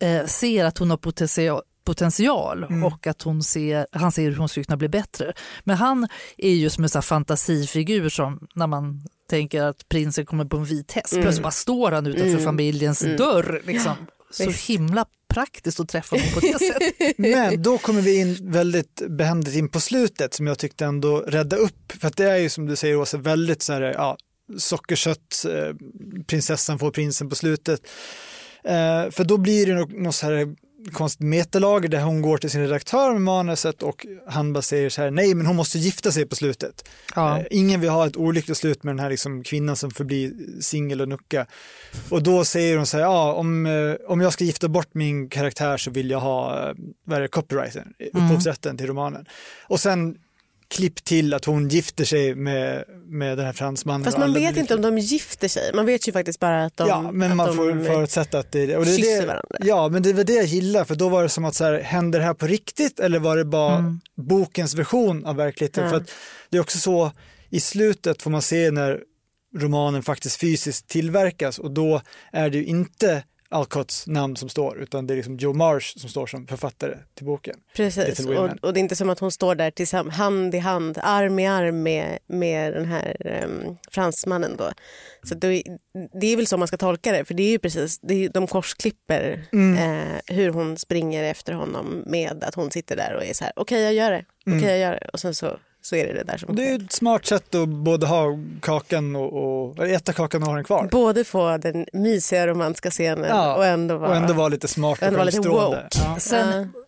eh, 0.00 0.26
ser 0.26 0.64
att 0.64 0.78
hon 0.78 0.90
har 0.90 0.96
potential, 0.96 1.62
potential 1.84 2.64
Mm. 2.64 2.84
och 2.84 3.06
att 3.06 3.22
hon 3.22 3.42
ser, 3.42 3.86
han 3.92 4.12
ser 4.12 4.22
hur 4.30 4.36
hon 4.36 4.48
skulle 4.48 4.64
kunna 4.64 4.76
bli 4.76 4.88
bättre. 4.88 5.32
Men 5.64 5.76
han 5.76 6.08
är 6.38 6.50
ju 6.54 6.70
som 6.70 6.84
en 6.84 6.90
sån 6.90 7.02
fantasifigur 7.02 8.08
som 8.08 8.46
när 8.54 8.66
man 8.66 9.02
tänker 9.30 9.62
att 9.62 9.88
prinsen 9.88 10.26
kommer 10.26 10.44
på 10.44 10.56
en 10.56 10.64
vit 10.64 10.92
häst, 10.92 11.12
Mm. 11.12 11.22
plötsligt 11.22 11.42
bara 11.42 11.50
står 11.50 11.92
han 11.92 12.06
utanför 12.06 12.28
Mm. 12.28 12.44
familjens 12.44 13.02
Mm. 13.04 13.16
dörr. 13.16 13.62
Liksom. 13.64 13.92
Så 14.30 14.50
himla 14.50 15.06
praktiskt 15.28 15.80
att 15.80 15.88
träffa 15.88 16.16
honom 16.16 16.32
på 16.34 16.40
det 16.40 16.58
sättet. 16.58 17.18
Men 17.18 17.62
då 17.62 17.78
kommer 17.78 18.02
vi 18.02 18.16
in 18.16 18.38
väldigt 18.52 19.02
behändigt 19.08 19.54
in 19.54 19.68
på 19.68 19.80
slutet 19.80 20.34
som 20.34 20.46
jag 20.46 20.58
tyckte 20.58 20.84
ändå 20.84 21.20
rädda 21.20 21.56
upp. 21.56 21.92
För 22.00 22.08
att 22.08 22.16
det 22.16 22.30
är 22.30 22.36
ju 22.36 22.48
som 22.48 22.66
du 22.66 22.76
säger 22.76 22.96
Åsa, 22.96 23.18
väldigt 23.18 23.62
så 23.62 23.72
här, 23.72 23.82
ja, 23.82 24.16
sockerkött, 24.58 25.44
eh, 25.48 25.74
prinsessan 26.26 26.78
får 26.78 26.90
prinsen 26.90 27.28
på 27.28 27.34
slutet. 27.34 27.80
Eh, 28.64 29.10
för 29.10 29.24
då 29.24 29.36
blir 29.36 29.66
det 29.66 29.74
något, 29.74 29.92
något 29.92 30.14
så 30.14 30.26
här 30.26 30.56
konstigt 30.92 31.26
metalager 31.26 31.88
där 31.88 32.00
hon 32.00 32.22
går 32.22 32.38
till 32.38 32.50
sin 32.50 32.60
redaktör 32.60 33.12
med 33.12 33.22
manuset 33.22 33.82
och 33.82 34.06
han 34.26 34.52
bara 34.52 34.62
säger 34.62 34.90
så 34.90 35.02
här, 35.02 35.10
nej 35.10 35.34
men 35.34 35.46
hon 35.46 35.56
måste 35.56 35.78
gifta 35.78 36.12
sig 36.12 36.26
på 36.26 36.36
slutet. 36.36 36.88
Ja. 37.14 37.38
Eh, 37.38 37.46
ingen 37.50 37.80
vill 37.80 37.90
ha 37.90 38.06
ett 38.06 38.16
olyckligt 38.16 38.58
slut 38.58 38.82
med 38.82 38.94
den 38.94 39.00
här 39.00 39.10
liksom, 39.10 39.42
kvinnan 39.42 39.76
som 39.76 39.90
förblir 39.90 40.32
singel 40.60 41.00
och 41.00 41.08
nucka. 41.08 41.46
Och 42.08 42.22
då 42.22 42.44
säger 42.44 42.76
hon 42.76 42.86
så 42.86 42.96
här, 42.96 43.04
ja 43.04 43.32
om, 43.32 43.66
eh, 43.66 43.94
om 44.08 44.20
jag 44.20 44.32
ska 44.32 44.44
gifta 44.44 44.68
bort 44.68 44.88
min 44.92 45.28
karaktär 45.28 45.76
så 45.76 45.90
vill 45.90 46.10
jag 46.10 46.20
ha, 46.20 46.68
eh, 46.68 46.74
vad 47.04 47.18
är 47.18 47.22
det, 47.22 47.28
copyrighten, 47.28 47.94
upphovsrätten 48.12 48.76
till 48.76 48.86
romanen. 48.86 49.26
Och 49.68 49.80
sen 49.80 50.16
klipp 50.68 51.04
till 51.04 51.34
att 51.34 51.44
hon 51.44 51.68
gifter 51.68 52.04
sig 52.04 52.34
med, 52.34 52.84
med 53.08 53.38
den 53.38 53.46
här 53.46 53.52
fransmannen. 53.52 54.04
Fast 54.04 54.18
man 54.18 54.34
vet 54.34 54.56
inte 54.56 54.74
om 54.74 54.82
de 54.82 54.98
gifter 54.98 55.48
sig. 55.48 55.70
Man 55.74 55.86
vet 55.86 56.08
ju 56.08 56.12
faktiskt 56.12 56.40
bara 56.40 56.64
att 56.64 56.76
de, 56.76 56.88
ja, 56.88 57.10
men 57.12 57.30
att 57.30 57.36
man 57.36 57.56
får 57.56 57.84
förutsätta 57.84 58.38
att 58.38 58.52
det 58.52 58.60
är 58.60 58.66
det. 58.66 58.76
Och 58.76 58.84
det, 58.84 58.90
är 58.92 58.96
kysser 58.96 59.20
det 59.20 59.26
varandra. 59.26 59.58
Ja, 59.60 59.88
men 59.88 60.02
det 60.02 60.12
var 60.12 60.24
det 60.24 60.32
jag 60.34 60.44
gillade, 60.44 60.84
för 60.84 60.94
då 60.94 61.08
var 61.08 61.22
det 61.22 61.28
som 61.28 61.44
att 61.44 61.54
så 61.54 61.64
här, 61.64 61.80
hände 61.80 62.18
det 62.18 62.24
här 62.24 62.34
på 62.34 62.46
riktigt 62.46 63.00
eller 63.00 63.18
var 63.18 63.36
det 63.36 63.44
bara 63.44 63.76
Mm. 63.76 64.00
bokens 64.16 64.74
version 64.74 65.26
av 65.26 65.36
verkligheten? 65.36 65.84
Ja. 65.84 65.90
För 65.90 65.96
att 65.96 66.10
det 66.50 66.56
är 66.56 66.60
också 66.60 66.78
så, 66.78 67.12
i 67.50 67.60
slutet 67.60 68.22
får 68.22 68.30
man 68.30 68.42
se 68.42 68.70
när 68.70 69.00
romanen 69.56 70.02
faktiskt 70.02 70.40
fysiskt 70.40 70.88
tillverkas 70.88 71.58
och 71.58 71.70
då 71.70 72.00
är 72.32 72.50
det 72.50 72.56
ju 72.58 72.64
inte 72.64 73.22
Alcotts 73.48 74.06
namn 74.06 74.36
som 74.36 74.48
står, 74.48 74.82
utan 74.82 75.06
det 75.06 75.14
är 75.14 75.16
liksom 75.16 75.36
Joe 75.36 75.52
Marsh 75.52 75.98
som 75.98 76.10
står 76.10 76.26
som 76.26 76.46
författare 76.46 76.96
till 77.14 77.26
boken. 77.26 77.56
Precis, 77.76 78.26
och, 78.26 78.50
och 78.62 78.72
det 78.72 78.78
är 78.78 78.82
inte 78.82 78.96
som 78.96 79.10
att 79.10 79.18
hon 79.18 79.32
står 79.32 79.54
där 79.54 80.10
hand 80.10 80.54
i 80.54 80.58
hand, 80.58 80.98
arm 81.02 81.38
i 81.38 81.46
arm 81.46 81.82
med, 81.82 82.18
med 82.26 82.72
den 82.72 82.86
här 82.86 83.42
um, 83.44 83.76
fransmannen. 83.90 84.56
Då. 84.56 84.70
Så 85.22 85.34
det, 85.34 85.62
det 86.20 86.26
är 86.26 86.36
väl 86.36 86.46
så 86.46 86.56
man 86.56 86.68
ska 86.68 86.76
tolka 86.76 87.12
det, 87.12 87.24
för 87.24 87.34
det 87.34 87.42
är 87.42 87.50
ju 87.50 87.58
precis, 87.58 87.98
det 87.98 88.14
är, 88.24 88.28
de 88.28 88.46
korsklipper 88.46 89.46
Mm. 89.52 89.76
eh, 89.76 90.20
hur 90.26 90.50
hon 90.50 90.78
springer 90.78 91.24
efter 91.24 91.52
honom 91.52 92.02
med 92.06 92.44
att 92.44 92.54
hon 92.54 92.70
sitter 92.70 92.96
där 92.96 93.14
och 93.14 93.24
är 93.24 93.34
så 93.34 93.44
här, 93.44 93.52
okej 93.56 93.82
jag 93.82 93.94
gör 93.94 94.10
det, 94.10 94.24
okej 94.46 94.68
jag 94.68 94.78
gör 94.78 94.92
det. 94.92 95.08
Och 95.12 95.20
sen 95.20 95.34
så, 95.34 95.58
så 95.86 95.96
är 95.96 96.06
det 96.06 96.12
det 96.12 96.24
där 96.24 96.36
som 96.38 96.48
Och 96.48 96.54
det 96.54 96.68
är 96.68 96.84
ett 96.84 96.92
smart 96.92 97.26
sätt 97.26 97.54
att 97.54 97.68
både 97.68 98.06
ha 98.06 98.38
kakan 98.62 99.16
och, 99.16 99.32
och 99.78 99.88
äta 99.88 100.12
kakan 100.12 100.42
och 100.42 100.48
ha 100.48 100.54
den 100.54 100.64
kvar. 100.64 100.88
Både 100.92 101.24
få 101.24 101.56
den 101.56 101.86
mysiga 101.92 102.46
romantiska 102.46 102.90
scenen 102.90 103.24
Ja, 103.28 103.56
och 103.56 103.66
ändå 103.66 103.96
vara, 103.96 104.10
Och 104.10 104.16
ändå 104.16 104.32
vara 104.32 104.48
lite 104.48 104.68
smart 104.68 105.02
och 105.02 105.08
lite 105.08 105.16
självstrående. 105.22 105.76
woke. 105.76 105.98
Ja. 106.04 106.16
Sen, 106.20 106.70
Ja. 106.74 106.80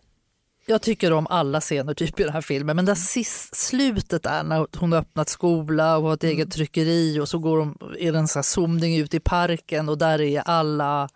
Jag 0.65 0.81
tycker 0.81 1.13
om 1.13 1.27
alla 1.27 1.61
scener 1.61 1.93
typ 1.93 2.19
i 2.19 2.23
den 2.23 2.33
här 2.33 2.41
filmen, 2.41 2.75
men 2.75 2.85
det 2.85 2.95
sist, 2.95 3.55
slutet 3.55 4.23
där 4.23 4.43
när 4.43 4.67
hon 4.79 4.91
har 4.91 4.99
öppnat 4.99 5.29
skola 5.29 5.97
och 5.97 6.03
har 6.03 6.13
ett 6.13 6.23
eget 6.23 6.51
tryckeri 6.51 7.19
och 7.19 7.29
så 7.29 7.37
går 7.39 7.57
de, 7.57 7.77
är 7.99 8.11
det 8.11 8.19
en 8.19 8.27
sån 8.27 8.39
här 8.39 8.43
zoomning 8.43 8.97
ut 8.97 9.13
i 9.13 9.19
parken 9.19 9.89
och 9.89 9.97
där 9.97 10.21
är 10.21 10.41
alla, 10.45 11.09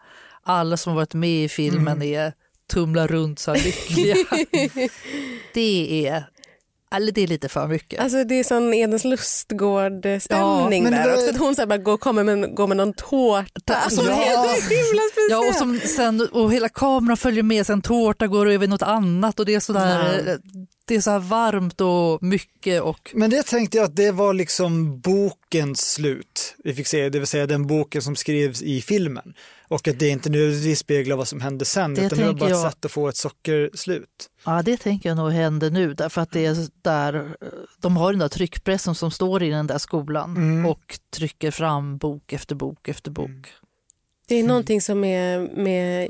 alla 0.43 0.77
som 0.77 0.91
har 0.91 0.95
varit 0.95 1.13
med 1.13 1.43
i 1.43 1.49
filmen 1.49 2.01
är 2.01 2.33
tumlar 2.73 3.07
runt 3.07 3.39
så 3.39 3.53
här 3.53 3.63
lyckliga. 3.63 4.15
det 5.53 6.07
är, 6.07 6.23
eller 6.93 7.11
det 7.11 7.21
är 7.23 7.27
lite 7.27 7.49
för 7.49 7.67
mycket. 7.67 7.99
Alltså 7.99 8.23
det 8.23 8.35
är 8.39 8.43
sån 8.43 8.73
Edens 8.73 9.05
lustgård-stämning 9.05 10.83
Ja, 10.83 10.89
men 10.89 10.91
där 10.91 11.07
det- 11.07 11.13
också. 11.13 11.29
Att 11.29 11.37
hon 11.37 11.55
så 11.55 11.65
bara 11.67 11.77
går, 11.77 11.97
kommer 11.97 12.23
med, 12.23 12.55
går 12.55 12.67
med 12.67 12.77
någon 12.77 12.93
tårta. 12.93 13.89
Som 13.89 14.05
Ja. 14.05 14.13
helt. 14.13 14.63
Ja, 15.29 15.37
och, 15.49 15.55
som 15.55 15.79
sen, 15.79 16.27
och 16.31 16.53
hela 16.53 16.69
kameran 16.69 17.17
följer 17.17 17.43
med, 17.43 17.65
sen 17.65 17.81
tårta 17.81 18.27
går 18.27 18.49
över 18.49 18.65
i 18.65 18.67
något 18.69 18.81
annat 18.81 19.39
och 19.39 19.45
det 19.45 19.55
är 19.55 19.59
sådär, 19.59 20.23
Ja. 20.27 20.33
Det 20.85 20.95
är 20.95 21.01
så 21.01 21.11
här 21.11 21.19
varmt 21.19 21.81
och 21.81 22.23
mycket 22.23 22.81
och 22.81 23.11
Men 23.15 23.29
det 23.29 23.43
tänkte 23.43 23.77
jag 23.77 23.85
att 23.85 23.95
det 23.95 24.11
var 24.11 24.33
liksom 24.33 24.99
bokens 24.99 25.91
slut. 25.91 26.55
Vi 26.63 26.73
fick 26.73 26.87
se, 26.87 27.09
det 27.09 27.19
vill 27.19 27.27
säga 27.27 27.47
den 27.47 27.67
boken 27.67 28.01
som 28.01 28.15
skrevs 28.15 28.61
i 28.61 28.81
filmen. 28.81 29.33
Och 29.67 29.87
att 29.87 29.99
det 29.99 30.07
inte 30.09 30.29
nödvändigtvis 30.29 30.79
speglar 30.79 31.15
vad 31.15 31.27
som 31.27 31.41
hände 31.41 31.65
sen, 31.65 31.93
Det 31.95 32.05
utan 32.05 32.17
det 32.19 32.25
var 32.25 32.33
bara 32.33 32.45
ett 32.49 32.55
jag. 32.55 32.71
sätt 32.71 32.85
att 32.85 32.91
få 32.91 33.07
ett 33.07 33.17
sockerslut. 33.17 34.29
Ja, 34.45 34.61
det 34.65 34.77
tänker 34.77 35.09
jag 35.09 35.15
nog 35.15 35.31
händer 35.31 35.69
nu 35.71 35.93
därför 35.93 36.21
att 36.21 36.31
det 36.31 36.45
är 36.45 36.67
där, 36.81 37.35
de 37.81 37.97
har 37.97 38.11
den 38.13 38.19
där 38.19 38.27
tryckpressen 38.29 38.95
som 38.95 39.11
står 39.11 39.43
i 39.43 39.49
den 39.49 39.67
där 39.67 39.77
skolan 39.77 40.37
Mm. 40.37 40.65
och 40.65 40.99
trycker 41.15 41.51
fram 41.51 41.97
bok 41.97 42.33
efter 42.33 42.55
bok 42.55 42.87
efter 42.87 43.11
bok. 43.11 43.53
Det 44.27 44.35
är 44.35 44.43
någonting 44.43 44.81
som 44.81 45.03
är 45.03 45.39
med 45.39 46.09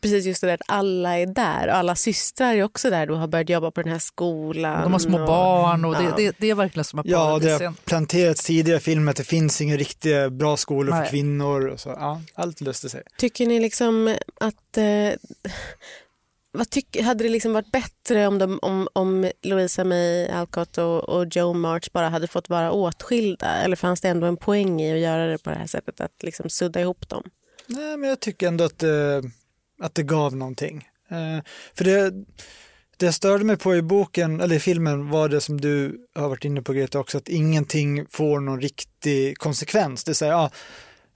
precis 0.00 0.26
just 0.26 0.40
det 0.40 0.46
där 0.46 0.54
att 0.54 0.62
alla 0.68 1.18
är 1.18 1.26
där 1.26 1.68
och 1.68 1.74
alla 1.74 1.94
systrar 1.96 2.54
är 2.54 2.62
också 2.62 2.90
där 2.90 3.10
och 3.10 3.18
har 3.18 3.26
börjat 3.26 3.48
jobba 3.48 3.70
på 3.70 3.82
den 3.82 3.92
här 3.92 3.98
skolan. 3.98 4.82
De 4.82 4.92
har 4.92 4.98
små 4.98 5.20
och, 5.20 5.26
barn 5.26 5.84
och 5.84 5.94
det, 5.94 6.02
Ja. 6.02 6.14
det, 6.16 6.36
det 6.38 6.50
är 6.50 6.54
verkligen 6.54 6.84
som 6.84 6.98
att 6.98 7.06
Ja, 7.06 7.38
det 7.38 7.50
har 7.52 7.74
planterats 7.84 8.44
tidigare 8.44 8.78
i 8.78 8.80
filmen 8.80 9.08
att 9.08 9.16
det 9.16 9.24
finns 9.24 9.60
inga 9.60 9.76
riktiga 9.76 10.30
bra 10.30 10.56
skolor 10.56 10.94
Nej. 10.94 11.04
för 11.04 11.10
kvinnor. 11.10 11.66
Och 11.66 11.80
så. 11.80 11.88
Ja, 11.88 12.20
allt 12.34 12.60
löste 12.60 12.88
sig. 12.88 13.02
Tycker 13.18 13.46
ni 13.46 13.60
liksom 13.60 14.16
att... 14.40 14.76
Eh, 14.76 15.12
vad 16.54 16.70
tyck, 16.70 17.00
hade 17.02 17.24
det 17.24 17.30
liksom 17.30 17.52
varit 17.52 17.72
bättre 17.72 18.26
om, 18.26 18.38
de, 18.38 18.58
om, 18.62 18.88
om 18.92 19.30
Louisa 19.42 19.84
May 19.84 20.28
Alcott 20.28 20.78
och, 20.78 21.08
och 21.08 21.26
Joe 21.36 21.52
March 21.52 21.92
bara 21.92 22.08
hade 22.08 22.26
fått 22.26 22.48
vara 22.48 22.72
åtskilda? 22.72 23.46
Eller 23.46 23.76
fanns 23.76 24.00
det 24.00 24.08
ändå 24.08 24.26
en 24.26 24.36
poäng 24.36 24.80
i 24.82 24.92
att 24.92 24.98
göra 24.98 25.26
det 25.26 25.38
på 25.38 25.50
det 25.50 25.56
här 25.56 25.66
sättet, 25.66 26.00
att 26.00 26.22
liksom 26.22 26.50
sudda 26.50 26.80
ihop 26.80 27.08
dem? 27.08 27.22
Nej, 27.72 27.96
men 27.96 28.08
jag 28.08 28.20
tycker 28.20 28.48
ändå 28.48 28.64
att, 28.64 28.82
eh, 28.82 29.20
att 29.82 29.94
det 29.94 30.02
gav 30.02 30.36
någonting. 30.36 30.88
Eh, 31.10 31.44
för 31.74 31.84
det, 31.84 32.10
det 32.96 33.04
jag 33.06 33.14
störde 33.14 33.44
mig 33.44 33.56
på 33.56 33.76
i 33.76 33.82
boken, 33.82 34.40
eller 34.40 34.56
i 34.56 34.60
filmen, 34.60 35.10
var 35.10 35.28
det 35.28 35.40
som 35.40 35.60
du 35.60 35.96
har 36.14 36.28
varit 36.28 36.44
inne 36.44 36.62
på 36.62 36.72
Greta 36.72 36.98
också, 36.98 37.18
att 37.18 37.28
ingenting 37.28 38.06
får 38.10 38.40
någon 38.40 38.60
riktig 38.60 39.38
konsekvens. 39.38 40.04
Det 40.04 40.14
säger, 40.14 40.32
ja, 40.32 40.50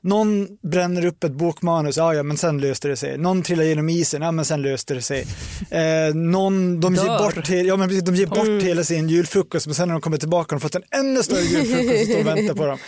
någon 0.00 0.48
bränner 0.62 1.06
upp 1.06 1.24
ett 1.24 1.32
bokmanus, 1.32 1.96
ja, 1.96 2.14
ja 2.14 2.22
men 2.22 2.36
sen 2.36 2.60
löste 2.60 2.88
det 2.88 2.96
sig. 2.96 3.18
Någon 3.18 3.42
trillar 3.42 3.64
genom 3.64 3.88
isen, 3.88 4.22
ja 4.22 4.32
men 4.32 4.44
sen 4.44 4.62
löste 4.62 4.94
det 4.94 5.02
sig. 5.02 5.26
Eh, 5.70 6.14
någon, 6.14 6.80
de 6.80 6.94
ger 6.94 7.18
bort, 7.18 7.48
he- 7.48 7.62
ja, 7.62 7.76
men 7.76 7.88
precis, 7.88 8.04
de 8.04 8.14
ger 8.16 8.26
bort 8.26 8.62
hela 8.62 8.84
sin 8.84 9.08
julfrukost, 9.08 9.66
men 9.66 9.74
sen 9.74 9.88
när 9.88 9.92
de 9.94 10.00
kommer 10.00 10.16
tillbaka 10.18 10.54
har 10.54 10.60
de 10.60 10.62
fått 10.62 10.74
en 10.74 10.82
ännu 11.00 11.22
större 11.22 11.40
julfrukost 11.40 12.18
och 12.20 12.26
väntar 12.26 12.54
på 12.54 12.66
dem. 12.66 12.78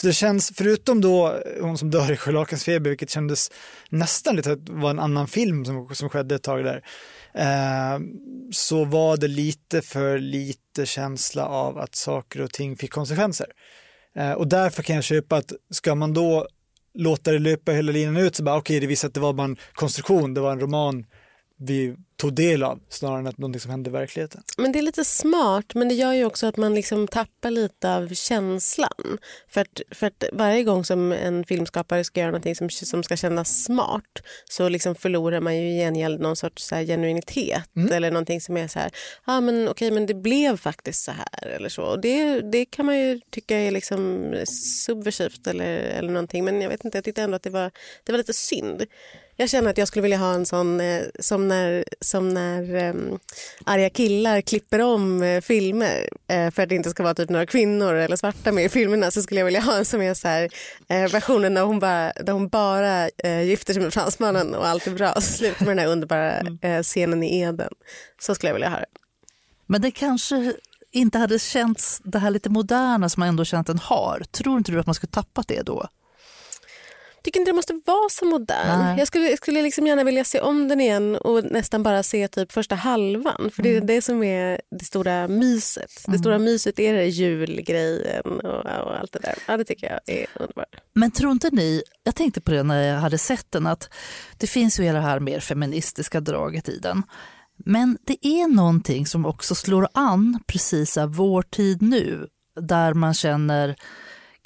Så 0.00 0.06
det 0.06 0.12
känns, 0.12 0.52
förutom 0.56 1.00
då 1.00 1.26
eh, 1.26 1.64
hon 1.64 1.78
som 1.78 1.90
dör 1.90 2.12
i 2.12 2.16
Scharlakensfeber, 2.16 2.90
vilket 2.90 3.10
kändes 3.10 3.50
nästan 3.88 4.36
lite 4.36 4.52
att 4.52 4.68
var 4.68 4.90
en 4.90 4.98
annan 4.98 5.28
film 5.28 5.64
som, 5.64 5.94
som 5.94 6.08
skedde 6.08 6.34
ett 6.34 6.42
tag 6.42 6.64
där, 6.64 6.82
eh, 7.34 8.00
så 8.52 8.84
var 8.84 9.16
det 9.16 9.28
lite 9.28 9.82
för 9.82 10.18
lite 10.18 10.86
känsla 10.86 11.46
av 11.46 11.78
att 11.78 11.94
saker 11.94 12.40
och 12.40 12.52
ting 12.52 12.76
fick 12.76 12.92
konsekvenser. 12.92 13.46
Eh, 14.16 14.32
och 14.32 14.48
därför 14.48 14.82
kan 14.82 14.96
jag 14.96 15.04
köpa 15.04 15.36
att 15.36 15.52
ska 15.70 15.94
man 15.94 16.14
då 16.14 16.48
låta 16.94 17.32
det 17.32 17.38
löpa 17.38 17.72
hela 17.72 17.92
linan 17.92 18.16
ut 18.16 18.36
så 18.36 18.42
bara 18.42 18.56
okej, 18.56 18.80
det 18.80 18.86
visar 18.86 19.08
att 19.08 19.14
det 19.14 19.20
var 19.20 19.32
bara 19.32 19.44
en 19.44 19.56
konstruktion, 19.72 20.34
det 20.34 20.40
var 20.40 20.52
en 20.52 20.60
roman 20.60 21.06
vi 21.58 21.96
tog 22.16 22.34
del 22.34 22.62
av 22.62 22.80
snarare 22.88 23.18
än 23.18 23.26
att 23.26 23.38
någonting 23.38 23.60
som 23.60 23.70
hände 23.70 23.90
i 23.90 23.92
verkligheten. 23.92 24.42
Men 24.58 24.72
det 24.72 24.78
är 24.78 24.82
lite 24.82 25.04
smart, 25.04 25.74
men 25.74 25.88
det 25.88 25.94
gör 25.94 26.12
ju 26.12 26.24
också 26.24 26.46
att 26.46 26.56
man 26.56 26.74
liksom 26.74 27.08
tappar 27.08 27.50
lite 27.50 27.94
av 27.94 28.14
känslan. 28.14 29.18
För 29.48 29.60
att, 29.60 29.80
för 29.90 30.06
att 30.06 30.24
varje 30.32 30.62
gång 30.62 30.84
som 30.84 31.12
en 31.12 31.44
filmskapare 31.44 32.04
ska 32.04 32.20
göra 32.20 32.30
någonting 32.30 32.56
som, 32.56 32.70
som 32.70 33.02
ska 33.02 33.16
kännas 33.16 33.64
smart 33.64 34.22
så 34.44 34.68
liksom 34.68 34.94
förlorar 34.94 35.40
man 35.40 35.56
ju 35.56 35.68
i 35.68 35.78
gengäld 35.78 36.20
någon 36.20 36.36
sorts 36.36 36.64
så 36.64 36.76
genuinitet 36.76 37.68
eller 37.92 38.10
någonting 38.10 38.40
som 38.40 38.56
är 38.56 38.68
så 38.68 38.78
här, 38.78 38.90
ja 39.26 39.36
ah, 39.36 39.40
men 39.40 39.68
okej 39.68 39.90
men 39.90 40.06
det 40.06 40.14
blev 40.14 40.56
faktiskt 40.56 41.04
så 41.04 41.12
här 41.12 41.48
eller 41.48 41.68
så. 41.68 41.82
Och 41.82 42.00
det, 42.00 42.40
det 42.40 42.64
kan 42.64 42.86
man 42.86 42.98
ju 42.98 43.20
tycka 43.30 43.56
är 43.56 43.70
liksom 43.70 44.32
subversivt 44.84 45.46
eller, 45.46 45.76
eller 45.76 46.10
någonting 46.10 46.44
men 46.44 46.60
jag 46.60 46.68
vet 46.68 46.84
inte, 46.84 46.98
jag 46.98 47.04
tyckte 47.04 47.22
ändå 47.22 47.36
att 47.36 47.42
det 47.42 47.50
var, 47.50 47.70
det 48.04 48.12
var 48.12 48.18
lite 48.18 48.32
synd. 48.32 48.86
Jag 49.38 49.50
känner 49.50 49.70
att 49.70 49.78
jag 49.78 49.88
skulle 49.88 50.02
vilja 50.02 50.16
ha 50.16 50.34
en 50.34 50.46
sån 50.46 50.80
eh, 50.80 51.02
som 51.20 51.48
när, 51.48 51.84
som 52.00 52.28
när 52.28 52.90
um, 52.90 53.18
arga 53.64 53.90
killar 53.90 54.40
klipper 54.40 54.80
om 54.80 55.22
eh, 55.22 55.40
filmer 55.40 56.08
eh, 56.28 56.50
för 56.50 56.62
att 56.62 56.68
det 56.68 56.74
inte 56.74 56.90
ska 56.90 57.02
vara 57.02 57.14
typ 57.14 57.30
några 57.30 57.46
kvinnor 57.46 57.94
eller 57.94 58.16
svarta 58.16 58.52
med 58.52 58.64
i 58.64 58.68
filmerna 58.68 59.10
så 59.10 59.22
skulle 59.22 59.40
jag 59.40 59.44
vilja 59.44 59.60
ha 59.60 59.78
en 59.78 59.84
som 59.84 60.02
är 60.02 60.14
så 60.14 60.28
här, 60.28 60.48
eh, 60.88 61.10
versionen 61.12 61.54
där 61.54 61.62
hon 61.62 61.78
bara, 61.78 62.12
där 62.12 62.32
hon 62.32 62.48
bara 62.48 63.08
eh, 63.08 63.42
gifter 63.42 63.72
sig 63.74 63.82
med 63.82 63.92
fransmannen 63.92 64.54
och 64.54 64.66
allt 64.66 64.86
är 64.86 64.90
bra 64.90 65.20
slutar 65.20 65.66
med 65.66 65.76
den 65.76 65.84
här 65.84 65.92
underbara 65.92 66.40
eh, 66.60 66.82
scenen 66.82 67.22
i 67.22 67.40
Eden. 67.40 67.72
Så 68.20 68.34
skulle 68.34 68.48
jag 68.48 68.54
vilja 68.54 68.68
ha 68.68 68.78
det. 68.78 68.86
Men 69.66 69.82
det 69.82 69.90
kanske 69.90 70.54
inte 70.92 71.18
hade 71.18 71.38
känts 71.38 72.00
det 72.04 72.18
här 72.18 72.30
lite 72.30 72.50
moderna 72.50 73.08
som 73.08 73.20
man 73.20 73.28
ändå 73.28 73.44
känt 73.44 73.66
den 73.66 73.78
har. 73.78 74.22
Tror 74.30 74.58
inte 74.58 74.72
du 74.72 74.80
att 74.80 74.86
man 74.86 74.94
skulle 74.94 75.10
tappat 75.10 75.48
det 75.48 75.62
då? 75.62 75.88
Tycker 77.26 77.40
inte 77.40 77.50
det 77.50 77.56
måste 77.56 77.80
vara 77.84 78.08
så 78.10 78.24
modern. 78.24 78.78
Nej. 78.78 78.98
Jag 78.98 79.08
skulle, 79.08 79.30
jag 79.30 79.38
skulle 79.38 79.62
liksom 79.62 79.86
gärna 79.86 80.04
vilja 80.04 80.24
se 80.24 80.40
om 80.40 80.68
den 80.68 80.80
igen 80.80 81.16
och 81.16 81.44
nästan 81.44 81.82
bara 81.82 82.02
se 82.02 82.28
typ 82.28 82.52
första 82.52 82.74
halvan. 82.74 83.50
För 83.54 83.62
det 83.62 83.76
är 83.76 83.80
det 83.80 84.02
som 84.02 84.22
är 84.22 84.60
det 84.78 84.84
stora 84.84 85.28
myset. 85.28 86.04
Det 86.06 86.18
stora 86.18 86.38
myset 86.38 86.78
är 86.78 86.94
det 86.94 87.06
julgrejen 87.06 88.40
och, 88.40 88.66
och 88.66 88.98
allt 88.98 89.12
det 89.12 89.18
där. 89.18 89.34
Ja, 89.46 89.56
det 89.56 89.64
tycker 89.64 89.90
jag 89.90 90.16
är 90.16 90.26
underbart. 90.34 90.76
Men 90.92 91.10
tror 91.10 91.32
inte 91.32 91.50
ni, 91.52 91.82
jag 92.02 92.14
tänkte 92.14 92.40
på 92.40 92.50
det 92.50 92.62
när 92.62 92.82
jag 92.82 93.00
hade 93.00 93.18
sett 93.18 93.50
den, 93.50 93.66
att 93.66 93.90
det 94.38 94.46
finns 94.46 94.80
ju 94.80 94.84
hela 94.84 94.98
det 94.98 95.04
här 95.04 95.20
mer 95.20 95.40
feministiska 95.40 96.20
draget 96.20 96.68
i 96.68 96.78
den. 96.78 97.02
Men 97.64 97.98
det 98.06 98.26
är 98.26 98.48
någonting 98.48 99.06
som 99.06 99.26
också 99.26 99.54
slår 99.54 99.88
an 99.92 100.40
precis 100.46 100.96
av 100.96 101.14
vår 101.14 101.42
tid 101.42 101.82
nu, 101.82 102.26
där 102.60 102.94
man 102.94 103.14
känner 103.14 103.76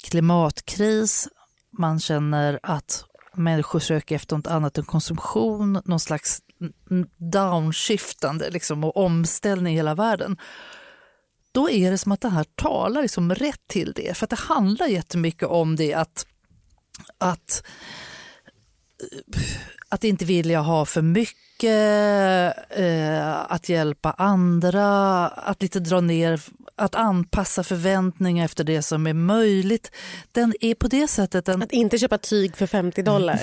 klimatkris, 0.03 1.27
man 1.81 1.99
känner 1.99 2.59
att 2.63 3.05
människor 3.33 3.79
söker 3.79 4.15
efter 4.15 4.35
något 4.35 4.47
annat 4.47 4.77
än 4.77 4.85
konsumtion, 4.85 5.81
någon 5.85 5.99
slags 5.99 6.41
downshiftande 7.17 8.49
liksom, 8.49 8.83
och 8.83 8.97
omställning 8.97 9.73
i 9.73 9.77
hela 9.77 9.95
världen. 9.95 10.37
Då 11.51 11.69
är 11.69 11.91
det 11.91 11.97
som 11.97 12.11
att 12.11 12.21
det 12.21 12.29
här 12.29 12.45
talar 12.55 13.01
liksom 13.01 13.35
rätt 13.35 13.67
till 13.67 13.93
det, 13.95 14.17
för 14.17 14.25
att 14.25 14.29
det 14.29 14.39
handlar 14.39 14.87
jättemycket 14.87 15.47
om 15.47 15.75
det 15.75 15.93
att, 15.93 16.25
att 17.17 17.63
eh, 18.99 19.39
att 19.89 20.03
inte 20.03 20.25
vilja 20.25 20.59
ha 20.59 20.85
för 20.85 21.01
mycket, 21.01 22.57
eh, 22.69 23.51
att 23.51 23.69
hjälpa 23.69 24.11
andra, 24.11 25.27
att 25.27 25.61
lite 25.61 25.79
dra 25.79 26.01
ner, 26.01 26.41
att 26.75 26.95
anpassa 26.95 27.63
förväntningar 27.63 28.45
efter 28.45 28.63
det 28.63 28.81
som 28.81 29.07
är 29.07 29.13
möjligt. 29.13 29.91
Den 30.31 30.53
är 30.61 30.75
på 30.75 30.87
det 30.87 31.07
sättet 31.07 31.47
en... 31.47 31.61
Att 31.61 31.71
inte 31.71 31.97
köpa 31.97 32.17
tyg 32.17 32.55
för 32.55 32.67
50 32.67 33.01
dollar. 33.01 33.39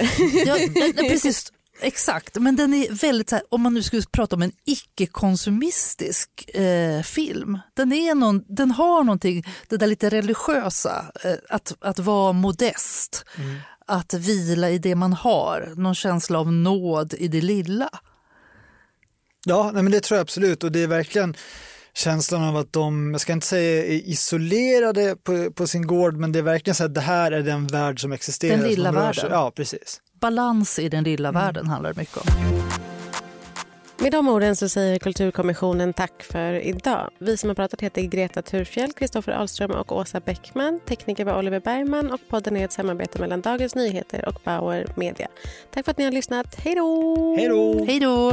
Ja, 0.47 0.57
den- 0.59 0.93
precis, 1.09 1.53
exakt, 1.81 2.35
men 2.37 2.57
den 2.57 2.74
är 2.74 2.93
väldigt, 2.93 3.31
så 3.31 3.37
här, 3.37 3.45
om 3.49 3.61
man 3.62 3.74
nu 3.74 3.83
skulle 3.83 4.03
prata 4.12 4.37
om 4.37 4.43
en 4.43 4.53
icke-konsumistisk 4.64 6.49
eh, 6.55 7.03
film, 7.03 7.59
den, 7.74 7.93
är 7.93 8.14
någon, 8.14 8.45
den 8.49 8.70
har 8.70 9.05
någonting, 9.05 9.45
det 9.68 9.76
där 9.76 9.87
lite 9.87 10.09
religiösa, 10.11 11.05
eh, 11.24 11.35
att, 11.49 11.76
att 11.81 11.99
vara 11.99 12.33
modest, 12.33 13.24
att 13.87 14.14
vila 14.14 14.70
i 14.70 14.79
det 14.79 14.95
man 14.95 15.12
har, 15.12 15.72
någon 15.76 15.95
känsla 15.95 16.39
av 16.39 16.53
nåd 16.53 17.14
i 17.18 17.29
det 17.29 17.41
lilla. 17.41 17.89
Ja, 19.45 19.70
nej, 19.74 19.83
men 19.83 19.93
det 19.93 20.01
tror 20.01 20.16
jag 20.16 20.22
absolut 20.22 20.64
och 20.64 20.72
det 20.72 20.83
är 20.83 20.87
verkligen 20.87 21.37
känslan 21.95 22.45
av 22.45 22.57
att 22.57 22.72
de, 22.72 23.12
jag 23.12 23.20
ska 23.20 23.32
inte 23.32 23.47
säga 23.47 23.84
är 23.84 24.09
isolerade 24.09 25.16
på, 25.16 25.53
på 25.53 25.66
sin 25.66 25.86
gård, 25.86 26.16
men 26.16 26.32
det 26.32 26.39
är 26.39 26.43
verkligen 26.43 26.74
så 26.74 26.84
att 26.84 26.95
det 26.95 27.01
här 27.01 27.32
är 27.32 27.43
den 27.43 27.66
värld 27.66 28.01
som 28.01 28.12
existerar. 28.12 28.57
Den 28.57 28.68
lilla 28.68 28.93
världen. 28.93 29.28
Ja, 29.30 29.53
precis. 29.57 30.01
Balans 30.20 30.78
i 30.78 30.89
den 30.89 31.05
lilla 31.05 31.32
världen 31.32 31.66
handlar 31.66 31.93
det 31.93 32.01
mycket 32.01 32.16
om. 32.16 32.24
Med 34.01 34.12
de 34.12 34.28
orden 34.28 34.57
så 34.57 34.68
säger 34.68 34.99
Kulturkommissionen 34.99 35.93
tack 35.93 36.22
för 36.22 36.53
idag. 36.53 37.11
Vi 37.18 37.36
som 37.36 37.51
har 37.51 37.55
pratat 37.55 37.80
heter 37.80 38.03
Greta 38.03 38.43
Thurfjell, 38.43 38.93
Kristoffer 38.93 39.32
Ahlström 39.32 39.70
och 39.70 39.97
Åsa 39.97 40.20
Bäckman. 40.20 40.80
Tekniker 40.89 41.24
var 41.24 41.39
Oliver 41.39 41.61
Bergman 41.61 42.12
och 42.12 42.20
podden 42.28 42.57
är 42.57 42.64
ett 42.64 42.72
samarbete 42.72 43.20
mellan 43.20 43.41
Dagens 43.41 43.74
Nyheter 43.74 44.28
och 44.28 44.41
Bauer 44.45 44.86
Media. 44.97 45.28
Tack 45.74 45.84
för 45.84 45.91
att 45.91 45.99
ni 45.99 46.05
har 46.05 46.12
lyssnat. 46.12 46.55
Hej 46.55 46.74
då! 46.74 47.36
Hej 47.39 47.49
då! 47.49 47.84
Hej 47.84 48.01
då! 48.01 48.32